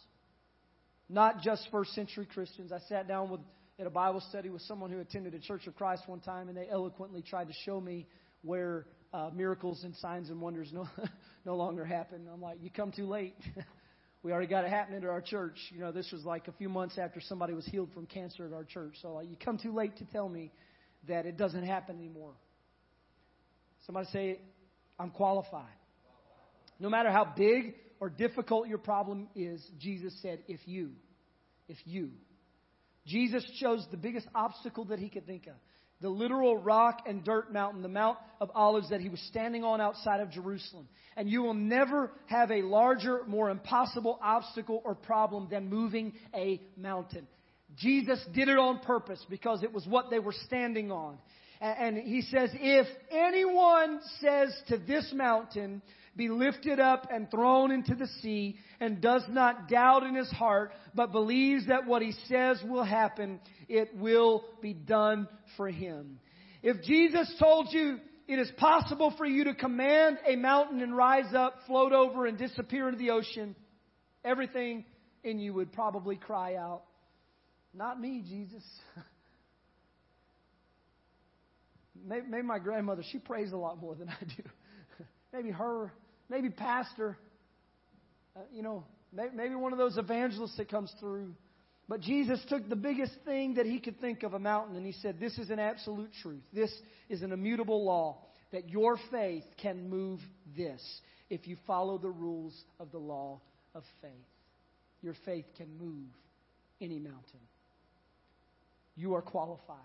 not 1.07 1.41
just 1.41 1.67
first 1.71 1.93
century 1.93 2.27
Christians. 2.31 2.71
I 2.71 2.79
sat 2.89 3.07
down 3.07 3.29
with 3.29 3.41
at 3.79 3.87
a 3.87 3.89
Bible 3.89 4.21
study 4.29 4.49
with 4.49 4.61
someone 4.63 4.91
who 4.91 4.99
attended 4.99 5.33
a 5.33 5.39
Church 5.39 5.65
of 5.65 5.75
Christ 5.75 6.03
one 6.05 6.19
time, 6.19 6.49
and 6.49 6.57
they 6.57 6.67
eloquently 6.69 7.21
tried 7.21 7.47
to 7.47 7.53
show 7.65 7.79
me 7.79 8.05
where 8.43 8.85
uh, 9.13 9.29
miracles 9.33 9.83
and 9.83 9.95
signs 9.97 10.29
and 10.29 10.39
wonders 10.39 10.69
no, 10.73 10.87
no 11.45 11.55
longer 11.55 11.85
happen. 11.85 12.27
I'm 12.31 12.41
like, 12.41 12.57
you 12.61 12.69
come 12.69 12.91
too 12.91 13.07
late. 13.07 13.35
we 14.23 14.31
already 14.31 14.47
got 14.47 14.65
it 14.65 14.69
happening 14.69 15.03
at 15.03 15.09
our 15.09 15.21
church. 15.21 15.57
You 15.71 15.79
know, 15.79 15.91
this 15.91 16.11
was 16.11 16.23
like 16.23 16.47
a 16.47 16.51
few 16.53 16.69
months 16.69 16.97
after 16.97 17.19
somebody 17.21 17.53
was 17.53 17.65
healed 17.65 17.91
from 17.93 18.05
cancer 18.05 18.45
at 18.45 18.53
our 18.53 18.63
church. 18.63 18.95
So 19.01 19.13
like, 19.13 19.29
you 19.29 19.37
come 19.43 19.57
too 19.57 19.73
late 19.73 19.97
to 19.97 20.05
tell 20.05 20.29
me 20.29 20.51
that 21.07 21.25
it 21.25 21.37
doesn't 21.37 21.63
happen 21.63 21.97
anymore. 21.97 22.33
Somebody 23.85 24.07
say, 24.11 24.39
I'm 24.99 25.11
qualified. 25.11 25.65
No 26.79 26.89
matter 26.89 27.11
how 27.11 27.33
big 27.35 27.75
or 27.99 28.09
difficult 28.09 28.67
your 28.67 28.77
problem 28.77 29.27
is, 29.35 29.65
Jesus 29.79 30.13
said, 30.21 30.39
if 30.47 30.59
you, 30.65 30.91
if 31.67 31.77
you. 31.85 32.11
Jesus 33.05 33.43
chose 33.59 33.85
the 33.91 33.97
biggest 33.97 34.27
obstacle 34.35 34.85
that 34.85 34.99
he 34.99 35.09
could 35.09 35.25
think 35.25 35.47
of 35.47 35.53
the 36.01 36.09
literal 36.09 36.57
rock 36.57 37.03
and 37.05 37.23
dirt 37.23 37.51
mountain, 37.51 37.81
the 37.81 37.89
Mount 37.89 38.17
of 38.39 38.49
Olives 38.55 38.89
that 38.89 39.01
he 39.01 39.09
was 39.09 39.19
standing 39.27 39.63
on 39.63 39.81
outside 39.81 40.21
of 40.21 40.31
Jerusalem. 40.31 40.87
And 41.17 41.29
you 41.29 41.41
will 41.41 41.53
never 41.53 42.11
have 42.27 42.51
a 42.51 42.61
larger, 42.61 43.23
more 43.27 43.49
impossible 43.49 44.17
obstacle 44.21 44.81
or 44.85 44.95
problem 44.95 45.47
than 45.51 45.69
moving 45.69 46.13
a 46.33 46.61
mountain. 46.77 47.27
Jesus 47.77 48.23
did 48.33 48.47
it 48.47 48.57
on 48.57 48.79
purpose 48.79 49.23
because 49.29 49.61
it 49.63 49.73
was 49.73 49.85
what 49.85 50.09
they 50.09 50.19
were 50.19 50.35
standing 50.45 50.91
on. 50.91 51.17
And 51.61 51.97
he 51.97 52.21
says, 52.21 52.49
if 52.53 52.87
anyone 53.11 53.99
says 54.21 54.55
to 54.69 54.77
this 54.77 55.11
mountain, 55.13 55.81
be 56.19 56.27
lifted 56.27 56.81
up 56.81 57.07
and 57.09 57.31
thrown 57.31 57.71
into 57.71 57.95
the 57.95 58.07
sea, 58.21 58.57
and 58.81 58.99
does 58.99 59.23
not 59.29 59.69
doubt 59.69 60.03
in 60.03 60.15
his 60.15 60.29
heart, 60.29 60.73
but 60.93 61.13
believes 61.13 61.67
that 61.67 61.87
what 61.87 62.01
he 62.01 62.11
says 62.27 62.61
will 62.67 62.83
happen, 62.83 63.39
it 63.69 63.95
will 63.95 64.43
be 64.61 64.73
done 64.73 65.29
for 65.55 65.69
him. 65.69 66.19
If 66.61 66.83
Jesus 66.83 67.33
told 67.39 67.69
you 67.71 67.99
it 68.27 68.37
is 68.37 68.51
possible 68.57 69.13
for 69.17 69.25
you 69.25 69.45
to 69.45 69.55
command 69.55 70.17
a 70.27 70.35
mountain 70.35 70.81
and 70.81 70.95
rise 70.95 71.33
up, 71.33 71.55
float 71.65 71.93
over, 71.93 72.25
and 72.25 72.37
disappear 72.37 72.89
into 72.89 72.99
the 72.99 73.11
ocean, 73.11 73.55
everything 74.25 74.83
in 75.23 75.39
you 75.39 75.53
would 75.53 75.71
probably 75.71 76.17
cry 76.17 76.55
out, 76.55 76.83
Not 77.73 77.97
me, 77.97 78.25
Jesus. 78.27 78.63
maybe, 82.05 82.43
my 82.43 82.59
grandmother, 82.59 83.03
she 83.09 83.19
prays 83.19 83.53
a 83.53 83.57
lot 83.57 83.79
more 83.79 83.95
than 83.95 84.09
I 84.09 84.23
do. 84.25 84.43
maybe 85.33 85.51
her, 85.51 85.93
maybe 86.29 86.49
Pastor, 86.49 87.17
uh, 88.35 88.41
you 88.53 88.61
know, 88.61 88.85
maybe, 89.11 89.35
maybe 89.35 89.55
one 89.55 89.71
of 89.71 89.79
those 89.79 89.97
evangelists 89.97 90.57
that 90.57 90.69
comes 90.69 90.93
through. 90.99 91.33
But 91.87 92.01
Jesus 92.01 92.39
took 92.49 92.69
the 92.69 92.75
biggest 92.75 93.13
thing 93.25 93.55
that 93.55 93.65
he 93.65 93.79
could 93.79 93.99
think 93.99 94.21
of, 94.23 94.33
a 94.35 94.39
mountain, 94.39 94.75
and 94.75 94.85
he 94.85 94.91
said, 94.91 95.19
This 95.19 95.37
is 95.39 95.49
an 95.49 95.59
absolute 95.59 96.11
truth. 96.21 96.43
This 96.53 96.71
is 97.09 97.23
an 97.23 97.31
immutable 97.31 97.83
law 97.83 98.19
that 98.51 98.69
your 98.69 98.97
faith 99.11 99.43
can 99.61 99.89
move 99.89 100.19
this 100.55 100.81
if 101.29 101.47
you 101.47 101.57
follow 101.65 101.97
the 101.97 102.09
rules 102.09 102.53
of 102.79 102.91
the 102.91 102.97
law 102.97 103.41
of 103.73 103.83
faith. 104.01 104.11
Your 105.01 105.15
faith 105.25 105.45
can 105.57 105.67
move 105.77 106.07
any 106.81 106.99
mountain. 106.99 107.39
You 108.95 109.15
are 109.15 109.21
qualified. 109.21 109.77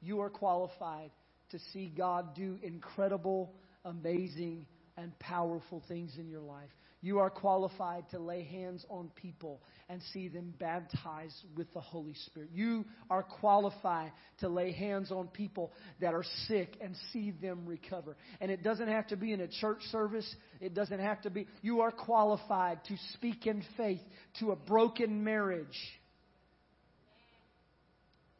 You 0.00 0.20
are 0.20 0.30
qualified 0.30 1.10
to 1.50 1.58
see 1.72 1.92
God 1.96 2.34
do 2.34 2.58
incredible, 2.62 3.52
amazing, 3.84 4.66
and 4.98 5.16
powerful 5.20 5.82
things 5.88 6.12
in 6.18 6.28
your 6.28 6.40
life. 6.40 6.68
You 7.00 7.20
are 7.20 7.30
qualified 7.30 8.10
to 8.10 8.18
lay 8.18 8.42
hands 8.42 8.84
on 8.88 9.10
people 9.14 9.62
and 9.88 10.02
see 10.12 10.26
them 10.26 10.52
baptized 10.58 11.36
with 11.56 11.72
the 11.72 11.80
Holy 11.80 12.14
Spirit. 12.26 12.50
You 12.52 12.84
are 13.08 13.22
qualified 13.22 14.10
to 14.40 14.48
lay 14.48 14.72
hands 14.72 15.12
on 15.12 15.28
people 15.28 15.72
that 16.00 16.12
are 16.12 16.24
sick 16.48 16.76
and 16.80 16.96
see 17.12 17.30
them 17.30 17.66
recover. 17.66 18.16
And 18.40 18.50
it 18.50 18.64
doesn't 18.64 18.88
have 18.88 19.06
to 19.08 19.16
be 19.16 19.32
in 19.32 19.40
a 19.40 19.46
church 19.46 19.80
service. 19.92 20.28
It 20.60 20.74
doesn't 20.74 20.98
have 20.98 21.22
to 21.22 21.30
be. 21.30 21.46
You 21.62 21.82
are 21.82 21.92
qualified 21.92 22.84
to 22.86 22.96
speak 23.14 23.46
in 23.46 23.62
faith 23.76 24.02
to 24.40 24.50
a 24.50 24.56
broken 24.56 25.22
marriage, 25.22 25.66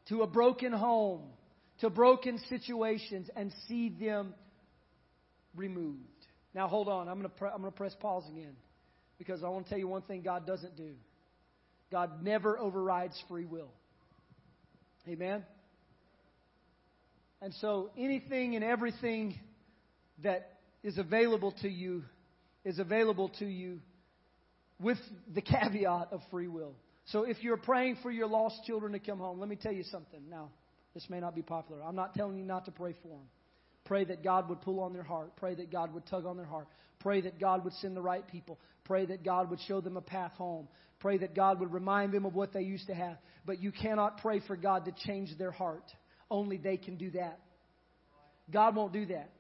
to 0.09 0.23
a 0.23 0.27
broken 0.27 0.73
home, 0.73 1.23
to 1.81 1.91
broken 1.91 2.41
situations 2.49 3.31
and 3.37 3.53
see 3.69 3.89
them 3.89 4.35
removed. 5.55 6.03
Now, 6.59 6.67
hold 6.67 6.89
on. 6.89 7.09
I'm 7.09 7.21
going 7.21 7.31
to 7.31 7.45
I'm 7.45 7.61
going 7.61 7.71
to 7.71 7.77
press 7.77 7.95
pause 8.01 8.25
again 8.29 8.57
because 9.17 9.45
I 9.45 9.49
want 9.49 9.67
to 9.67 9.71
tell 9.71 9.79
you 9.79 9.87
one 9.87 10.03
thing 10.03 10.23
God 10.23 10.45
doesn't 10.45 10.77
do. 10.77 10.91
God 11.93 12.21
never 12.21 12.59
overrides 12.59 13.17
free 13.29 13.45
will. 13.45 13.71
Amen? 15.07 15.45
And 17.41 17.55
so 17.61 17.91
anything 17.97 18.57
and 18.57 18.65
everything 18.65 19.39
that 20.25 20.59
is 20.83 20.99
available 20.99 21.55
to 21.63 21.69
you 21.69 22.03
is 22.65 22.81
available 22.81 23.29
to 23.39 23.47
you 23.47 23.79
with 24.81 24.99
the 25.33 25.41
caveat 25.43 26.09
of 26.11 26.23
free 26.29 26.49
will. 26.49 26.75
So 27.13 27.23
if 27.23 27.41
you're 27.41 27.57
praying 27.57 27.99
for 28.03 28.11
your 28.11 28.27
lost 28.27 28.65
children 28.65 28.95
to 28.95 28.99
come 28.99 29.21
home, 29.21 29.39
let 29.39 29.49
me 29.49 29.55
tell 29.55 29.71
you 29.71 29.85
something. 29.85 30.29
Now, 30.29 30.49
this 30.93 31.09
may 31.09 31.21
not 31.21 31.37
be 31.37 31.43
popular. 31.43 31.85
I'm 31.85 31.95
not 31.95 32.15
telling 32.15 32.37
you 32.37 32.45
not 32.45 32.65
to 32.65 32.73
pray 32.73 32.97
for 33.01 33.07
them. 33.07 33.29
Pray 33.89 34.05
that 34.05 34.23
God 34.23 34.51
would 34.51 34.61
pull 34.61 34.81
on 34.81 34.93
their 34.93 35.03
heart. 35.03 35.35
Pray 35.37 35.55
that 35.55 35.73
God 35.73 35.95
would 35.95 36.07
tug 36.07 36.27
on 36.27 36.37
their 36.37 36.47
heart. 36.47 36.69
Pray 37.01 37.23
that 37.23 37.41
God 37.41 37.65
would 37.65 37.73
send 37.75 37.97
the 37.97 38.03
right 38.03 38.27
people. 38.29 38.59
Pray 38.85 39.07
that 39.07 39.25
God 39.25 39.49
would 39.49 39.61
show 39.67 39.81
them 39.81 39.97
a 39.97 40.03
path 40.03 40.33
home. 40.33 40.69
Pray 41.01 41.17
that 41.19 41.35
God 41.35 41.59
would 41.61 41.73
remind 41.73 42.13
them 42.13 42.27
of 42.27 42.35
what 42.35 42.53
they 42.53 42.61
used 42.61 42.87
to 42.89 42.95
have. 42.95 43.17
But 43.47 43.63
you 43.63 43.73
cannot 43.73 44.19
pray 44.19 44.43
for 44.47 44.57
God 44.57 44.85
to 44.85 44.93
change 45.07 45.31
their 45.39 45.51
heart. 45.51 45.85
Only 46.31 46.59
they 46.59 46.77
can 46.77 46.97
do 46.97 47.11
that. 47.13 47.39
God 48.53 48.77
won't 48.77 48.93
do 48.93 49.07
that. 49.07 49.31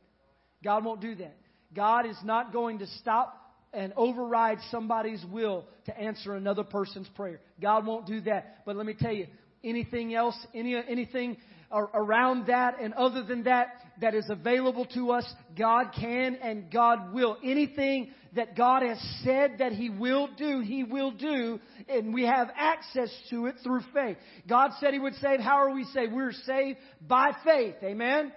God 0.64 0.82
won't 0.82 1.03
do 1.03 1.14
that. 1.16 1.36
God 1.74 2.07
is 2.07 2.16
not 2.24 2.51
going 2.51 2.78
to 2.78 2.86
stop 3.03 3.34
and 3.74 3.92
override 3.99 4.59
somebody's 4.70 5.22
will 5.30 5.66
to 5.84 5.99
answer 5.99 6.34
another 6.34 6.64
person's 6.64 7.09
prayer. 7.09 7.40
God 7.61 7.84
won't 7.84 8.07
do 8.07 8.22
that. 8.22 8.62
But 8.64 8.76
let 8.76 8.86
me 8.86 8.94
tell 8.99 9.12
you, 9.12 9.26
anything 9.62 10.14
else, 10.14 10.34
any, 10.55 10.74
anything 10.74 11.36
around 11.72 12.46
that 12.46 12.80
and 12.80 12.94
other 12.94 13.22
than 13.22 13.44
that 13.44 13.68
that 14.00 14.14
is 14.14 14.26
available 14.30 14.86
to 14.86 15.10
us, 15.10 15.24
God 15.58 15.92
can 15.98 16.36
and 16.36 16.70
God 16.70 17.12
will. 17.12 17.36
Anything 17.44 18.10
that 18.34 18.56
God 18.56 18.82
has 18.82 18.98
said 19.24 19.56
that 19.58 19.72
He 19.72 19.90
will 19.90 20.28
do, 20.36 20.60
He 20.60 20.84
will 20.84 21.10
do, 21.10 21.60
and 21.88 22.14
we 22.14 22.24
have 22.24 22.48
access 22.56 23.10
to 23.30 23.46
it 23.46 23.56
through 23.62 23.80
faith. 23.92 24.16
God 24.48 24.70
said 24.80 24.92
He 24.92 24.98
would 24.98 25.14
save. 25.16 25.40
How 25.40 25.56
are 25.56 25.74
we 25.74 25.84
saved? 25.84 26.12
We're 26.12 26.32
saved 26.32 26.78
by 27.06 27.32
faith. 27.44 27.76
Amen? 27.82 28.32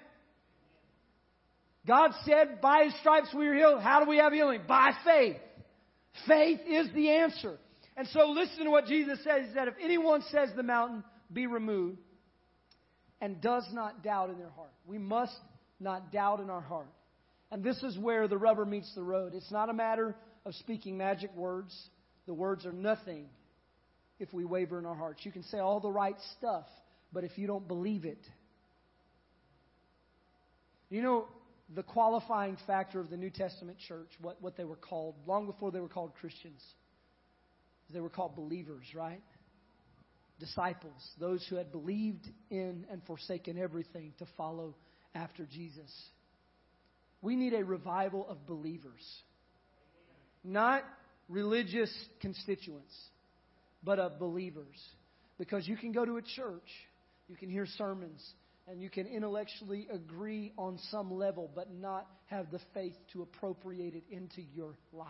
God 1.88 2.12
said, 2.26 2.62
by 2.62 2.86
His 2.86 3.00
stripes 3.00 3.34
we 3.36 3.48
are 3.48 3.56
healed. 3.56 3.82
How 3.82 4.04
do 4.04 4.10
we 4.10 4.18
have 4.18 4.34
healing? 4.34 4.62
By 4.68 4.92
faith. 5.04 5.38
Faith 6.28 6.60
is 6.68 6.88
the 6.94 7.10
answer. 7.10 7.58
And 7.98 8.08
so 8.10 8.30
listen 8.30 8.66
to 8.66 8.72
what 8.72 8.86
Jesus 8.86 9.20
says. 9.24 9.48
He 9.48 9.54
said, 9.54 9.68
if 9.68 9.76
anyone 9.82 10.22
says 10.32 10.50
the 10.56 10.64
mountain, 10.64 11.04
be 11.32 11.48
removed, 11.48 12.00
and 13.22 13.40
does 13.40 13.66
not 13.72 14.04
doubt 14.04 14.30
in 14.30 14.38
their 14.38 14.50
heart. 14.50 14.74
We 14.86 14.98
must 14.98 15.38
not 15.80 16.12
doubt 16.12 16.40
in 16.40 16.50
our 16.50 16.62
heart. 16.62 16.90
And 17.52 17.64
this 17.64 17.82
is 17.84 17.98
where 17.98 18.28
the 18.28 18.38
rubber 18.38 18.66
meets 18.66 18.94
the 18.96 19.04
road. 19.04 19.34
It's 19.36 19.52
not 19.52 19.70
a 19.70 19.74
matter 19.74 20.16
of 20.46 20.56
speaking 20.56 20.98
magic 20.98 21.34
words. 21.36 21.76
The 22.26 22.34
words 22.34 22.66
are 22.66 22.72
nothing 22.72 23.28
if 24.20 24.34
we 24.34 24.46
waver 24.46 24.80
in 24.80 24.86
our 24.86 24.96
hearts. 24.96 25.22
You 25.24 25.32
can 25.32 25.44
say 25.44 25.60
all 25.60 25.80
the 25.80 25.92
right 25.92 26.16
stuff, 26.38 26.66
but 27.14 27.24
if 27.24 27.38
you 27.38 27.48
don't 27.48 27.68
believe 27.68 28.06
it, 28.06 28.20
you 30.90 31.02
know, 31.02 31.26
the 31.74 31.84
qualifying 31.84 32.58
factor 32.68 33.00
of 33.00 33.10
the 33.10 33.18
New 33.18 33.30
Testament 33.30 33.78
church, 33.88 34.10
what, 34.22 34.42
what 34.42 34.58
they 34.58 34.66
were 34.66 34.76
called, 34.76 35.16
long 35.26 35.46
before 35.46 35.72
they 35.72 35.80
were 35.80 35.88
called 35.88 36.14
Christians, 36.20 36.62
they 37.94 38.02
were 38.02 38.10
called 38.10 38.36
believers, 38.36 38.86
right? 38.94 39.22
Disciples, 40.42 41.02
those 41.20 41.46
who 41.50 41.56
had 41.56 41.72
believed 41.72 42.28
in 42.50 42.86
and 42.92 43.02
forsaken 43.06 43.60
everything 43.60 44.12
to 44.18 44.26
follow 44.36 44.76
after 45.14 45.46
Jesus. 45.46 45.92
We 47.22 47.36
need 47.36 47.54
a 47.54 47.64
revival 47.64 48.28
of 48.28 48.48
believers, 48.48 49.06
not 50.44 50.84
religious 51.30 51.94
constituents, 52.22 52.94
but 53.84 54.00
of 54.00 54.18
believers. 54.18 54.76
Because 55.38 55.68
you 55.68 55.78
can 55.78 55.92
go 55.92 56.06
to 56.06 56.18
a 56.18 56.22
church, 56.22 56.68
you 57.30 57.36
can 57.36 57.50
hear 57.50 57.68
sermons, 57.78 58.28
and 58.68 58.82
you 58.82 58.90
can 58.90 59.06
intellectually 59.06 59.88
agree 59.94 60.54
on 60.58 60.80
some 60.90 61.14
level, 61.14 61.52
but 61.54 61.72
not 61.72 62.08
have 62.26 62.50
the 62.50 62.60
faith 62.74 62.96
to 63.14 63.22
appropriate 63.22 63.94
it 63.94 64.04
into 64.10 64.42
your 64.56 64.74
life. 64.92 65.08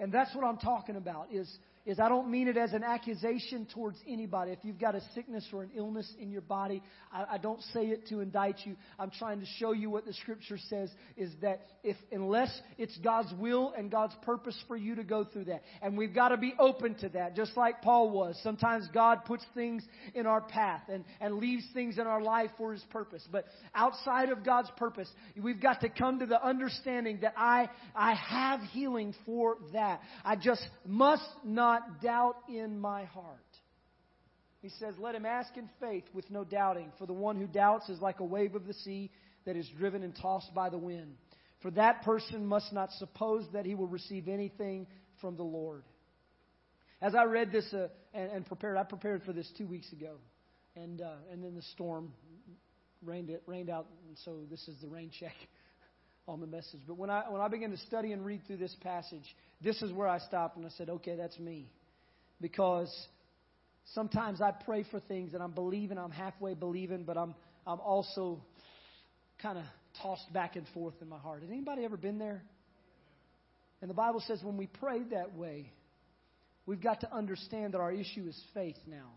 And 0.00 0.10
that's 0.10 0.34
what 0.34 0.46
I'm 0.46 0.56
talking 0.56 0.96
about 0.96 1.28
is 1.30 1.48
is 1.86 2.00
I 2.00 2.08
don't 2.08 2.30
mean 2.30 2.48
it 2.48 2.56
as 2.56 2.72
an 2.72 2.82
accusation 2.82 3.66
towards 3.74 3.98
anybody. 4.08 4.52
If 4.52 4.60
you've 4.62 4.78
got 4.78 4.94
a 4.94 5.02
sickness 5.14 5.46
or 5.52 5.62
an 5.62 5.70
illness 5.76 6.10
in 6.18 6.30
your 6.30 6.40
body, 6.40 6.82
I, 7.12 7.24
I, 7.32 7.38
don't 7.38 7.60
say 7.74 7.86
it 7.86 8.08
to 8.08 8.20
indict 8.20 8.60
you. 8.64 8.76
I'm 8.98 9.10
trying 9.10 9.40
to 9.40 9.46
show 9.58 9.72
you 9.72 9.90
what 9.90 10.06
the 10.06 10.14
scripture 10.14 10.56
says 10.68 10.90
is 11.16 11.30
that 11.42 11.66
if 11.82 11.96
unless 12.10 12.50
it's 12.78 12.96
God's 12.98 13.32
will 13.38 13.74
and 13.76 13.90
God's 13.90 14.14
purpose 14.22 14.58
for 14.66 14.76
you 14.76 14.94
to 14.94 15.04
go 15.04 15.24
through 15.24 15.44
that. 15.44 15.62
And 15.82 15.98
we've 15.98 16.14
got 16.14 16.28
to 16.28 16.38
be 16.38 16.54
open 16.58 16.94
to 16.96 17.10
that, 17.10 17.36
just 17.36 17.56
like 17.56 17.82
Paul 17.82 18.10
was. 18.10 18.38
Sometimes 18.42 18.88
God 18.94 19.24
puts 19.26 19.44
things 19.54 19.84
in 20.14 20.26
our 20.26 20.40
path 20.40 20.82
and, 20.88 21.04
and 21.20 21.34
leaves 21.34 21.64
things 21.74 21.98
in 21.98 22.06
our 22.06 22.22
life 22.22 22.50
for 22.56 22.72
his 22.72 22.82
purpose. 22.90 23.26
But 23.30 23.44
outside 23.74 24.30
of 24.30 24.42
God's 24.42 24.70
purpose, 24.78 25.08
we've 25.40 25.60
got 25.60 25.82
to 25.82 25.90
come 25.90 26.20
to 26.20 26.26
the 26.26 26.42
understanding 26.42 27.18
that 27.20 27.34
I 27.36 27.68
I 27.94 28.14
have 28.14 28.60
healing 28.72 29.14
for 29.26 29.58
that. 29.72 30.00
I 30.24 30.36
just 30.36 30.66
must 30.86 31.28
not 31.44 31.73
not 31.74 32.00
doubt 32.00 32.36
in 32.48 32.78
my 32.78 33.04
heart. 33.04 33.38
He 34.60 34.68
says, 34.78 34.94
Let 34.98 35.14
him 35.14 35.26
ask 35.26 35.56
in 35.56 35.68
faith 35.80 36.04
with 36.12 36.30
no 36.30 36.44
doubting, 36.44 36.92
for 36.98 37.06
the 37.06 37.12
one 37.12 37.36
who 37.36 37.46
doubts 37.46 37.88
is 37.88 38.00
like 38.00 38.20
a 38.20 38.24
wave 38.24 38.54
of 38.54 38.66
the 38.66 38.74
sea 38.74 39.10
that 39.44 39.56
is 39.56 39.68
driven 39.76 40.02
and 40.02 40.14
tossed 40.16 40.54
by 40.54 40.70
the 40.70 40.78
wind. 40.78 41.16
For 41.60 41.70
that 41.72 42.02
person 42.02 42.46
must 42.46 42.72
not 42.72 42.90
suppose 42.92 43.44
that 43.52 43.66
he 43.66 43.74
will 43.74 43.86
receive 43.86 44.28
anything 44.28 44.86
from 45.20 45.36
the 45.36 45.42
Lord. 45.42 45.82
As 47.00 47.14
I 47.14 47.24
read 47.24 47.52
this 47.52 47.72
uh, 47.72 47.88
and, 48.14 48.30
and, 48.30 48.46
prepared, 48.46 48.76
I 48.76 48.84
prepared 48.84 49.22
for 49.24 49.32
this 49.32 49.50
two 49.58 49.66
weeks 49.66 49.92
ago, 49.92 50.16
and 50.76 51.00
uh, 51.00 51.16
and 51.30 51.42
then 51.42 51.54
the 51.54 51.62
storm 51.74 52.12
rained 53.02 53.30
it 53.30 53.42
rained 53.46 53.68
out, 53.68 53.86
and 54.08 54.16
so 54.24 54.38
this 54.50 54.66
is 54.68 54.80
the 54.80 54.88
rain 54.88 55.10
check 55.18 55.34
on 56.26 56.40
the 56.40 56.46
message. 56.46 56.80
But 56.86 56.96
when 56.96 57.10
I 57.10 57.24
when 57.28 57.40
I 57.40 57.48
began 57.48 57.70
to 57.70 57.76
study 57.78 58.12
and 58.12 58.24
read 58.24 58.42
through 58.46 58.56
this 58.58 58.74
passage, 58.80 59.24
this 59.62 59.80
is 59.82 59.92
where 59.92 60.08
I 60.08 60.18
stopped 60.18 60.56
and 60.56 60.66
I 60.66 60.70
said, 60.70 60.88
okay, 60.88 61.16
that's 61.16 61.38
me. 61.38 61.68
Because 62.40 62.90
sometimes 63.92 64.40
I 64.40 64.50
pray 64.50 64.84
for 64.90 65.00
things 65.00 65.34
and 65.34 65.42
I'm 65.42 65.52
believing, 65.52 65.98
I'm 65.98 66.10
halfway 66.10 66.54
believing, 66.54 67.04
but 67.04 67.16
I'm, 67.16 67.34
I'm 67.66 67.80
also 67.80 68.40
kind 69.40 69.58
of 69.58 69.64
tossed 70.02 70.32
back 70.32 70.56
and 70.56 70.66
forth 70.74 70.94
in 71.00 71.08
my 71.08 71.18
heart. 71.18 71.42
Has 71.42 71.50
anybody 71.50 71.84
ever 71.84 71.96
been 71.96 72.18
there? 72.18 72.42
And 73.80 73.90
the 73.90 73.94
Bible 73.94 74.22
says 74.26 74.40
when 74.42 74.56
we 74.56 74.66
pray 74.66 75.02
that 75.10 75.34
way, 75.36 75.70
we've 76.66 76.82
got 76.82 77.00
to 77.00 77.14
understand 77.14 77.74
that 77.74 77.80
our 77.80 77.92
issue 77.92 78.24
is 78.26 78.40
faith 78.54 78.78
now. 78.86 79.10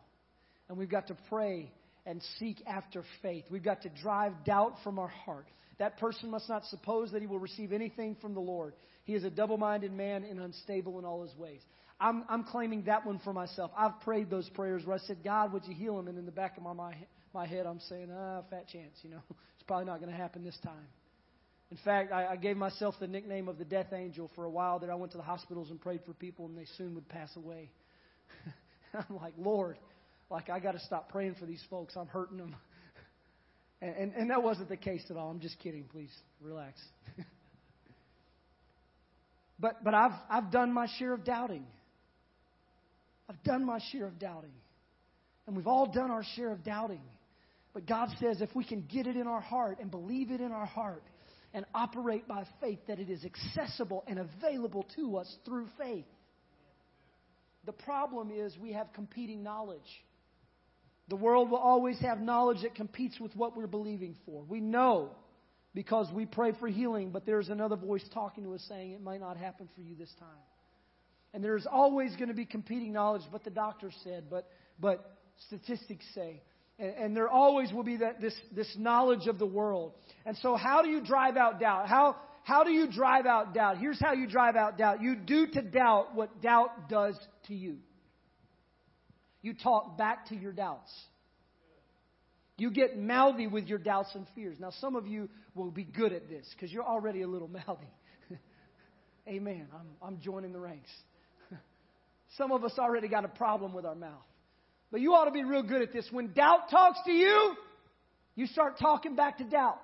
And 0.70 0.78
we've 0.78 0.90
got 0.90 1.08
to 1.08 1.18
pray 1.30 1.72
and 2.06 2.22
seek 2.40 2.58
after 2.68 3.04
faith. 3.22 3.46
We've 3.50 3.64
got 3.64 3.84
to 3.84 3.90
drive 3.90 4.34
doubt 4.46 4.76
from 4.84 5.00
our 5.00 5.08
heart. 5.08 5.48
That 5.80 5.98
person 5.98 6.32
must 6.32 6.50
not 6.50 6.66
suppose 6.66 7.12
that 7.12 7.22
he 7.22 7.28
will 7.28 7.40
receive 7.40 7.72
anything 7.72 8.16
from 8.22 8.34
the 8.34 8.40
Lord. 8.40 8.74
He 9.04 9.14
is 9.14 9.24
a 9.24 9.30
double 9.30 9.58
minded 9.58 9.94
man 9.94 10.24
and 10.24 10.40
unstable 10.40 11.00
in 11.00 11.06
all 11.06 11.24
his 11.24 11.36
ways. 11.36 11.62
I'm, 12.00 12.26
I'm 12.30 12.44
claiming 12.44 12.84
that 12.84 13.06
one 13.06 13.20
for 13.20 13.34
myself. 13.34 13.72
I've 13.76 14.00
prayed 14.02 14.30
those 14.30 14.48
prayers 14.50 14.86
where 14.86 14.96
I 14.96 15.00
said, 15.00 15.18
God, 15.24 15.54
would 15.54 15.66
you 15.66 15.74
heal 15.74 15.98
him? 15.98 16.08
And 16.08 16.18
in 16.18 16.26
the 16.26 16.32
back 16.32 16.58
of 16.58 16.64
my, 16.64 16.74
my, 16.74 16.94
my 17.34 17.48
head, 17.48 17.66
I'm 17.66 17.80
saying, 17.90 18.10
ah, 18.16 18.42
fat 18.50 18.68
chance, 18.68 18.98
you 19.04 19.10
know. 19.10 19.22
It's 19.56 19.66
probably 19.68 19.88
not 19.88 20.00
going 20.00 20.12
to 20.12 20.18
happen 20.18 20.44
this 20.44 20.58
time. 20.64 20.88
In 21.72 21.78
fact, 21.84 22.14
I, 22.14 22.28
I 22.28 22.36
gave 22.38 22.56
myself 22.56 22.96
the 23.00 23.08
nickname 23.08 23.50
of 23.50 23.58
the 23.58 23.66
death 23.66 23.92
angel 23.92 24.32
for 24.36 24.46
a 24.46 24.50
while 24.50 24.80
there. 24.80 24.92
I 24.92 24.96
went 24.96 25.12
to 25.12 25.18
the 25.18 25.24
hospitals 25.24 25.70
and 25.72 25.82
prayed 25.82 26.02
for 26.06 26.14
people, 26.14 26.46
and 26.46 26.58
they 26.58 26.68
soon 26.78 26.96
would 26.96 27.10
pass 27.10 27.36
away. 27.36 27.72
I'm 28.94 29.18
like, 29.18 29.34
Lord, 29.38 29.78
like 30.30 30.50
I 30.50 30.60
got 30.60 30.74
to 30.74 30.80
stop 30.80 31.10
praying 31.10 31.36
for 31.40 31.46
these 31.46 31.64
folks. 31.70 31.96
I'm 31.98 32.08
hurting 32.08 32.38
them. 32.38 32.56
And, 33.82 33.96
and, 33.96 34.14
and 34.14 34.30
that 34.32 34.42
wasn't 34.42 34.70
the 34.70 34.78
case 34.78 35.04
at 35.10 35.18
all. 35.18 35.30
I'm 35.30 35.40
just 35.40 35.60
kidding. 35.60 35.84
Please 35.86 36.12
relax. 36.42 36.80
but 39.60 39.84
but 39.84 39.94
I've 39.94 40.20
I've 40.30 40.52
done 40.52 40.74
my 40.74 40.88
share 40.98 41.14
of 41.14 41.24
doubting. 41.24 41.66
I've 43.30 43.42
done 43.44 43.66
my 43.66 43.80
share 43.92 44.08
of 44.08 44.18
doubting. 44.20 44.54
And 45.46 45.56
we've 45.56 45.68
all 45.68 45.92
done 45.92 46.12
our 46.12 46.24
share 46.36 46.52
of 46.52 46.64
doubting. 46.64 47.02
But 47.74 47.86
God 47.86 48.10
says 48.20 48.42
if 48.42 48.54
we 48.56 48.64
can 48.64 48.82
get 48.92 49.06
it 49.08 49.16
in 49.16 49.28
our 49.28 49.42
heart 49.42 49.78
and 49.80 49.92
believe 49.92 50.32
it 50.32 50.42
in 50.42 50.52
our 50.52 50.66
heart 50.66 51.04
and 51.54 51.66
operate 51.74 52.28
by 52.28 52.44
faith, 52.60 52.80
that 52.88 53.00
it 53.00 53.10
is 53.10 53.24
accessible 53.24 54.04
and 54.08 54.20
available 54.20 54.86
to 54.96 55.18
us 55.18 55.34
through 55.46 55.68
faith. 55.78 56.06
The 57.66 57.74
problem 57.74 58.32
is 58.32 58.58
we 58.58 58.74
have 58.74 58.92
competing 58.94 59.44
knowledge. 59.44 59.80
The 61.10 61.16
world 61.16 61.50
will 61.50 61.58
always 61.58 61.98
have 62.00 62.20
knowledge 62.20 62.64
that 62.64 62.76
competes 62.76 63.20
with 63.20 63.36
what 63.36 63.56
we're 63.56 63.68
believing 63.68 64.16
for. 64.26 64.44
We 64.44 64.60
know 64.60 65.12
because 65.74 66.12
we 66.12 66.26
pray 66.26 66.54
for 66.60 66.68
healing, 66.68 67.12
but 67.12 67.26
there's 67.26 67.50
another 67.50 67.76
voice 67.76 68.04
talking 68.14 68.44
to 68.44 68.54
us 68.56 68.66
saying 68.68 68.92
it 68.92 69.02
might 69.02 69.22
not 69.22 69.38
happen 69.38 69.70
for 69.76 69.82
you 69.82 69.96
this 69.96 70.14
time. 70.20 70.28
And 71.34 71.44
there's 71.44 71.68
always 71.72 72.16
going 72.16 72.30
to 72.30 72.34
be 72.34 72.46
competing 72.46 72.94
knowledge, 72.94 73.22
but 73.32 73.44
the 73.44 73.50
doctor 73.50 73.92
said, 74.04 74.26
but, 74.30 74.50
but 74.80 75.18
statistics 75.48 76.06
say. 76.16 76.42
And, 76.80 76.94
and 76.96 77.16
there 77.16 77.30
always 77.30 77.72
will 77.72 77.84
be 77.84 77.98
that, 77.98 78.20
this, 78.20 78.34
this 78.56 78.74
knowledge 78.78 79.28
of 79.28 79.40
the 79.40 79.46
world. 79.46 79.94
And 80.26 80.36
so, 80.38 80.56
how 80.56 80.82
do 80.82 80.90
you 80.90 81.02
drive 81.02 81.38
out 81.38 81.60
doubt? 81.60 81.88
How, 81.88 82.16
how 82.44 82.64
do 82.64 82.72
you 82.72 82.92
drive 82.92 83.26
out 83.26 83.54
doubt? 83.54 83.78
Here's 83.78 84.00
how 84.00 84.14
you 84.14 84.28
drive 84.28 84.56
out 84.56 84.78
doubt 84.78 85.02
you 85.02 85.16
do 85.16 85.48
to 85.48 85.62
doubt 85.62 86.16
what 86.16 86.42
doubt 86.42 86.90
does 86.90 87.16
to 87.48 87.54
you. 87.54 87.78
You 89.42 89.54
talk 89.54 89.98
back 89.98 90.28
to 90.30 90.36
your 90.36 90.52
doubts. 90.52 90.92
You 92.58 92.72
get 92.72 92.98
mouthy 92.98 93.46
with 93.46 93.68
your 93.68 93.78
doubts 93.78 94.10
and 94.16 94.26
fears. 94.34 94.58
Now, 94.60 94.72
some 94.82 94.96
of 94.96 95.06
you 95.06 95.30
will 95.54 95.70
be 95.70 95.84
good 95.84 96.12
at 96.12 96.28
this 96.28 96.46
because 96.54 96.72
you're 96.72 96.84
already 96.84 97.22
a 97.22 97.28
little 97.28 97.48
mouthy. 97.68 97.88
Amen. 99.28 99.68
I'm, 99.74 99.88
I'm 100.02 100.20
joining 100.22 100.54
the 100.54 100.60
ranks. 100.60 100.90
some 102.38 102.52
of 102.52 102.64
us 102.64 102.74
already 102.80 103.08
got 103.08 103.26
a 103.26 103.30
problem 103.30 103.74
with 103.74 103.86
our 103.86 103.96
mouth. 103.96 104.24
But 104.92 105.02
you 105.02 105.14
ought 105.14 105.26
to 105.26 105.32
be 105.32 105.44
real 105.44 105.64
good 105.64 105.82
at 105.82 105.92
this. 105.92 106.08
When 106.12 106.32
doubt 106.32 106.70
talks 106.72 107.00
to 107.06 107.12
you, 107.12 107.54
you 108.36 108.48
start 108.48 108.80
talking 108.80 109.16
back 109.16 109.40
to 109.40 109.44
doubt. 109.44 109.80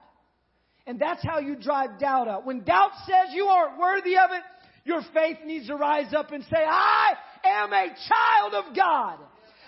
And 0.87 0.99
that's 0.99 1.23
how 1.23 1.39
you 1.39 1.55
drive 1.55 1.99
doubt 1.99 2.27
out. 2.27 2.45
When 2.45 2.63
doubt 2.63 2.91
says 3.05 3.33
you 3.33 3.45
aren't 3.45 3.79
worthy 3.79 4.17
of 4.17 4.31
it, 4.31 4.43
your 4.85 5.01
faith 5.13 5.37
needs 5.45 5.67
to 5.67 5.75
rise 5.75 6.13
up 6.13 6.31
and 6.31 6.43
say, 6.43 6.57
I 6.57 7.13
am 7.45 7.71
a 7.71 7.87
child 7.87 8.65
of 8.65 8.75
God. 8.75 9.19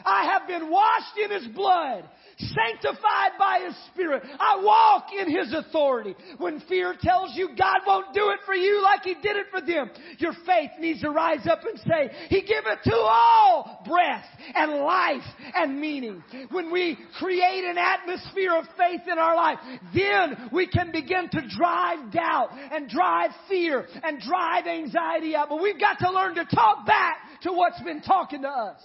I 0.05 0.25
have 0.33 0.47
been 0.47 0.69
washed 0.69 1.17
in 1.23 1.31
His 1.31 1.47
blood 1.53 2.05
sanctified 2.37 3.31
by 3.39 3.61
His 3.65 3.75
Spirit. 3.91 4.23
I 4.39 4.61
walk 4.61 5.07
in 5.17 5.29
His 5.29 5.53
authority. 5.53 6.15
When 6.37 6.61
fear 6.67 6.95
tells 6.99 7.31
you 7.35 7.49
God 7.57 7.79
won't 7.87 8.13
do 8.13 8.29
it 8.29 8.39
for 8.45 8.53
you 8.53 8.81
like 8.81 9.01
He 9.03 9.15
did 9.15 9.35
it 9.35 9.47
for 9.51 9.61
them, 9.61 9.89
your 10.17 10.33
faith 10.45 10.71
needs 10.79 11.01
to 11.01 11.09
rise 11.09 11.47
up 11.49 11.61
and 11.63 11.79
say, 11.79 12.11
He 12.29 12.41
giveth 12.41 12.83
to 12.85 12.95
all 12.95 13.83
breath 13.87 14.25
and 14.53 14.73
life 14.73 15.23
and 15.55 15.79
meaning. 15.79 16.23
When 16.51 16.71
we 16.71 16.97
create 17.19 17.63
an 17.65 17.77
atmosphere 17.77 18.55
of 18.57 18.65
faith 18.77 19.01
in 19.11 19.17
our 19.17 19.35
life, 19.35 19.59
then 19.93 20.49
we 20.51 20.67
can 20.67 20.91
begin 20.91 21.29
to 21.31 21.41
drive 21.57 22.11
doubt 22.11 22.49
and 22.71 22.89
drive 22.89 23.31
fear 23.47 23.87
and 24.03 24.19
drive 24.19 24.67
anxiety 24.67 25.35
out. 25.35 25.49
But 25.49 25.61
we've 25.61 25.79
got 25.79 25.99
to 25.99 26.11
learn 26.11 26.35
to 26.35 26.45
talk 26.45 26.85
back 26.85 27.17
to 27.43 27.51
what's 27.51 27.81
been 27.81 28.01
talking 28.01 28.41
to 28.41 28.49
us. 28.49 28.81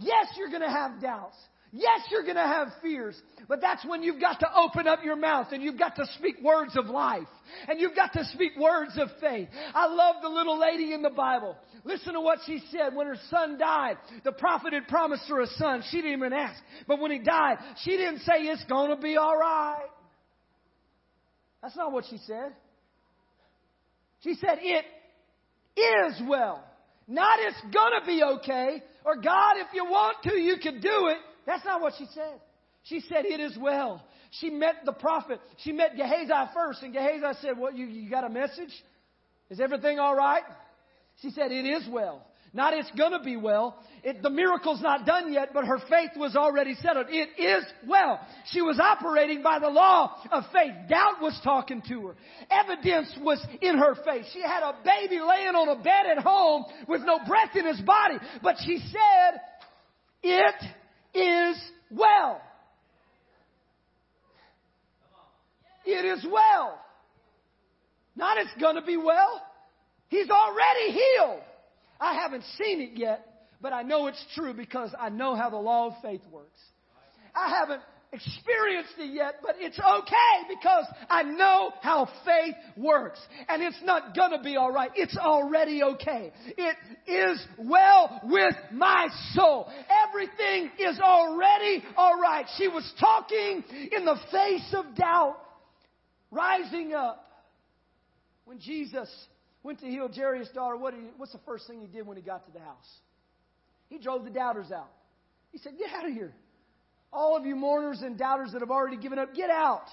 Yes, 0.00 0.26
you're 0.36 0.48
going 0.48 0.62
to 0.62 0.68
have 0.70 1.00
doubts. 1.00 1.36
Yes, 1.72 2.00
you're 2.10 2.24
going 2.24 2.36
to 2.36 2.42
have 2.42 2.68
fears, 2.82 3.14
but 3.46 3.60
that's 3.60 3.84
when 3.86 4.02
you've 4.02 4.20
got 4.20 4.40
to 4.40 4.48
open 4.56 4.88
up 4.88 5.04
your 5.04 5.14
mouth 5.14 5.48
and 5.52 5.62
you've 5.62 5.78
got 5.78 5.94
to 5.96 6.06
speak 6.18 6.42
words 6.42 6.76
of 6.76 6.86
life 6.86 7.28
and 7.68 7.78
you've 7.78 7.94
got 7.94 8.12
to 8.14 8.24
speak 8.32 8.52
words 8.58 8.98
of 8.98 9.08
faith. 9.20 9.48
I 9.72 9.86
love 9.86 10.16
the 10.20 10.28
little 10.28 10.58
lady 10.58 10.92
in 10.92 11.02
the 11.02 11.10
Bible. 11.10 11.56
Listen 11.84 12.14
to 12.14 12.20
what 12.20 12.40
she 12.44 12.60
said 12.72 12.96
when 12.96 13.06
her 13.06 13.18
son 13.30 13.56
died. 13.56 13.98
The 14.24 14.32
prophet 14.32 14.72
had 14.72 14.88
promised 14.88 15.28
her 15.28 15.42
a 15.42 15.46
son. 15.46 15.84
She 15.92 15.98
didn't 15.98 16.18
even 16.18 16.32
ask. 16.32 16.60
But 16.88 16.98
when 16.98 17.12
he 17.12 17.20
died, 17.20 17.58
she 17.84 17.92
didn't 17.92 18.20
say 18.20 18.32
it's 18.40 18.64
going 18.64 18.90
to 18.90 19.00
be 19.00 19.16
all 19.16 19.36
right. 19.36 19.86
That's 21.62 21.76
not 21.76 21.92
what 21.92 22.04
she 22.10 22.18
said. 22.26 22.52
She 24.24 24.34
said 24.34 24.58
it 24.60 24.84
is 25.76 26.20
well. 26.28 26.64
Not 27.06 27.38
it's 27.40 27.60
gonna 27.74 28.06
be 28.06 28.22
okay, 28.22 28.82
or 29.04 29.16
God, 29.16 29.56
if 29.56 29.68
you 29.74 29.84
want 29.84 30.18
to, 30.24 30.38
you 30.38 30.56
can 30.62 30.80
do 30.80 31.08
it. 31.08 31.18
That's 31.46 31.64
not 31.64 31.80
what 31.80 31.94
she 31.98 32.06
said. 32.14 32.40
She 32.84 33.00
said, 33.00 33.24
It 33.24 33.40
is 33.40 33.56
well. 33.58 34.04
She 34.32 34.50
met 34.50 34.76
the 34.84 34.92
prophet. 34.92 35.40
She 35.58 35.72
met 35.72 35.96
Gehazi 35.96 36.50
first, 36.54 36.82
and 36.82 36.92
Gehazi 36.92 37.38
said, 37.40 37.58
What, 37.58 37.76
you, 37.76 37.86
you 37.86 38.10
got 38.10 38.24
a 38.24 38.30
message? 38.30 38.72
Is 39.50 39.60
everything 39.60 39.98
all 39.98 40.14
right? 40.14 40.44
She 41.20 41.30
said, 41.30 41.50
It 41.52 41.64
is 41.66 41.88
well. 41.90 42.26
Not 42.52 42.74
it's 42.74 42.90
gonna 42.98 43.22
be 43.22 43.36
well. 43.36 43.78
It, 44.02 44.22
the 44.22 44.30
miracle's 44.30 44.80
not 44.80 45.06
done 45.06 45.32
yet, 45.32 45.50
but 45.54 45.66
her 45.66 45.78
faith 45.88 46.10
was 46.16 46.34
already 46.34 46.74
settled. 46.74 47.06
It 47.08 47.28
is 47.38 47.64
well. 47.86 48.18
She 48.46 48.60
was 48.60 48.80
operating 48.80 49.42
by 49.42 49.60
the 49.60 49.68
law 49.68 50.16
of 50.32 50.44
faith. 50.52 50.72
Doubt 50.88 51.20
was 51.20 51.38
talking 51.44 51.80
to 51.88 52.08
her. 52.08 52.14
Evidence 52.50 53.16
was 53.20 53.44
in 53.60 53.78
her 53.78 53.94
face. 54.04 54.24
She 54.32 54.40
had 54.40 54.64
a 54.64 54.74
baby 54.84 55.20
laying 55.20 55.54
on 55.54 55.68
a 55.68 55.82
bed 55.82 56.06
at 56.10 56.18
home 56.18 56.64
with 56.88 57.02
no 57.02 57.20
breath 57.26 57.54
in 57.54 57.66
his 57.66 57.80
body, 57.82 58.16
but 58.42 58.56
she 58.64 58.78
said, 58.78 59.40
it 60.22 60.54
is 61.14 61.56
well. 61.90 62.40
It 65.86 66.04
is 66.04 66.26
well. 66.30 66.80
Not 68.16 68.38
it's 68.38 68.50
gonna 68.60 68.84
be 68.84 68.96
well. 68.96 69.40
He's 70.08 70.28
already 70.28 70.92
healed. 70.92 71.42
I 72.00 72.14
haven't 72.14 72.44
seen 72.58 72.80
it 72.80 72.92
yet, 72.94 73.26
but 73.60 73.72
I 73.72 73.82
know 73.82 74.06
it's 74.06 74.24
true 74.34 74.54
because 74.54 74.94
I 74.98 75.10
know 75.10 75.34
how 75.34 75.50
the 75.50 75.56
law 75.56 75.88
of 75.88 75.94
faith 76.02 76.22
works. 76.32 76.60
I 77.34 77.50
haven't 77.50 77.82
experienced 78.12 78.94
it 78.98 79.14
yet, 79.14 79.36
but 79.42 79.56
it's 79.58 79.78
okay 79.78 80.54
because 80.54 80.84
I 81.08 81.22
know 81.22 81.72
how 81.80 82.08
faith 82.24 82.54
works. 82.76 83.20
And 83.48 83.62
it's 83.62 83.80
not 83.84 84.16
gonna 84.16 84.42
be 84.42 84.56
alright. 84.56 84.90
It's 84.96 85.16
already 85.16 85.82
okay. 85.82 86.32
It 86.56 86.76
is 87.06 87.46
well 87.58 88.20
with 88.24 88.54
my 88.72 89.08
soul. 89.34 89.70
Everything 90.08 90.70
is 90.78 90.98
already 90.98 91.84
alright. 91.96 92.46
She 92.56 92.68
was 92.68 92.90
talking 92.98 93.62
in 93.92 94.04
the 94.04 94.18
face 94.32 94.74
of 94.74 94.96
doubt, 94.96 95.36
rising 96.30 96.94
up. 96.94 97.26
When 98.44 98.58
Jesus 98.58 99.08
went 99.62 99.80
to 99.80 99.86
heal 99.86 100.08
Jairus' 100.14 100.48
daughter, 100.54 100.76
what 100.76 100.94
he, 100.94 101.00
what's 101.16 101.32
the 101.32 101.40
first 101.44 101.66
thing 101.66 101.80
he 101.80 101.86
did 101.86 102.06
when 102.06 102.16
he 102.16 102.22
got 102.22 102.46
to 102.46 102.52
the 102.52 102.60
house? 102.60 102.88
He 103.88 103.98
drove 103.98 104.24
the 104.24 104.30
doubters 104.30 104.70
out. 104.72 104.90
He 105.52 105.58
said, 105.58 105.72
Get 105.78 105.90
out 105.92 106.06
of 106.06 106.12
here. 106.12 106.32
All 107.12 107.36
of 107.36 107.44
you 107.44 107.56
mourners 107.56 108.02
and 108.02 108.16
doubters 108.16 108.52
that 108.52 108.60
have 108.60 108.70
already 108.70 108.96
given 108.96 109.18
up, 109.18 109.34
get 109.34 109.50
out. 109.50 109.86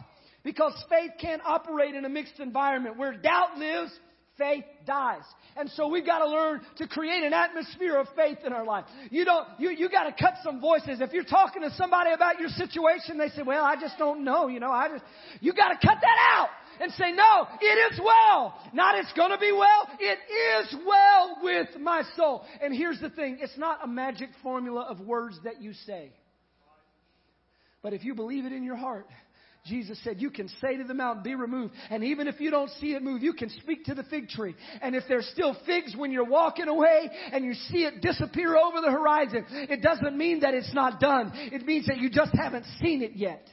Because 0.44 0.74
faith 0.88 1.12
can't 1.20 1.42
operate 1.44 1.96
in 1.96 2.06
a 2.06 2.10
mixed 2.10 2.40
environment. 2.40 2.98
Where 2.98 3.12
doubt 3.14 3.58
lives, 3.58 3.92
faith 4.38 4.64
dies. 4.86 5.24
And 5.56 5.70
so 5.72 5.88
we've 5.88 6.06
got 6.06 6.20
to 6.20 6.30
learn 6.30 6.62
to 6.78 6.88
create 6.88 7.24
an 7.24 7.34
atmosphere 7.34 7.98
of 7.98 8.08
faith 8.16 8.38
in 8.46 8.54
our 8.54 8.64
life. 8.64 8.86
You 9.10 9.26
don't, 9.26 9.48
you, 9.58 9.72
you 9.72 9.90
got 9.90 10.04
to 10.04 10.12
cut 10.12 10.36
some 10.44 10.62
voices. 10.62 11.02
If 11.02 11.12
you're 11.12 11.24
talking 11.24 11.64
to 11.64 11.72
somebody 11.72 12.12
about 12.12 12.40
your 12.40 12.50
situation, 12.50 13.18
they 13.18 13.30
say, 13.30 13.42
well, 13.42 13.66
I 13.66 13.76
just 13.76 13.98
don't 13.98 14.24
know, 14.24 14.48
you 14.48 14.60
know, 14.60 14.72
I 14.72 14.90
just, 14.90 15.04
you 15.42 15.54
got 15.54 15.70
to 15.70 15.76
cut 15.76 15.98
that 16.00 16.18
out 16.36 16.50
and 16.80 16.92
say, 16.94 17.12
no, 17.12 17.48
it 17.62 17.94
is 17.94 18.00
well. 18.04 18.54
Not 18.74 18.98
it's 18.98 19.12
going 19.14 19.32
to 19.32 19.38
be 19.38 19.52
well. 19.52 19.88
It 20.00 20.20
is 20.62 20.76
well 20.86 21.38
with 21.42 21.68
my 21.80 22.04
soul. 22.16 22.44
And 22.62 22.74
here's 22.74 23.00
the 23.00 23.10
thing. 23.10 23.40
It's 23.42 23.58
not 23.58 23.84
a 23.84 23.88
magic 23.88 24.30
formula 24.44 24.86
of 24.90 25.00
words 25.00 25.40
that 25.44 25.62
you 25.62 25.74
say. 25.74 26.12
But 27.82 27.94
if 27.94 28.04
you 28.04 28.16
believe 28.16 28.46
it 28.46 28.52
in 28.52 28.64
your 28.64 28.76
heart, 28.76 29.08
Jesus 29.68 30.00
said, 30.04 30.22
You 30.22 30.30
can 30.30 30.50
say 30.62 30.78
to 30.78 30.84
the 30.84 30.94
mountain, 30.94 31.24
Be 31.24 31.36
removed. 31.36 31.74
And 31.90 32.04
even 32.04 32.28
if 32.28 32.40
you 32.40 32.52
don't 32.52 32.70
see 32.80 32.94
it 32.94 33.04
move, 33.04 33.22
you 33.22 33.34
can 33.34 33.50
speak 33.62 33.86
to 33.86 33.94
the 33.94 34.04
fig 34.04 34.30
tree. 34.30 34.56
And 34.82 34.96
if 34.96 35.04
there's 35.08 35.28
still 35.34 35.56
figs 35.66 35.96
when 35.96 36.12
you're 36.12 36.26
walking 36.26 36.68
away 36.68 37.10
and 37.32 37.46
you 37.46 37.54
see 37.54 37.80
it 37.80 38.02
disappear 38.02 38.56
over 38.56 38.82
the 38.82 38.92
horizon, 38.92 39.46
it 39.50 39.82
doesn't 39.82 40.18
mean 40.18 40.42
that 40.42 40.54
it's 40.54 40.74
not 40.74 41.00
done. 41.00 41.32
It 41.34 41.66
means 41.66 41.88
that 41.88 41.98
you 41.98 42.10
just 42.10 42.32
haven't 42.34 42.66
seen 42.82 43.02
it 43.02 43.12
yet. 43.16 43.48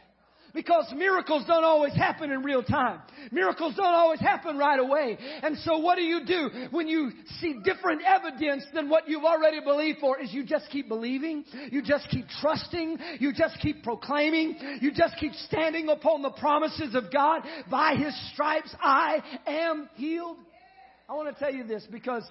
Because 0.55 0.92
miracles 0.96 1.44
don't 1.48 1.64
always 1.64 1.94
happen 1.94 2.30
in 2.30 2.44
real 2.44 2.62
time. 2.62 3.00
Miracles 3.32 3.74
don't 3.76 3.92
always 3.92 4.20
happen 4.20 4.57
right 4.57 4.78
away. 4.78 5.18
And 5.42 5.59
so 5.59 5.78
what 5.78 5.96
do 5.96 6.02
you 6.02 6.24
do 6.24 6.48
when 6.70 6.86
you 6.86 7.11
see 7.40 7.57
different 7.64 8.02
evidence 8.07 8.64
than 8.72 8.88
what 8.88 9.09
you've 9.09 9.24
already 9.24 9.61
believed 9.61 9.98
for 9.98 10.20
is 10.20 10.32
you 10.32 10.44
just 10.44 10.70
keep 10.70 10.88
believing, 10.88 11.44
you 11.72 11.82
just 11.82 12.09
keep 12.09 12.26
trusting, 12.40 12.98
you 13.18 13.32
just 13.32 13.59
keep 13.61 13.82
proclaiming, 13.82 14.78
you 14.80 14.92
just 14.92 15.16
keep 15.18 15.32
standing 15.48 15.88
upon 15.88 16.22
the 16.22 16.30
promises 16.30 16.94
of 16.94 17.12
God. 17.12 17.42
By 17.68 17.96
His 17.96 18.14
stripes 18.32 18.72
I 18.80 19.22
am 19.48 19.88
healed. 19.96 20.36
I 21.09 21.14
want 21.14 21.36
to 21.36 21.44
tell 21.44 21.52
you 21.52 21.64
this 21.64 21.84
because 21.90 22.22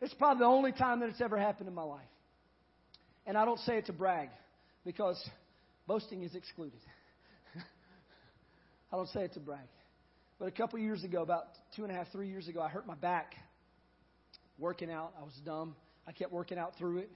it's 0.00 0.14
probably 0.14 0.40
the 0.40 0.46
only 0.46 0.72
time 0.72 1.00
that 1.00 1.08
it's 1.08 1.20
ever 1.20 1.36
happened 1.36 1.68
in 1.68 1.74
my 1.74 1.82
life. 1.82 2.00
And 3.26 3.36
I 3.36 3.44
don't 3.44 3.60
say 3.60 3.76
it 3.78 3.86
to 3.86 3.92
brag 3.92 4.28
because 4.84 5.20
boasting 5.88 6.22
is 6.22 6.36
excluded. 6.36 6.78
I 8.92 8.96
don't 8.96 9.08
say 9.08 9.20
it 9.20 9.34
to 9.34 9.40
brag. 9.40 9.68
But 10.38 10.48
a 10.48 10.50
couple 10.50 10.78
years 10.78 11.04
ago, 11.04 11.22
about 11.22 11.44
two 11.76 11.84
and 11.84 11.92
a 11.92 11.94
half, 11.94 12.10
three 12.10 12.28
years 12.28 12.48
ago, 12.48 12.60
I 12.60 12.68
hurt 12.68 12.86
my 12.86 12.94
back 12.94 13.34
working 14.58 14.90
out. 14.90 15.12
I 15.20 15.24
was 15.24 15.34
dumb. 15.44 15.76
I 16.06 16.12
kept 16.12 16.32
working 16.32 16.58
out 16.58 16.76
through 16.78 16.98
it 16.98 17.10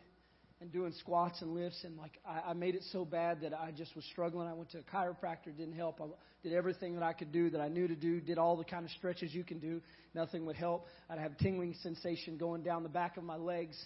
and 0.60 0.72
doing 0.72 0.92
squats 1.00 1.42
and 1.42 1.52
lifts, 1.52 1.82
and 1.84 1.96
like 1.96 2.12
I, 2.26 2.50
I 2.50 2.52
made 2.52 2.74
it 2.74 2.82
so 2.92 3.04
bad 3.04 3.40
that 3.40 3.52
I 3.52 3.72
just 3.72 3.94
was 3.96 4.04
struggling. 4.12 4.46
I 4.46 4.54
went 4.54 4.70
to 4.70 4.78
a 4.78 4.82
chiropractor, 4.82 5.56
didn't 5.56 5.74
help. 5.74 6.00
I 6.00 6.06
did 6.42 6.52
everything 6.52 6.94
that 6.94 7.02
I 7.02 7.12
could 7.12 7.32
do 7.32 7.50
that 7.50 7.60
I 7.60 7.68
knew 7.68 7.88
to 7.88 7.96
do. 7.96 8.20
Did 8.20 8.38
all 8.38 8.56
the 8.56 8.64
kind 8.64 8.84
of 8.84 8.90
stretches 8.92 9.34
you 9.34 9.42
can 9.42 9.58
do. 9.58 9.80
Nothing 10.14 10.46
would 10.46 10.56
help. 10.56 10.86
I'd 11.10 11.18
have 11.18 11.36
tingling 11.38 11.74
sensation 11.82 12.38
going 12.38 12.62
down 12.62 12.82
the 12.82 12.88
back 12.88 13.16
of 13.16 13.24
my 13.24 13.36
legs. 13.36 13.76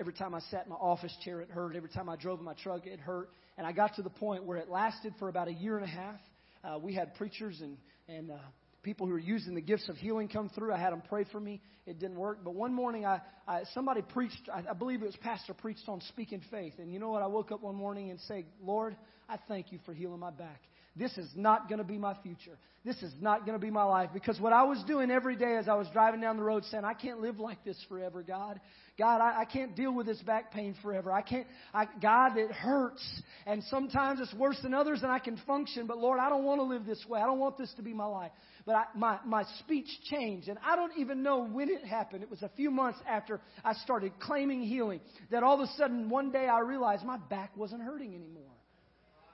Every 0.00 0.14
time 0.14 0.34
I 0.34 0.40
sat 0.50 0.64
in 0.64 0.70
my 0.70 0.76
office 0.76 1.14
chair, 1.24 1.42
it 1.42 1.50
hurt. 1.50 1.76
Every 1.76 1.90
time 1.90 2.08
I 2.08 2.16
drove 2.16 2.38
in 2.38 2.44
my 2.44 2.54
truck, 2.54 2.86
it 2.86 2.98
hurt. 2.98 3.28
And 3.56 3.66
I 3.66 3.72
got 3.72 3.94
to 3.96 4.02
the 4.02 4.10
point 4.10 4.44
where 4.44 4.56
it 4.56 4.68
lasted 4.68 5.14
for 5.18 5.28
about 5.28 5.48
a 5.48 5.52
year 5.52 5.76
and 5.76 5.84
a 5.84 5.90
half. 5.90 6.18
Uh, 6.64 6.78
we 6.78 6.94
had 6.94 7.14
preachers 7.14 7.60
and, 7.60 7.76
and 8.08 8.30
uh, 8.30 8.36
people 8.82 9.06
who 9.06 9.12
were 9.12 9.18
using 9.18 9.54
the 9.54 9.60
gifts 9.60 9.88
of 9.88 9.96
healing 9.96 10.28
come 10.28 10.48
through. 10.48 10.72
I 10.72 10.78
had 10.78 10.92
them 10.92 11.02
pray 11.08 11.24
for 11.30 11.40
me. 11.40 11.60
It 11.86 11.98
didn't 11.98 12.18
work. 12.18 12.38
But 12.44 12.54
one 12.54 12.74
morning, 12.74 13.04
I, 13.06 13.20
I 13.46 13.62
somebody 13.74 14.02
preached, 14.02 14.48
I, 14.52 14.64
I 14.70 14.74
believe 14.74 15.02
it 15.02 15.06
was 15.06 15.16
Pastor 15.16 15.54
preached 15.54 15.88
on 15.88 16.00
speaking 16.08 16.42
faith. 16.50 16.74
And 16.78 16.92
you 16.92 16.98
know 16.98 17.10
what? 17.10 17.22
I 17.22 17.26
woke 17.26 17.52
up 17.52 17.62
one 17.62 17.74
morning 17.74 18.10
and 18.10 18.20
say, 18.20 18.46
Lord, 18.62 18.96
I 19.28 19.36
thank 19.48 19.72
you 19.72 19.78
for 19.84 19.94
healing 19.94 20.20
my 20.20 20.30
back. 20.30 20.62
This 20.96 21.16
is 21.16 21.30
not 21.36 21.68
going 21.68 21.78
to 21.78 21.84
be 21.84 21.98
my 21.98 22.14
future. 22.22 22.58
This 22.84 22.96
is 23.02 23.12
not 23.20 23.46
going 23.46 23.58
to 23.58 23.64
be 23.64 23.70
my 23.70 23.84
life. 23.84 24.10
Because 24.12 24.40
what 24.40 24.52
I 24.52 24.64
was 24.64 24.82
doing 24.86 25.10
every 25.10 25.36
day 25.36 25.56
as 25.56 25.68
I 25.68 25.74
was 25.74 25.86
driving 25.92 26.20
down 26.20 26.36
the 26.36 26.42
road 26.42 26.64
saying, 26.64 26.84
I 26.84 26.94
can't 26.94 27.20
live 27.20 27.38
like 27.38 27.62
this 27.62 27.76
forever, 27.88 28.22
God. 28.22 28.58
God, 28.98 29.20
I, 29.20 29.42
I 29.42 29.44
can't 29.44 29.76
deal 29.76 29.94
with 29.94 30.06
this 30.06 30.20
back 30.22 30.52
pain 30.52 30.74
forever. 30.82 31.12
I 31.12 31.22
can't, 31.22 31.46
I, 31.72 31.86
God, 32.02 32.38
it 32.38 32.50
hurts. 32.50 33.04
And 33.46 33.62
sometimes 33.64 34.18
it's 34.20 34.34
worse 34.34 34.58
than 34.62 34.74
others 34.74 35.02
and 35.02 35.12
I 35.12 35.20
can 35.20 35.36
function. 35.46 35.86
But 35.86 35.98
Lord, 35.98 36.18
I 36.18 36.28
don't 36.28 36.44
want 36.44 36.58
to 36.58 36.64
live 36.64 36.86
this 36.86 37.04
way. 37.08 37.20
I 37.20 37.26
don't 37.26 37.38
want 37.38 37.56
this 37.56 37.72
to 37.76 37.82
be 37.82 37.92
my 37.92 38.06
life. 38.06 38.32
But 38.66 38.74
I, 38.74 38.84
my, 38.96 39.18
my 39.24 39.44
speech 39.60 39.88
changed. 40.10 40.48
And 40.48 40.58
I 40.64 40.74
don't 40.74 40.92
even 40.98 41.22
know 41.22 41.46
when 41.46 41.68
it 41.68 41.84
happened. 41.84 42.22
It 42.22 42.30
was 42.30 42.42
a 42.42 42.50
few 42.56 42.70
months 42.70 42.98
after 43.08 43.40
I 43.62 43.74
started 43.74 44.12
claiming 44.20 44.62
healing 44.62 45.00
that 45.30 45.42
all 45.42 45.54
of 45.54 45.60
a 45.60 45.72
sudden 45.76 46.10
one 46.10 46.32
day 46.32 46.48
I 46.48 46.60
realized 46.60 47.04
my 47.04 47.18
back 47.18 47.56
wasn't 47.56 47.82
hurting 47.82 48.14
anymore. 48.14 48.49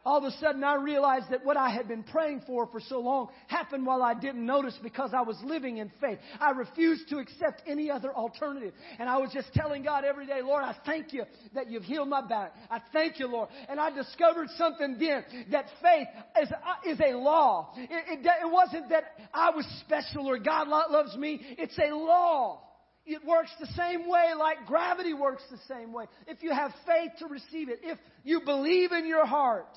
All 0.06 0.18
of 0.18 0.24
a 0.24 0.30
sudden 0.38 0.62
I 0.62 0.76
realized 0.76 1.30
that 1.30 1.44
what 1.44 1.56
I 1.56 1.68
had 1.68 1.88
been 1.88 2.04
praying 2.04 2.42
for 2.46 2.68
for 2.68 2.80
so 2.80 3.00
long 3.00 3.28
happened 3.48 3.84
while 3.84 4.04
I 4.04 4.14
didn't 4.14 4.46
notice 4.46 4.78
because 4.80 5.10
I 5.12 5.22
was 5.22 5.36
living 5.44 5.78
in 5.78 5.90
faith. 6.00 6.18
I 6.40 6.50
refused 6.50 7.08
to 7.08 7.18
accept 7.18 7.62
any 7.66 7.90
other 7.90 8.14
alternative. 8.14 8.72
And 9.00 9.08
I 9.08 9.16
was 9.16 9.30
just 9.34 9.52
telling 9.52 9.82
God 9.82 10.04
every 10.04 10.24
day, 10.24 10.42
Lord, 10.42 10.62
I 10.62 10.76
thank 10.86 11.12
you 11.12 11.24
that 11.54 11.68
you've 11.68 11.82
healed 11.82 12.08
my 12.08 12.24
back. 12.24 12.54
I 12.70 12.80
thank 12.92 13.18
you, 13.18 13.26
Lord. 13.26 13.48
And 13.68 13.80
I 13.80 13.90
discovered 13.90 14.46
something 14.56 14.96
then 15.00 15.24
that 15.50 15.66
faith 15.82 16.06
is, 16.40 16.52
uh, 16.52 16.88
is 16.88 17.00
a 17.00 17.16
law. 17.16 17.72
It, 17.76 17.90
it, 17.90 18.24
it 18.24 18.52
wasn't 18.52 18.88
that 18.90 19.04
I 19.34 19.50
was 19.50 19.66
special 19.80 20.28
or 20.28 20.38
God 20.38 20.68
loves 20.68 21.16
me. 21.16 21.40
It's 21.58 21.76
a 21.78 21.92
law. 21.92 22.62
It 23.06 23.24
works 23.24 23.50
the 23.60 23.68
same 23.76 24.08
way 24.08 24.34
like 24.36 24.66
gravity 24.66 25.14
works 25.14 25.42
the 25.50 25.58
same 25.68 25.92
way. 25.92 26.06
If 26.26 26.42
you 26.42 26.52
have 26.52 26.72
faith 26.86 27.12
to 27.20 27.26
receive 27.26 27.68
it, 27.68 27.78
if 27.82 27.98
you 28.24 28.40
believe 28.44 28.92
in 28.92 29.06
your 29.06 29.26
heart, 29.26 29.68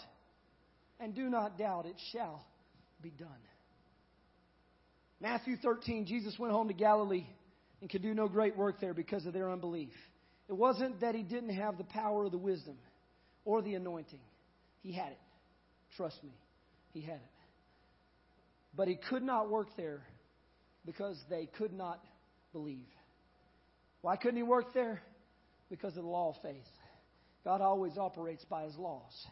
and 0.99 1.15
do 1.15 1.29
not 1.29 1.57
doubt 1.57 1.85
it 1.85 1.95
shall 2.11 2.45
be 3.01 3.09
done. 3.09 3.29
Matthew 5.21 5.57
13, 5.57 6.05
Jesus 6.05 6.37
went 6.39 6.53
home 6.53 6.67
to 6.69 6.73
Galilee 6.73 7.25
and 7.81 7.89
could 7.89 8.01
do 8.01 8.13
no 8.13 8.27
great 8.27 8.57
work 8.57 8.79
there 8.79 8.93
because 8.93 9.25
of 9.25 9.33
their 9.33 9.51
unbelief. 9.51 9.91
It 10.47 10.53
wasn't 10.53 11.01
that 11.01 11.15
he 11.15 11.23
didn't 11.23 11.55
have 11.55 11.77
the 11.77 11.83
power 11.83 12.25
or 12.25 12.29
the 12.29 12.37
wisdom 12.37 12.77
or 13.45 13.61
the 13.61 13.75
anointing. 13.75 14.19
He 14.81 14.93
had 14.93 15.11
it. 15.11 15.19
Trust 15.97 16.23
me, 16.23 16.31
he 16.93 17.01
had 17.01 17.15
it. 17.15 17.21
But 18.75 18.87
he 18.87 18.95
could 18.95 19.23
not 19.23 19.49
work 19.49 19.67
there 19.75 20.01
because 20.85 21.17
they 21.29 21.47
could 21.57 21.73
not 21.73 22.03
believe. 22.53 22.87
Why 24.01 24.15
couldn't 24.15 24.37
he 24.37 24.43
work 24.43 24.73
there? 24.73 25.01
Because 25.69 25.97
of 25.97 26.03
the 26.03 26.09
law 26.09 26.29
of 26.29 26.41
faith. 26.41 26.63
God 27.43 27.61
always 27.61 27.97
operates 27.97 28.45
by 28.45 28.63
his 28.63 28.75
laws. 28.77 29.27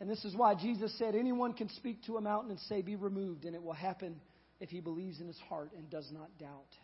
And 0.00 0.10
this 0.10 0.24
is 0.24 0.34
why 0.34 0.54
Jesus 0.54 0.96
said, 0.98 1.14
Anyone 1.14 1.52
can 1.52 1.68
speak 1.70 2.02
to 2.04 2.16
a 2.16 2.20
mountain 2.20 2.50
and 2.50 2.60
say, 2.60 2.82
Be 2.82 2.96
removed, 2.96 3.44
and 3.44 3.54
it 3.54 3.62
will 3.62 3.72
happen 3.72 4.20
if 4.60 4.70
he 4.70 4.80
believes 4.80 5.20
in 5.20 5.26
his 5.26 5.38
heart 5.48 5.70
and 5.76 5.88
does 5.90 6.10
not 6.12 6.36
doubt. 6.38 6.74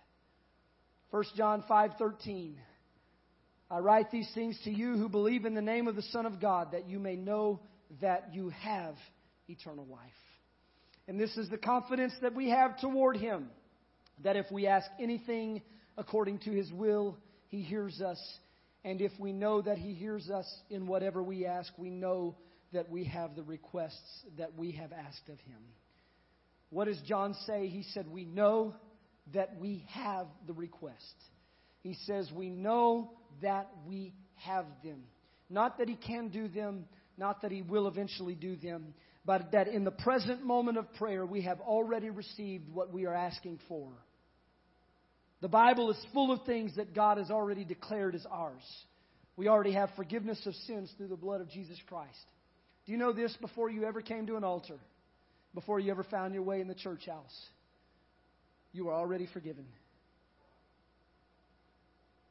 1 1.11 1.25
John 1.37 1.65
5:13 1.69 2.55
I 3.73 3.79
write 3.79 4.11
these 4.11 4.29
things 4.35 4.59
to 4.65 4.71
you 4.71 4.97
who 4.97 5.09
believe 5.09 5.45
in 5.45 5.55
the 5.55 5.63
name 5.63 5.87
of 5.87 5.95
the 5.95 6.03
Son 6.03 6.27
of 6.27 6.41
God 6.41 6.73
that 6.73 6.89
you 6.89 6.99
may 6.99 7.15
know 7.15 7.61
that 8.01 8.31
you 8.33 8.49
have 8.49 8.97
eternal 9.49 9.87
life. 9.87 10.11
And 11.07 11.19
this 11.19 11.37
is 11.37 11.49
the 11.49 11.59
confidence 11.59 12.13
that 12.23 12.35
we 12.35 12.51
have 12.51 12.81
toward 12.81 13.17
him 13.17 13.49
that 14.23 14.37
if 14.37 14.47
we 14.51 14.67
ask 14.67 14.89
anything 15.01 15.63
according 15.97 16.41
to 16.41 16.51
his 16.51 16.71
will, 16.73 17.17
he 17.49 17.63
hears 17.63 18.01
us. 18.01 18.21
And 18.85 19.01
if 19.01 19.13
we 19.19 19.33
know 19.33 19.63
that 19.63 19.79
he 19.79 19.95
hears 19.95 20.31
us 20.31 20.47
in 20.69 20.87
whatever 20.87 21.23
we 21.23 21.47
ask, 21.47 21.73
we 21.79 21.91
know 21.91 22.37
that 22.73 22.91
we 22.91 23.05
have 23.05 23.35
the 23.35 23.43
requests 23.43 24.25
that 24.39 24.57
we 24.57 24.73
have 24.73 24.93
asked 24.93 25.29
of 25.29 25.39
him. 25.41 25.61
What 26.71 26.87
does 26.87 27.01
John 27.07 27.35
say? 27.47 27.69
He 27.69 27.85
said, 27.95 28.07
We 28.09 28.25
know 28.25 28.75
that 29.35 29.57
we 29.59 29.85
have 29.89 30.27
the 30.47 30.53
request. 30.53 31.15
He 31.83 31.97
says, 32.07 32.31
We 32.33 32.49
know 32.49 33.13
that 33.43 33.71
we 33.87 34.15
have 34.37 34.67
them. 34.85 35.03
Not 35.49 35.79
that 35.79 35.89
he 35.89 35.97
can 35.97 36.29
do 36.29 36.49
them, 36.49 36.85
not 37.19 37.43
that 37.43 37.51
he 37.51 37.63
will 37.63 37.89
eventually 37.89 38.35
do 38.35 38.57
them, 38.57 38.95
but 39.25 39.53
that 39.53 39.69
in 39.69 39.85
the 39.85 39.91
present 39.91 40.45
moment 40.45 40.79
of 40.79 40.93
prayer, 40.95 41.27
we 41.27 41.43
have 41.43 41.61
already 41.61 42.09
received 42.09 42.73
what 42.73 42.93
we 42.93 43.05
are 43.07 43.15
asking 43.15 43.59
for. 43.69 43.89
The 45.41 45.49
Bible 45.49 45.91
is 45.91 46.07
full 46.13 46.33
of 46.33 46.45
things 46.45 46.77
that 46.77 46.95
God 46.95 47.19
has 47.19 47.31
already 47.31 47.65
declared 47.65 48.15
as 48.15 48.25
ours. 48.31 48.63
We 49.37 49.49
already 49.49 49.73
have 49.73 49.91
forgiveness 49.97 50.41
of 50.47 50.55
sins 50.67 50.93
through 50.97 51.09
the 51.09 51.17
blood 51.17 51.41
of 51.41 51.51
Jesus 51.51 51.79
Christ. 51.89 52.17
Do 52.91 52.95
you 52.95 52.99
know 52.99 53.13
this 53.13 53.37
before 53.41 53.71
you 53.71 53.85
ever 53.85 54.03
came 54.03 54.27
to 54.27 54.35
an 54.35 54.43
altar? 54.43 54.75
Before 55.55 55.79
you 55.79 55.93
ever 55.93 56.03
found 56.03 56.35
your 56.35 56.43
way 56.43 56.61
in 56.61 56.67
the 56.67 56.75
church 56.75 57.07
house? 57.07 57.41
You 58.73 58.87
were 58.87 58.93
already 58.93 59.29
forgiven. 59.33 59.65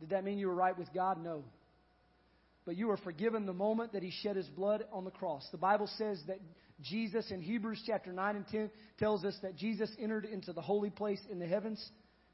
Did 0.01 0.09
that 0.09 0.25
mean 0.25 0.37
you 0.37 0.49
were 0.49 0.53
right 0.53 0.77
with 0.77 0.93
God? 0.93 1.23
No. 1.23 1.45
But 2.65 2.75
you 2.75 2.87
were 2.87 2.97
forgiven 2.97 3.45
the 3.45 3.53
moment 3.53 3.93
that 3.93 4.03
He 4.03 4.11
shed 4.11 4.35
His 4.35 4.47
blood 4.47 4.83
on 4.91 5.05
the 5.05 5.11
cross. 5.11 5.47
The 5.53 5.57
Bible 5.57 5.87
says 5.97 6.21
that 6.27 6.41
Jesus, 6.81 7.31
in 7.31 7.41
Hebrews 7.41 7.81
chapter 7.87 8.11
9 8.11 8.35
and 8.35 8.45
10, 8.45 8.69
tells 8.97 9.23
us 9.23 9.37
that 9.41 9.55
Jesus 9.55 9.89
entered 9.97 10.25
into 10.25 10.51
the 10.51 10.61
holy 10.61 10.89
place 10.89 11.21
in 11.31 11.39
the 11.39 11.47
heavens 11.47 11.81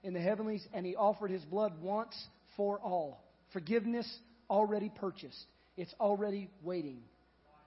in 0.02 0.16
the 0.16 0.20
heavenlies, 0.20 0.66
and 0.74 0.84
he 0.84 0.96
offered 0.96 1.30
his 1.30 1.46
blood 1.46 1.74
once 1.80 2.16
for 2.58 2.80
all. 2.80 3.24
Forgiveness 3.54 4.12
already 4.50 4.90
purchased, 4.90 5.46
it's 5.78 5.94
already 6.00 6.50
waiting, 6.64 7.04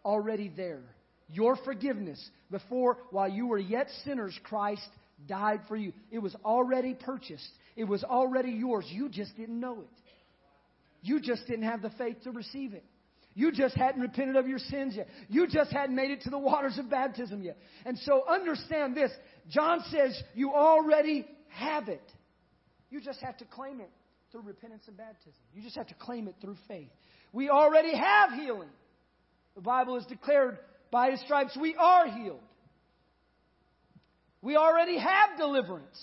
already 0.09 0.51
there. 0.57 0.81
Your 1.31 1.57
forgiveness 1.57 2.31
before, 2.51 2.97
while 3.11 3.29
you 3.29 3.47
were 3.47 3.59
yet 3.59 3.89
sinners, 4.05 4.39
Christ 4.45 4.89
died 5.27 5.61
for 5.69 5.77
you. 5.77 5.93
It 6.11 6.21
was 6.21 6.35
already 6.45 6.95
purchased, 6.95 7.51
it 7.77 7.85
was 7.85 8.03
already 8.03 8.53
yours. 8.53 8.87
You 8.89 9.09
just 9.11 9.37
didn't 9.37 9.61
know 9.61 9.81
it. 9.81 10.03
You 11.03 11.21
just 11.21 11.47
didn't 11.47 11.65
have 11.65 11.83
the 11.83 11.91
faith 11.91 12.17
to 12.25 12.33
receive 12.33 12.73
it. 12.73 12.85
You 13.35 13.53
just 13.53 13.77
hadn't 13.77 14.01
repented 14.01 14.35
of 14.35 14.49
your 14.49 14.59
sins 14.59 14.95
yet. 14.97 15.07
You 15.29 15.47
just 15.47 15.71
hadn't 15.71 15.95
made 15.95 16.11
it 16.11 16.23
to 16.23 16.31
the 16.31 16.39
waters 16.39 16.77
of 16.77 16.91
baptism 16.91 17.43
yet. 17.43 17.57
And 17.87 17.97
so 17.99 18.25
understand 18.29 18.97
this. 18.97 19.13
John 19.49 19.81
says 19.93 20.21
you 20.35 20.53
already 20.53 21.25
have 21.51 21.89
it. 21.89 22.03
You 22.91 23.01
just 23.01 23.21
have 23.21 23.37
to 23.37 23.45
claim 23.45 23.81
it 23.81 23.91
through 24.33 24.43
repentance 24.43 24.83
and 24.89 24.97
baptism. 24.97 25.39
You 25.55 25.63
just 25.63 25.77
have 25.77 25.87
to 25.87 25.95
claim 25.95 26.27
it 26.27 26.35
through 26.41 26.57
faith. 26.67 26.91
We 27.33 27.49
already 27.49 27.97
have 27.97 28.33
healing. 28.33 28.71
The 29.59 29.63
Bible 29.63 29.97
is 29.97 30.07
declared 30.07 30.57
by 30.93 31.11
his 31.11 31.21
stripes 31.23 31.59
we 31.61 31.75
are 31.75 32.07
healed. 32.07 32.39
We 34.41 34.55
already 34.55 34.97
have 34.97 35.37
deliverance. 35.37 35.99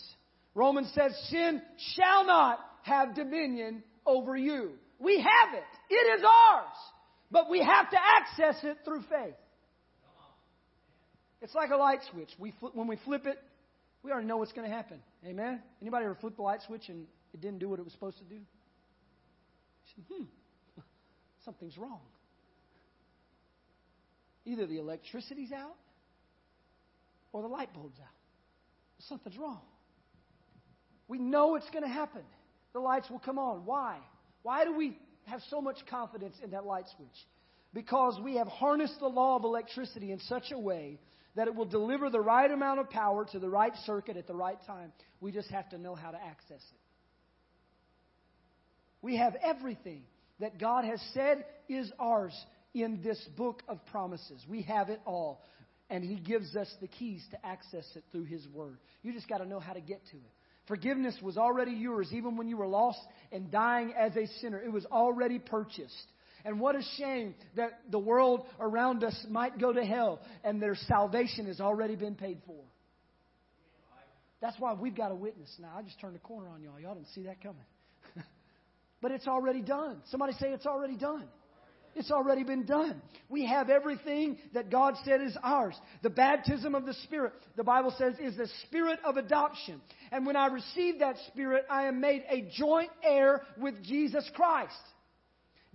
Romans 0.54 0.92
says 0.94 1.18
sin 1.30 1.62
shall 1.96 2.26
not 2.26 2.60
have 2.84 3.16
dominion 3.16 3.82
over 4.06 4.36
you. 4.36 4.72
We 5.00 5.20
have 5.20 5.54
it. 5.54 5.64
It 5.90 6.20
is 6.20 6.26
ours. 6.26 6.76
But 7.32 7.50
we 7.50 7.60
have 7.60 7.90
to 7.92 7.98
access 7.98 8.62
it 8.62 8.80
through 8.84 9.04
faith. 9.04 9.36
It's 11.42 11.56
like 11.56 11.70
a 11.70 11.78
light 11.78 12.00
switch. 12.12 12.32
We 12.38 12.54
when 12.74 12.88
we 12.88 12.98
flip 13.06 13.26
it, 13.26 13.38
we 14.04 14.12
already 14.12 14.28
know 14.28 14.36
what's 14.36 14.52
going 14.52 14.70
to 14.70 14.76
happen. 14.76 15.00
Amen? 15.26 15.62
Anybody 15.82 16.04
ever 16.04 16.16
flip 16.16 16.36
the 16.36 16.42
light 16.42 16.60
switch 16.68 16.90
and 16.90 17.06
it 17.34 17.40
didn't 17.40 17.60
do 17.60 17.70
what 17.70 17.80
it 17.80 17.86
was 17.86 17.94
supposed 17.94 18.18
to 18.18 18.26
do? 18.26 18.42
hmm, 20.10 20.26
something's 21.46 21.78
wrong. 21.78 22.02
Either 24.46 24.68
the 24.68 24.78
electricity's 24.78 25.52
out 25.52 25.76
or 27.34 27.42
the 27.42 27.48
light 27.48 27.74
bulb's 27.74 28.00
out. 28.00 28.08
Something's 29.10 29.38
wrong. 29.38 29.62
We 31.08 31.20
know 31.20 31.56
it's 31.56 31.70
going 31.72 31.84
to 31.84 31.90
happen. 31.90 32.22
The 32.74 32.80
lights 32.80 33.10
will 33.10 33.20
come 33.20 33.38
on. 33.38 33.66
Why? 33.66 33.98
Why 34.44 34.64
do 34.64 34.76
we 34.76 34.98
have 35.26 35.42
so 35.50 35.62
much 35.62 35.78
confidence 35.90 36.36
in 36.44 36.52
that 36.52 36.66
light 36.66 36.86
switch? 36.96 37.08
Because 37.74 38.20
we 38.24 38.36
have 38.36 38.48
harnessed 38.48 39.00
the 39.00 39.08
law 39.08 39.36
of 39.36 39.44
electricity 39.44 40.12
in 40.12 40.20
such 40.20 40.52
a 40.52 40.58
way 40.58 41.00
that 41.36 41.48
it 41.48 41.56
will 41.56 41.66
deliver 41.66 42.10
the 42.10 42.22
right 42.22 42.50
amount 42.50 42.80
of 42.80 42.90
power 42.90 43.26
to 43.32 43.40
the 43.40 43.50
right 43.50 43.74
circuit 43.86 44.18
at 44.18 44.28
the 44.28 44.34
right 44.34 44.58
time. 44.66 44.94
We 45.20 45.32
just 45.32 45.50
have 45.50 45.70
to 45.70 45.78
know 45.78 45.94
how 45.96 46.12
to 46.12 46.18
access 46.18 46.62
it. 46.62 46.80
We 49.02 49.18
have 49.18 49.36
everything 49.44 50.04
that 50.40 50.58
God 50.60 50.86
has 50.86 51.02
said 51.14 51.46
is 51.68 51.92
ours 52.00 52.34
in 52.76 53.02
this 53.02 53.22
book 53.38 53.64
of 53.68 53.84
promises. 53.88 54.44
We 54.48 54.64
have 54.64 54.90
it 54.90 55.02
all. 55.06 55.42
And 55.90 56.04
He 56.04 56.16
gives 56.16 56.56
us 56.56 56.72
the 56.82 56.88
keys 56.88 57.26
to 57.32 57.46
access 57.46 57.86
it 57.96 58.04
through 58.12 58.26
His 58.26 58.48
Word. 58.50 58.78
You 59.02 59.14
just 59.14 59.30
got 59.30 59.38
to 59.40 59.46
know 59.46 59.60
how 59.60 59.74
to 59.74 59.82
get 59.82 60.02
to 60.12 60.18
it. 60.18 60.32
Forgiveness 60.68 61.16
was 61.22 61.38
already 61.38 61.72
yours 61.72 62.10
even 62.12 62.38
when 62.38 62.48
you 62.48 62.58
were 62.58 62.68
lost 62.68 63.00
and 63.32 63.52
dying 63.52 63.94
as 63.98 64.16
a 64.16 64.28
sinner. 64.42 64.60
It 64.60 64.72
was 64.72 64.86
already 64.88 65.38
purchased. 65.38 66.12
And 66.44 66.60
what 66.60 66.76
a 66.76 66.82
shame 66.98 67.36
that 67.56 67.80
the 67.90 68.00
world 68.00 68.46
around 68.60 69.04
us 69.04 69.26
might 69.30 69.60
go 69.60 69.74
to 69.74 69.84
hell 69.84 70.22
and 70.44 70.62
their 70.62 70.76
salvation 70.76 71.48
has 71.48 71.60
already 71.60 71.96
been 71.96 72.16
paid 72.16 72.40
for. 72.46 72.64
That's 74.42 74.60
why 74.60 74.74
we've 74.74 74.96
got 74.96 75.12
a 75.12 75.16
witness 75.16 75.52
now. 75.60 75.72
I 75.76 75.82
just 75.82 76.00
turned 76.00 76.16
the 76.16 76.20
corner 76.20 76.50
on 76.50 76.62
y'all. 76.62 76.80
Y'all 76.80 76.94
didn't 76.94 77.10
see 77.16 77.24
that 77.24 77.42
coming. 77.42 77.66
but 79.02 79.12
it's 79.12 79.28
already 79.28 79.62
done. 79.62 80.02
Somebody 80.12 80.34
say 80.34 80.50
it's 80.50 80.68
already 80.68 80.98
done. 80.98 81.26
It's 81.96 82.12
already 82.12 82.44
been 82.44 82.66
done. 82.66 83.02
We 83.30 83.46
have 83.46 83.70
everything 83.70 84.38
that 84.54 84.70
God 84.70 84.96
said 85.06 85.22
is 85.22 85.38
ours. 85.42 85.76
The 86.04 86.10
baptism 86.10 86.76
of 86.76 86.86
the 86.86 86.94
Spirit, 87.06 87.34
the 87.56 87.64
Bible 87.64 87.94
says, 87.98 88.16
is 88.20 88.36
the 88.36 88.50
spirit 88.66 89.00
of 89.06 89.16
adoption. 89.16 89.82
And 90.12 90.26
when 90.26 90.36
I 90.36 90.48
receive 90.48 91.00
that 91.00 91.16
Spirit, 91.28 91.66
I 91.70 91.86
am 91.86 92.02
made 92.02 92.24
a 92.30 92.50
joint 92.54 92.90
heir 93.02 93.44
with 93.58 93.82
Jesus 93.84 94.30
Christ. 94.36 94.74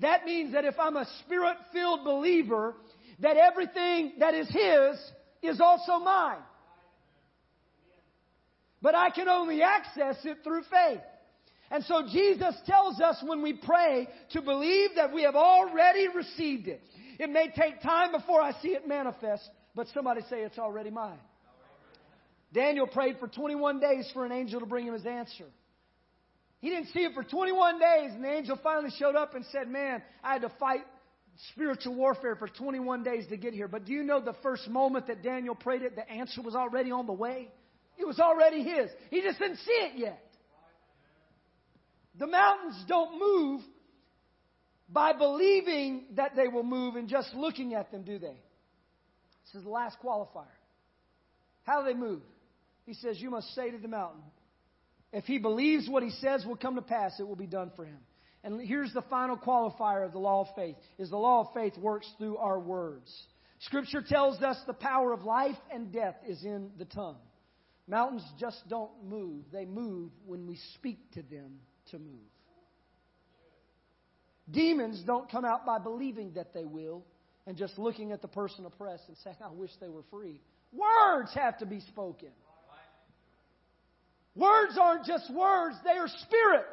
That 0.00 0.26
means 0.26 0.52
that 0.52 0.64
if 0.64 0.78
I'm 0.78 0.96
a 0.96 1.06
spirit 1.24 1.56
filled 1.72 2.04
believer, 2.04 2.74
that 3.20 3.36
everything 3.36 4.12
that 4.18 4.34
is 4.34 4.48
His 4.48 4.98
is 5.42 5.60
also 5.60 5.98
mine. 5.98 6.42
But 8.82 8.94
I 8.94 9.10
can 9.10 9.28
only 9.28 9.62
access 9.62 10.16
it 10.24 10.38
through 10.44 10.62
faith. 10.70 11.00
And 11.70 11.84
so 11.84 12.02
Jesus 12.10 12.54
tells 12.66 13.00
us 13.00 13.22
when 13.24 13.42
we 13.42 13.52
pray 13.52 14.08
to 14.32 14.42
believe 14.42 14.90
that 14.96 15.12
we 15.12 15.22
have 15.22 15.36
already 15.36 16.08
received 16.08 16.66
it. 16.66 16.82
It 17.18 17.30
may 17.30 17.50
take 17.56 17.80
time 17.82 18.12
before 18.12 18.40
I 18.40 18.52
see 18.60 18.68
it 18.68 18.88
manifest, 18.88 19.48
but 19.74 19.86
somebody 19.94 20.22
say 20.28 20.40
it's 20.40 20.58
already 20.58 20.90
mine. 20.90 21.18
Daniel 22.52 22.86
prayed 22.86 23.18
for 23.20 23.28
21 23.28 23.78
days 23.78 24.10
for 24.12 24.26
an 24.26 24.32
angel 24.32 24.58
to 24.58 24.66
bring 24.66 24.86
him 24.86 24.94
his 24.94 25.06
answer. 25.06 25.46
He 26.60 26.70
didn't 26.70 26.88
see 26.88 27.00
it 27.00 27.14
for 27.14 27.22
21 27.22 27.78
days, 27.78 28.10
and 28.12 28.24
the 28.24 28.32
angel 28.32 28.58
finally 28.62 28.90
showed 28.98 29.14
up 29.14 29.34
and 29.34 29.44
said, 29.52 29.68
Man, 29.68 30.02
I 30.22 30.34
had 30.34 30.42
to 30.42 30.52
fight 30.58 30.80
spiritual 31.52 31.94
warfare 31.94 32.36
for 32.36 32.48
21 32.48 33.02
days 33.02 33.26
to 33.28 33.36
get 33.36 33.54
here. 33.54 33.68
But 33.68 33.84
do 33.84 33.92
you 33.92 34.02
know 34.02 34.20
the 34.20 34.36
first 34.42 34.68
moment 34.68 35.06
that 35.06 35.22
Daniel 35.22 35.54
prayed 35.54 35.82
it, 35.82 35.94
the 35.94 36.08
answer 36.10 36.42
was 36.42 36.54
already 36.54 36.90
on 36.90 37.06
the 37.06 37.12
way? 37.12 37.48
It 37.96 38.06
was 38.06 38.18
already 38.18 38.62
his. 38.62 38.90
He 39.10 39.22
just 39.22 39.38
didn't 39.38 39.58
see 39.58 39.72
it 39.72 39.98
yet. 39.98 40.29
The 42.18 42.26
mountains 42.26 42.84
don't 42.88 43.18
move 43.18 43.60
by 44.88 45.12
believing 45.12 46.04
that 46.16 46.34
they 46.34 46.48
will 46.48 46.64
move 46.64 46.96
and 46.96 47.08
just 47.08 47.32
looking 47.34 47.74
at 47.74 47.90
them, 47.92 48.02
do 48.02 48.18
they? 48.18 48.36
This 49.46 49.54
is 49.54 49.62
the 49.64 49.70
last 49.70 49.96
qualifier. 50.04 50.46
How 51.62 51.82
do 51.82 51.92
they 51.92 51.98
move? 51.98 52.22
He 52.86 52.94
says, 52.94 53.20
You 53.20 53.30
must 53.30 53.54
say 53.54 53.70
to 53.70 53.78
the 53.78 53.88
mountain, 53.88 54.22
if 55.12 55.24
he 55.24 55.38
believes 55.38 55.88
what 55.88 56.02
he 56.02 56.10
says 56.10 56.44
will 56.44 56.56
come 56.56 56.76
to 56.76 56.82
pass, 56.82 57.18
it 57.18 57.26
will 57.26 57.36
be 57.36 57.46
done 57.46 57.72
for 57.76 57.84
him. 57.84 57.98
And 58.42 58.60
here's 58.60 58.92
the 58.92 59.02
final 59.02 59.36
qualifier 59.36 60.04
of 60.04 60.12
the 60.12 60.18
law 60.18 60.42
of 60.42 60.48
faith 60.56 60.76
is 60.98 61.10
the 61.10 61.16
law 61.16 61.40
of 61.40 61.54
faith 61.54 61.76
works 61.76 62.08
through 62.18 62.38
our 62.38 62.58
words. 62.58 63.12
Scripture 63.60 64.02
tells 64.02 64.40
us 64.40 64.56
the 64.66 64.72
power 64.72 65.12
of 65.12 65.24
life 65.24 65.56
and 65.72 65.92
death 65.92 66.16
is 66.26 66.42
in 66.42 66.70
the 66.78 66.86
tongue. 66.86 67.18
Mountains 67.86 68.24
just 68.38 68.66
don't 68.68 68.90
move. 69.04 69.44
They 69.52 69.66
move 69.66 70.10
when 70.24 70.46
we 70.46 70.58
speak 70.74 70.98
to 71.12 71.22
them 71.22 71.58
to 71.90 71.98
move. 71.98 72.30
Demons 74.50 75.02
don't 75.06 75.30
come 75.30 75.44
out 75.44 75.64
by 75.64 75.78
believing 75.78 76.32
that 76.34 76.52
they 76.52 76.64
will 76.64 77.04
and 77.46 77.56
just 77.56 77.78
looking 77.78 78.12
at 78.12 78.22
the 78.22 78.28
person 78.28 78.66
oppressed 78.66 79.04
and 79.08 79.16
saying, 79.22 79.36
I 79.44 79.52
wish 79.52 79.70
they 79.80 79.88
were 79.88 80.02
free. 80.10 80.40
Words 80.72 81.32
have 81.34 81.58
to 81.58 81.66
be 81.66 81.80
spoken. 81.80 82.30
Words 84.34 84.78
aren't 84.80 85.06
just 85.06 85.32
words, 85.32 85.76
they 85.84 85.98
are 85.98 86.08
spirit. 86.08 86.64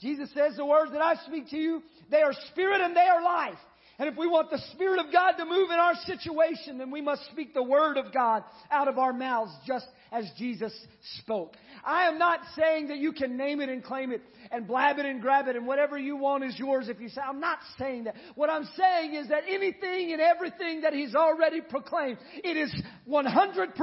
Jesus 0.00 0.30
says 0.34 0.56
the 0.56 0.66
words 0.66 0.92
that 0.92 1.02
I 1.02 1.14
speak 1.26 1.50
to 1.50 1.56
you, 1.56 1.82
they 2.10 2.22
are 2.22 2.32
spirit 2.50 2.80
and 2.80 2.96
they 2.96 3.00
are 3.00 3.22
life. 3.22 3.58
And 3.98 4.08
if 4.08 4.16
we 4.16 4.26
want 4.26 4.50
the 4.50 4.58
Spirit 4.72 4.98
of 4.98 5.12
God 5.12 5.32
to 5.32 5.44
move 5.44 5.70
in 5.70 5.78
our 5.78 5.94
situation, 6.06 6.78
then 6.78 6.90
we 6.90 7.00
must 7.00 7.24
speak 7.30 7.54
the 7.54 7.62
Word 7.62 7.96
of 7.98 8.12
God 8.12 8.42
out 8.70 8.88
of 8.88 8.98
our 8.98 9.12
mouths 9.12 9.52
just 9.66 9.86
as 10.12 10.30
Jesus 10.36 10.72
spoke. 11.18 11.54
I 11.84 12.06
am 12.06 12.18
not 12.18 12.40
saying 12.56 12.88
that 12.88 12.98
you 12.98 13.12
can 13.12 13.36
name 13.36 13.60
it 13.60 13.68
and 13.68 13.82
claim 13.82 14.12
it 14.12 14.20
and 14.50 14.66
blab 14.66 14.98
it 14.98 15.06
and 15.06 15.20
grab 15.20 15.48
it 15.48 15.56
and 15.56 15.66
whatever 15.66 15.98
you 15.98 16.16
want 16.16 16.44
is 16.44 16.58
yours 16.58 16.88
if 16.88 17.00
you 17.00 17.08
say, 17.08 17.20
I'm 17.20 17.40
not 17.40 17.58
saying 17.78 18.04
that. 18.04 18.14
What 18.34 18.50
I'm 18.50 18.68
saying 18.76 19.14
is 19.14 19.28
that 19.28 19.44
anything 19.48 20.12
and 20.12 20.20
everything 20.20 20.82
that 20.82 20.92
He's 20.92 21.14
already 21.14 21.60
proclaimed, 21.62 22.18
it 22.44 22.56
is 22.56 22.72
100% 23.08 23.74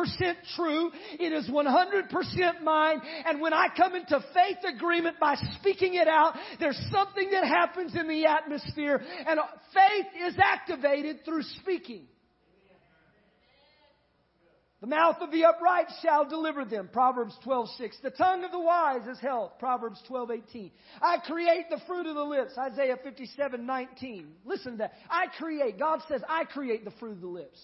true. 0.55 0.91
It 1.19 1.33
is 1.33 1.49
100% 1.49 2.61
mine. 2.63 3.01
And 3.25 3.41
when 3.41 3.53
I 3.53 3.67
come 3.75 3.95
into 3.95 4.23
faith 4.33 4.57
agreement 4.75 5.19
by 5.19 5.35
speaking 5.59 5.95
it 5.95 6.07
out, 6.07 6.35
there's 6.59 6.79
something 6.91 7.31
that 7.31 7.45
happens 7.45 7.95
in 7.95 8.07
the 8.07 8.25
atmosphere 8.25 9.01
and 9.27 9.39
faith 9.73 10.27
is 10.27 10.37
activated 10.39 11.25
through 11.25 11.43
speaking. 11.61 12.03
The 14.81 14.87
mouth 14.87 15.17
of 15.19 15.31
the 15.31 15.43
upright 15.43 15.87
shall 16.01 16.23
deliver 16.23 16.63
them. 16.63 16.89
Proverbs 16.91 17.37
12:6. 17.43 17.99
The 18.01 18.11
tongue 18.11 18.45
of 18.45 18.51
the 18.51 18.59
wise 18.59 19.05
is 19.07 19.19
health. 19.19 19.59
Proverbs 19.59 20.01
12:18. 20.07 20.71
I 21.01 21.17
create 21.17 21.69
the 21.69 21.79
fruit 21.85 22.05
of 22.05 22.15
the 22.15 22.23
lips. 22.23 22.57
Isaiah 22.57 22.95
57:19. 22.95 24.35
Listen 24.45 24.73
to 24.73 24.77
that. 24.77 24.93
I 25.09 25.27
create. 25.27 25.77
God 25.77 26.01
says, 26.07 26.23
I 26.27 26.45
create 26.45 26.85
the 26.85 26.91
fruit 26.91 27.11
of 27.11 27.21
the 27.21 27.27
lips. 27.27 27.59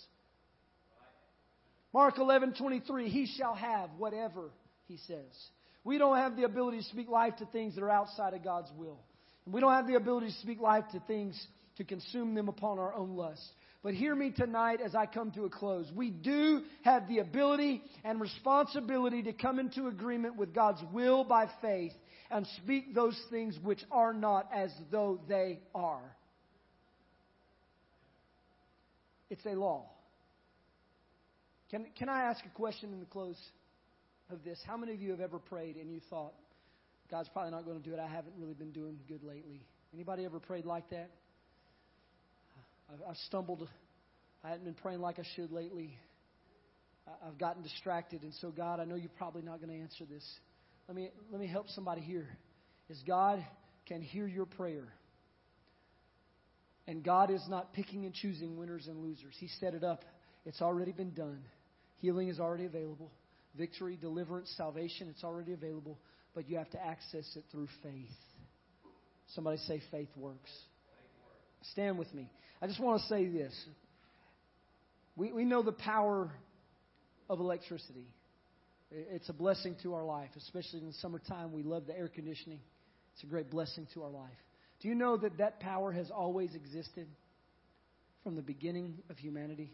Mark 1.94 2.18
11:23. 2.18 3.08
He 3.08 3.28
shall 3.28 3.56
have 3.56 3.92
whatever 3.98 4.52
he 4.88 4.98
says. 4.98 5.50
We 5.86 5.98
don't 5.98 6.18
have 6.18 6.36
the 6.36 6.44
ability 6.44 6.80
to 6.80 6.84
speak 6.84 7.08
life 7.08 7.38
to 7.38 7.46
things 7.46 7.76
that 7.76 7.84
are 7.84 7.90
outside 7.90 8.34
of 8.34 8.44
God's 8.44 8.72
will. 8.76 9.00
And 9.46 9.54
we 9.54 9.62
don't 9.62 9.72
have 9.72 9.88
the 9.88 9.96
ability 9.96 10.28
to 10.28 10.38
speak 10.40 10.60
life 10.60 10.84
to 10.92 11.00
things 11.02 11.42
to 11.78 11.86
consume 11.86 12.34
them 12.34 12.50
upon 12.50 12.80
our 12.80 12.94
own 12.94 13.16
lust. 13.16 13.44
But 13.86 13.94
hear 13.94 14.16
me 14.16 14.32
tonight 14.32 14.80
as 14.84 14.96
I 14.96 15.06
come 15.06 15.30
to 15.34 15.46
a 15.46 15.50
close. 15.52 15.86
We 15.96 16.10
do 16.10 16.64
have 16.82 17.08
the 17.08 17.20
ability 17.20 17.84
and 18.04 18.20
responsibility 18.20 19.22
to 19.22 19.32
come 19.32 19.60
into 19.60 19.86
agreement 19.86 20.38
with 20.38 20.56
God's 20.56 20.82
will 20.92 21.24
by 21.24 21.48
faith 21.62 21.92
and 22.32 22.48
speak 22.64 22.96
those 22.96 23.16
things 23.30 23.60
which 23.62 23.82
are 23.92 24.12
not 24.12 24.50
as 24.52 24.72
though 24.90 25.20
they 25.30 25.60
are. 25.76 26.02
It's 29.30 29.46
a 29.46 29.54
law. 29.54 29.86
Can, 31.70 31.86
can 31.96 32.10
I 32.10 32.24
ask 32.24 32.44
a 32.44 32.58
question 32.58 32.92
in 32.92 33.00
the 33.00 33.06
close 33.06 33.38
of 34.32 34.44
this? 34.44 34.60
How 34.66 34.78
many 34.78 34.96
of 34.96 35.00
you 35.00 35.12
have 35.12 35.22
ever 35.22 35.38
prayed 35.38 35.76
and 35.76 35.92
you 35.92 36.00
thought, 36.10 36.34
God's 37.12 37.30
probably 37.30 37.52
not 37.52 37.66
going 37.66 37.80
to 37.80 37.88
do 37.88 37.94
it. 37.94 38.00
I 38.00 38.08
haven't 38.08 38.34
really 38.40 38.56
been 38.56 38.72
doing 38.72 38.98
good 39.08 39.22
lately. 39.22 39.62
Anybody 39.94 40.26
ever 40.26 40.40
prayed 40.40 40.66
like 40.66 40.90
that? 40.90 41.12
I've 42.90 43.18
stumbled. 43.28 43.68
I 44.44 44.50
hadn't 44.50 44.66
been 44.66 44.76
praying 44.76 45.02
like 45.02 45.20
I 45.20 45.24
should 45.36 45.52
lately. 45.52 45.98
I've 47.26 47.38
gotten 47.38 47.62
distracted, 47.62 48.24
and 48.24 48.34
so 48.42 48.52
God, 48.52 48.80
I 48.80 48.86
know 48.86 48.96
you're 48.96 49.10
probably 49.18 49.44
not 49.44 49.60
going 49.60 49.70
to 49.70 49.80
answer 49.82 50.06
this. 50.06 50.24
Let 50.88 50.96
me 50.96 51.10
let 51.32 51.40
me 51.40 51.48
help 51.48 51.70
somebody 51.70 52.02
here. 52.02 52.28
Is 52.90 53.02
God 53.08 53.44
can 53.88 54.02
hear 54.02 54.28
your 54.28 54.46
prayer. 54.46 54.88
And 56.88 57.04
God 57.04 57.32
is 57.32 57.44
not 57.50 57.74
picking 57.74 58.06
and 58.06 58.14
choosing 58.14 58.58
winners 58.58 58.88
and 58.88 59.02
losers. 59.02 59.34
He 59.40 59.48
set 59.60 59.74
it 59.74 59.84
up. 59.84 60.06
It's 60.46 60.62
already 60.62 60.92
been 60.92 61.14
done. 61.14 61.44
Healing 61.98 62.28
is 62.28 62.40
already 62.40 62.66
available. 62.66 63.12
Victory, 63.58 63.98
deliverance, 64.00 64.54
salvation, 64.56 65.08
it's 65.10 65.24
already 65.24 65.54
available. 65.54 65.98
But 66.36 66.48
you 66.48 66.58
have 66.58 66.70
to 66.72 66.86
access 66.86 67.26
it 67.36 67.46
through 67.52 67.70
faith. 67.82 68.10
Somebody 69.34 69.58
say 69.58 69.82
faith 69.90 70.10
works. 70.16 70.52
Stand 71.72 71.98
with 71.98 72.14
me. 72.14 72.30
I 72.62 72.68
just 72.68 72.80
want 72.80 73.02
to 73.02 73.08
say 73.08 73.28
this. 73.28 73.54
We, 75.16 75.32
we 75.32 75.46
know 75.46 75.64
the 75.64 75.72
power 75.72 76.32
of 77.30 77.40
electricity. 77.40 78.08
It's 78.92 79.30
a 79.30 79.34
blessing 79.34 79.76
to 79.84 79.94
our 79.96 80.04
life, 80.04 80.30
especially 80.38 80.80
in 80.80 80.88
the 80.88 80.94
summertime. 80.94 81.52
We 81.52 81.64
love 81.64 81.88
the 81.88 81.98
air 81.98 82.08
conditioning. 82.08 82.60
It's 83.14 83.24
a 83.24 83.28
great 83.28 83.50
blessing 83.50 83.88
to 83.94 84.04
our 84.04 84.10
life. 84.10 84.30
Do 84.82 84.88
you 84.88 84.96
know 84.96 85.18
that 85.18 85.38
that 85.38 85.60
power 85.60 85.92
has 85.92 86.12
always 86.12 86.54
existed 86.54 87.08
from 88.24 88.36
the 88.36 88.42
beginning 88.42 88.98
of 89.10 89.18
humanity? 89.18 89.72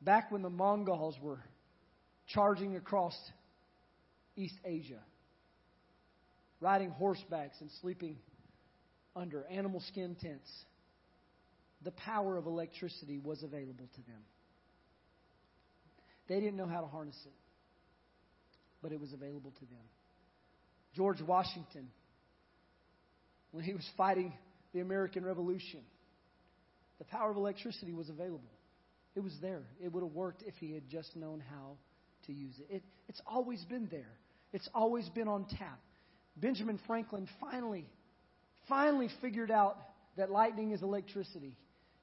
Back 0.00 0.30
when 0.30 0.42
the 0.42 0.50
Mongols 0.50 1.16
were 1.20 1.40
charging 2.28 2.76
across 2.76 3.16
East 4.36 4.54
Asia, 4.64 5.00
riding 6.60 6.92
horsebacks 7.00 7.60
and 7.60 7.70
sleeping 7.80 8.16
under 9.16 9.44
animal 9.46 9.80
skin 9.88 10.16
tents, 10.20 10.50
the 11.82 11.92
power 11.92 12.36
of 12.36 12.46
electricity 12.46 13.18
was 13.22 13.42
available 13.42 13.88
to 13.94 14.02
them. 14.02 14.22
They 16.28 16.40
didn't 16.40 16.56
know 16.56 16.66
how 16.66 16.80
to 16.80 16.86
harness 16.86 17.18
it, 17.26 17.32
but 18.82 18.92
it 18.92 19.00
was 19.00 19.12
available 19.12 19.50
to 19.50 19.60
them. 19.66 19.84
George 20.94 21.20
Washington, 21.20 21.88
when 23.50 23.64
he 23.64 23.74
was 23.74 23.86
fighting 23.96 24.32
the 24.72 24.80
American 24.80 25.24
Revolution, 25.24 25.80
the 26.98 27.04
power 27.04 27.30
of 27.30 27.36
electricity 27.36 27.92
was 27.92 28.08
available. 28.08 28.40
It 29.14 29.20
was 29.20 29.36
there. 29.40 29.62
It 29.82 29.92
would 29.92 30.02
have 30.02 30.12
worked 30.12 30.42
if 30.46 30.54
he 30.58 30.72
had 30.72 30.88
just 30.88 31.14
known 31.14 31.42
how 31.50 31.76
to 32.26 32.32
use 32.32 32.54
it. 32.58 32.76
it. 32.76 32.82
It's 33.08 33.20
always 33.26 33.62
been 33.64 33.88
there, 33.90 34.12
it's 34.52 34.68
always 34.74 35.08
been 35.10 35.28
on 35.28 35.46
tap. 35.58 35.80
Benjamin 36.36 36.80
Franklin 36.86 37.28
finally 37.40 37.86
finally 38.68 39.08
figured 39.20 39.50
out 39.50 39.76
that 40.16 40.30
lightning 40.30 40.72
is 40.72 40.82
electricity 40.82 41.56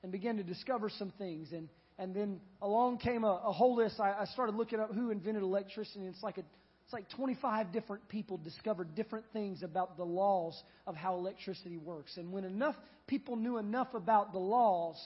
and 0.04 0.12
began 0.12 0.38
to 0.38 0.44
discover 0.44 0.90
some 0.90 1.12
things. 1.18 1.52
And, 1.52 1.70
and 1.98 2.16
then 2.16 2.40
along 2.62 2.98
came 2.98 3.24
a, 3.24 3.42
a 3.46 3.52
whole 3.52 3.76
list. 3.76 4.00
I, 4.00 4.14
I 4.14 4.26
started 4.26 4.56
looking 4.56 4.80
up 4.80 4.94
who 4.94 5.12
invented 5.12 5.44
electricity. 5.44 6.00
And 6.00 6.14
it's 6.14 6.24
like 6.24 6.38
a, 6.38 6.44
it's 6.84 6.94
like 6.94 7.10
25 7.10 7.72
different 7.72 8.08
people 8.10 8.38
discovered 8.38 8.96
different 8.96 9.26
things 9.34 9.64
about 9.64 9.98
the 9.98 10.04
laws 10.04 10.62
of 10.86 10.96
how 10.96 11.16
electricity 11.16 11.78
works. 11.78 12.18
And 12.18 12.32
when 12.32 12.44
enough 12.44 12.76
people 13.08 13.36
knew 13.36 13.58
enough 13.58 13.94
about 13.94 14.34
the 14.34 14.40
laws, 14.40 14.98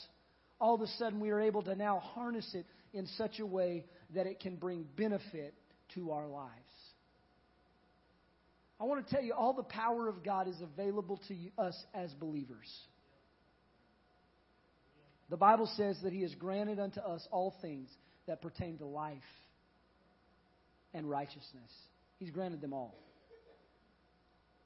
all 0.60 0.76
of 0.76 0.82
a 0.82 0.88
sudden 0.98 1.20
we 1.20 1.30
are 1.30 1.42
able 1.42 1.62
to 1.64 1.76
now 1.76 2.00
harness 2.00 2.50
it 2.54 2.66
in 2.94 3.08
such 3.18 3.40
a 3.40 3.46
way 3.46 3.86
that 4.14 4.26
it 4.26 4.40
can 4.40 4.56
bring 4.56 4.86
benefit 4.96 5.54
to 5.94 6.12
our 6.12 6.28
lives. 6.28 6.65
I 8.80 8.84
want 8.84 9.08
to 9.08 9.14
tell 9.14 9.24
you 9.24 9.34
all 9.34 9.54
the 9.54 9.64
power 9.64 10.08
of 10.10 10.24
God 10.24 10.48
is 10.48 10.60
available 10.62 11.22
to 11.28 11.34
you, 11.34 11.52
us 11.58 11.76
as 11.94 12.14
believers. 12.14 12.70
The 15.30 15.38
Bible 15.38 15.70
says 15.76 15.98
that 16.04 16.14
He 16.14 16.22
has 16.22 16.36
granted 16.36 16.80
unto 16.80 17.00
us 17.00 17.26
all 17.32 17.56
things 17.62 17.90
that 18.28 18.42
pertain 18.42 18.78
to 18.80 18.86
life 18.86 19.18
and 20.94 21.10
righteousness. 21.10 21.72
He's 22.20 22.32
granted 22.32 22.62
them 22.62 22.74
all. 22.74 22.96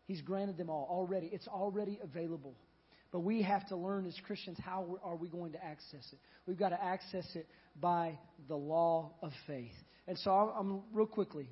He's 0.05 0.22
granted 0.22 0.57
them 0.57 0.70
all 0.70 0.88
already. 0.89 1.30
It's 1.32 1.47
already 1.47 1.99
available. 2.01 2.55
But 3.12 3.20
we 3.20 3.41
have 3.43 3.68
to 3.70 3.76
learn 3.76 4.05
as 4.05 4.16
Christians 4.26 4.57
how 4.64 4.99
are 5.03 5.16
we 5.16 5.30
going 5.30 5.53
to 5.53 5.64
access 5.64 6.05
it? 6.12 6.20
We've 6.45 6.57
got 6.57 6.70
to 6.70 6.84
access 6.84 7.26
it 7.36 7.47
by 7.80 8.18
the 8.47 8.55
law 8.55 9.12
of 9.22 9.32
faith. 9.47 9.72
And 10.07 10.18
so 10.18 10.32
I'm 10.32 10.82
real 10.93 11.05
quickly. 11.05 11.49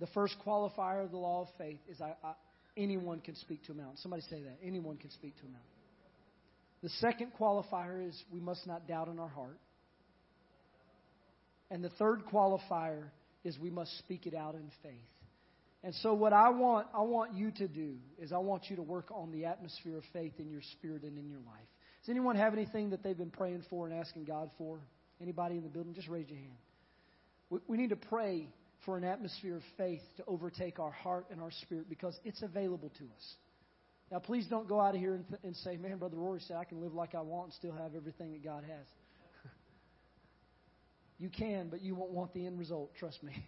The 0.00 0.06
first 0.08 0.36
qualifier 0.46 1.04
of 1.04 1.10
the 1.10 1.18
law 1.18 1.42
of 1.42 1.48
faith 1.58 1.78
is 1.88 2.00
I, 2.00 2.14
I, 2.24 2.32
anyone 2.76 3.20
can 3.20 3.36
speak 3.36 3.64
to 3.66 3.72
a 3.72 3.74
mountain. 3.74 3.98
Somebody 3.98 4.22
say 4.22 4.42
that. 4.42 4.58
Anyone 4.64 4.96
can 4.96 5.10
speak 5.10 5.36
to 5.36 5.42
a 5.42 5.48
mountain. 5.48 5.60
The 6.82 6.88
second 7.00 7.32
qualifier 7.38 8.08
is 8.08 8.20
we 8.32 8.40
must 8.40 8.66
not 8.66 8.88
doubt 8.88 9.08
in 9.08 9.18
our 9.18 9.28
heart. 9.28 9.58
And 11.70 11.84
the 11.84 11.90
third 11.90 12.22
qualifier 12.32 13.04
is 13.44 13.58
we 13.58 13.70
must 13.70 13.96
speak 13.98 14.26
it 14.26 14.34
out 14.34 14.54
in 14.54 14.70
faith. 14.82 14.92
And 15.82 15.94
so 15.96 16.12
what 16.12 16.32
I 16.32 16.50
want 16.50 16.88
I 16.94 17.02
want 17.02 17.34
you 17.34 17.50
to 17.52 17.68
do 17.68 17.94
is 18.18 18.32
I 18.32 18.38
want 18.38 18.68
you 18.68 18.76
to 18.76 18.82
work 18.82 19.10
on 19.14 19.30
the 19.30 19.46
atmosphere 19.46 19.96
of 19.96 20.04
faith 20.12 20.34
in 20.38 20.50
your 20.50 20.60
spirit 20.72 21.04
and 21.04 21.16
in 21.16 21.28
your 21.28 21.38
life. 21.38 21.68
Does 22.02 22.10
anyone 22.10 22.36
have 22.36 22.52
anything 22.52 22.90
that 22.90 23.02
they've 23.02 23.16
been 23.16 23.30
praying 23.30 23.64
for 23.70 23.86
and 23.86 23.94
asking 23.94 24.24
God 24.24 24.50
for? 24.58 24.78
Anybody 25.20 25.56
in 25.56 25.62
the 25.62 25.68
building? 25.68 25.94
Just 25.94 26.08
raise 26.08 26.28
your 26.28 26.38
hand. 26.38 26.56
We, 27.50 27.58
we 27.66 27.76
need 27.76 27.90
to 27.90 27.96
pray 27.96 28.48
for 28.84 28.96
an 28.96 29.04
atmosphere 29.04 29.56
of 29.56 29.62
faith 29.76 30.00
to 30.16 30.24
overtake 30.26 30.78
our 30.78 30.90
heart 30.90 31.26
and 31.30 31.40
our 31.40 31.50
spirit 31.50 31.88
because 31.88 32.18
it's 32.24 32.42
available 32.42 32.90
to 32.98 33.04
us. 33.04 33.34
Now, 34.10 34.18
please 34.18 34.46
don't 34.48 34.68
go 34.68 34.80
out 34.80 34.94
of 34.94 35.00
here 35.00 35.14
and, 35.14 35.28
th- 35.28 35.40
and 35.44 35.54
say, 35.56 35.76
man, 35.76 35.98
Brother 35.98 36.16
Rory 36.16 36.40
said 36.40 36.56
I 36.56 36.64
can 36.64 36.80
live 36.80 36.94
like 36.94 37.14
I 37.14 37.20
want 37.20 37.46
and 37.46 37.54
still 37.54 37.72
have 37.72 37.94
everything 37.94 38.32
that 38.32 38.42
God 38.42 38.64
has. 38.64 38.86
you 41.18 41.28
can, 41.28 41.68
but 41.68 41.80
you 41.80 41.94
won't 41.94 42.10
want 42.10 42.34
the 42.34 42.46
end 42.46 42.58
result, 42.58 42.92
trust 42.98 43.22
me. 43.22 43.44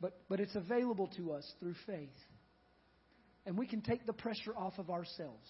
But, 0.00 0.18
but 0.28 0.40
it's 0.40 0.54
available 0.54 1.10
to 1.16 1.32
us 1.32 1.50
through 1.60 1.74
faith. 1.86 2.08
And 3.44 3.56
we 3.56 3.66
can 3.66 3.80
take 3.80 4.06
the 4.06 4.12
pressure 4.12 4.54
off 4.56 4.74
of 4.78 4.90
ourselves. 4.90 5.48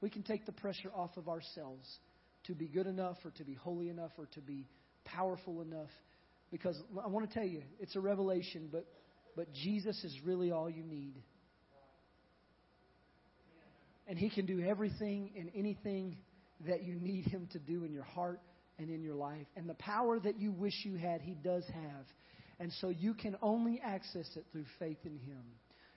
We 0.00 0.10
can 0.10 0.22
take 0.22 0.46
the 0.46 0.52
pressure 0.52 0.90
off 0.94 1.16
of 1.16 1.28
ourselves 1.28 1.86
to 2.44 2.54
be 2.54 2.66
good 2.66 2.86
enough 2.86 3.16
or 3.24 3.30
to 3.32 3.44
be 3.44 3.54
holy 3.54 3.88
enough 3.88 4.12
or 4.18 4.26
to 4.34 4.40
be 4.40 4.66
powerful 5.04 5.62
enough. 5.62 5.90
Because 6.50 6.80
I 7.02 7.08
want 7.08 7.28
to 7.28 7.34
tell 7.34 7.46
you, 7.46 7.62
it's 7.80 7.96
a 7.96 8.00
revelation, 8.00 8.68
but, 8.70 8.86
but 9.34 9.52
Jesus 9.52 10.02
is 10.04 10.16
really 10.24 10.50
all 10.50 10.70
you 10.70 10.84
need. 10.84 11.14
And 14.06 14.18
He 14.18 14.30
can 14.30 14.46
do 14.46 14.60
everything 14.60 15.32
and 15.36 15.50
anything 15.54 16.16
that 16.66 16.84
you 16.84 16.94
need 16.94 17.26
Him 17.26 17.48
to 17.52 17.58
do 17.58 17.84
in 17.84 17.92
your 17.92 18.04
heart 18.04 18.40
and 18.78 18.90
in 18.90 19.02
your 19.02 19.14
life. 19.16 19.46
And 19.56 19.68
the 19.68 19.74
power 19.74 20.20
that 20.20 20.38
you 20.38 20.52
wish 20.52 20.84
you 20.84 20.96
had, 20.96 21.20
He 21.20 21.34
does 21.34 21.64
have. 21.66 22.06
And 22.58 22.72
so 22.80 22.88
you 22.88 23.14
can 23.14 23.36
only 23.42 23.80
access 23.84 24.28
it 24.36 24.44
through 24.52 24.64
faith 24.78 24.98
in 25.04 25.18
Him. 25.18 25.42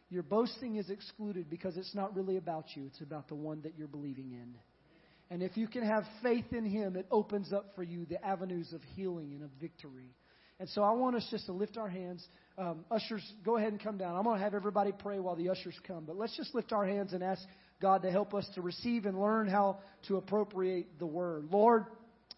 Your 0.09 0.23
boasting 0.23 0.77
is 0.77 0.89
excluded 0.89 1.49
because 1.49 1.77
it's 1.77 1.93
not 1.93 2.15
really 2.15 2.37
about 2.37 2.65
you, 2.75 2.87
it's 2.87 3.01
about 3.01 3.27
the 3.27 3.35
one 3.35 3.61
that 3.61 3.73
you're 3.77 3.87
believing 3.87 4.31
in. 4.31 4.55
And 5.29 5.43
if 5.43 5.55
you 5.55 5.67
can 5.67 5.83
have 5.83 6.03
faith 6.23 6.51
in 6.51 6.65
Him, 6.65 6.95
it 6.95 7.05
opens 7.11 7.53
up 7.53 7.75
for 7.75 7.83
you 7.83 8.05
the 8.05 8.23
avenues 8.25 8.73
of 8.73 8.81
healing 8.95 9.33
and 9.33 9.43
of 9.43 9.51
victory. 9.61 10.15
And 10.60 10.68
so 10.70 10.84
I 10.84 10.91
want 10.91 11.16
us 11.16 11.26
just 11.32 11.45
to 11.45 11.53
lift 11.53 11.78
our 11.78 11.88
hands. 11.88 12.26
Um, 12.57 12.84
ushers, 12.91 13.24
go 13.45 13.57
ahead 13.57 13.72
and 13.72 13.82
come 13.82 13.97
down. 13.97 14.16
I'm 14.16 14.24
going 14.24 14.38
to 14.38 14.43
have 14.43 14.53
everybody 14.53 14.91
pray 14.91 15.20
while 15.20 15.36
the 15.36 15.49
ushers 15.49 15.76
come. 15.88 16.03
But 16.05 16.18
let's 16.18 16.36
just 16.36 16.53
lift 16.53 16.74
our 16.74 16.86
hands 16.86 17.14
and 17.14 17.24
ask 17.24 17.41
God 17.82 18.01
to 18.01 18.12
help 18.12 18.34
us 18.34 18.47
to 18.55 18.62
receive 18.62 19.05
and 19.05 19.20
learn 19.20 19.47
how 19.47 19.80
to 20.07 20.18
appropriate 20.18 20.99
the 20.99 21.05
word. 21.05 21.47
Lord, 21.49 21.86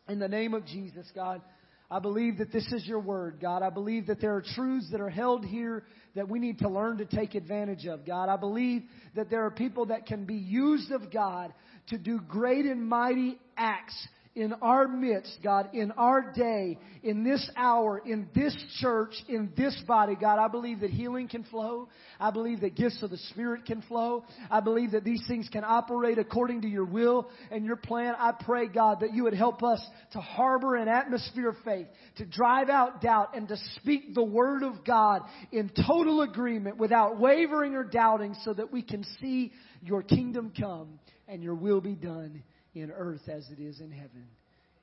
in 0.07 0.19
the 0.19 0.27
name 0.27 0.53
of 0.53 0.65
Jesus, 0.67 1.09
God, 1.15 1.41
I 1.89 1.99
believe 1.99 2.37
that 2.37 2.53
this 2.53 2.71
is 2.71 2.85
your 2.85 2.99
word, 2.99 3.39
God. 3.41 3.63
I 3.63 3.69
believe 3.69 4.07
that 4.07 4.21
there 4.21 4.35
are 4.35 4.43
truths 4.55 4.89
that 4.91 5.01
are 5.01 5.09
held 5.09 5.43
here 5.43 5.83
that 6.15 6.29
we 6.29 6.39
need 6.39 6.59
to 6.59 6.69
learn 6.69 6.99
to 6.99 7.05
take 7.05 7.35
advantage 7.35 7.85
of, 7.85 8.05
God. 8.05 8.29
I 8.29 8.37
believe 8.37 8.83
that 9.15 9.29
there 9.29 9.45
are 9.45 9.51
people 9.51 9.87
that 9.87 10.05
can 10.05 10.25
be 10.25 10.35
used 10.35 10.91
of 10.91 11.11
God 11.11 11.53
to 11.87 11.97
do 11.97 12.19
great 12.19 12.65
and 12.65 12.87
mighty 12.87 13.39
acts 13.57 14.07
in 14.33 14.53
our 14.61 14.87
midst, 14.87 15.39
God, 15.43 15.69
in 15.73 15.91
our 15.91 16.31
day, 16.31 16.77
in 17.03 17.23
this 17.23 17.49
hour, 17.57 18.01
in 18.05 18.29
this 18.33 18.55
church, 18.79 19.13
in 19.27 19.51
this 19.57 19.77
body, 19.85 20.15
God. 20.15 20.39
I 20.39 20.47
believe 20.47 20.79
that 20.79 20.89
healing 20.89 21.27
can 21.27 21.43
flow. 21.43 21.89
I 22.17 22.31
believe 22.31 22.61
that 22.61 22.75
gifts 22.75 23.03
of 23.03 23.09
the 23.09 23.17
Spirit 23.17 23.65
can 23.65 23.81
flow. 23.81 24.23
I 24.49 24.61
believe 24.61 24.91
that 24.91 25.03
these 25.03 25.21
things 25.27 25.49
can 25.51 25.65
operate 25.65 26.17
according 26.17 26.61
to 26.61 26.67
your 26.69 26.85
will 26.85 27.29
and 27.51 27.65
your 27.65 27.75
plan. 27.75 28.15
I 28.17 28.31
pray, 28.31 28.67
God, 28.67 29.01
that 29.01 29.13
you 29.13 29.23
would 29.23 29.33
help 29.33 29.63
us 29.63 29.85
to 30.13 30.21
harbor 30.21 30.77
an 30.77 30.87
atmosphere 30.87 31.49
of 31.49 31.57
faith, 31.65 31.87
to 32.15 32.25
drive 32.25 32.69
out 32.69 33.01
doubt, 33.01 33.35
and 33.35 33.49
to 33.49 33.57
speak 33.75 34.15
the 34.15 34.23
Word 34.23 34.63
of 34.63 34.85
God 34.85 35.23
in 35.51 35.69
total 35.87 36.21
agreement 36.21 36.77
without 36.77 37.19
wavering 37.19 37.75
or 37.75 37.83
doubting 37.83 38.35
so 38.45 38.53
that 38.53 38.71
we 38.71 38.81
can 38.81 39.03
see 39.19 39.51
your 39.83 40.03
kingdom 40.03 40.53
come 40.57 40.99
and 41.27 41.43
your 41.43 41.55
will 41.55 41.81
be 41.81 41.95
done 41.95 42.43
in 42.73 42.91
earth 42.91 43.27
as 43.27 43.47
it 43.49 43.61
is 43.61 43.79
in 43.79 43.91
heaven. 43.91 44.27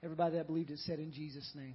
Everybody 0.02 0.36
that 0.36 0.46
believed 0.46 0.70
it 0.70 0.78
said 0.80 0.98
in 0.98 1.12
Jesus' 1.12 1.50
name. 1.54 1.74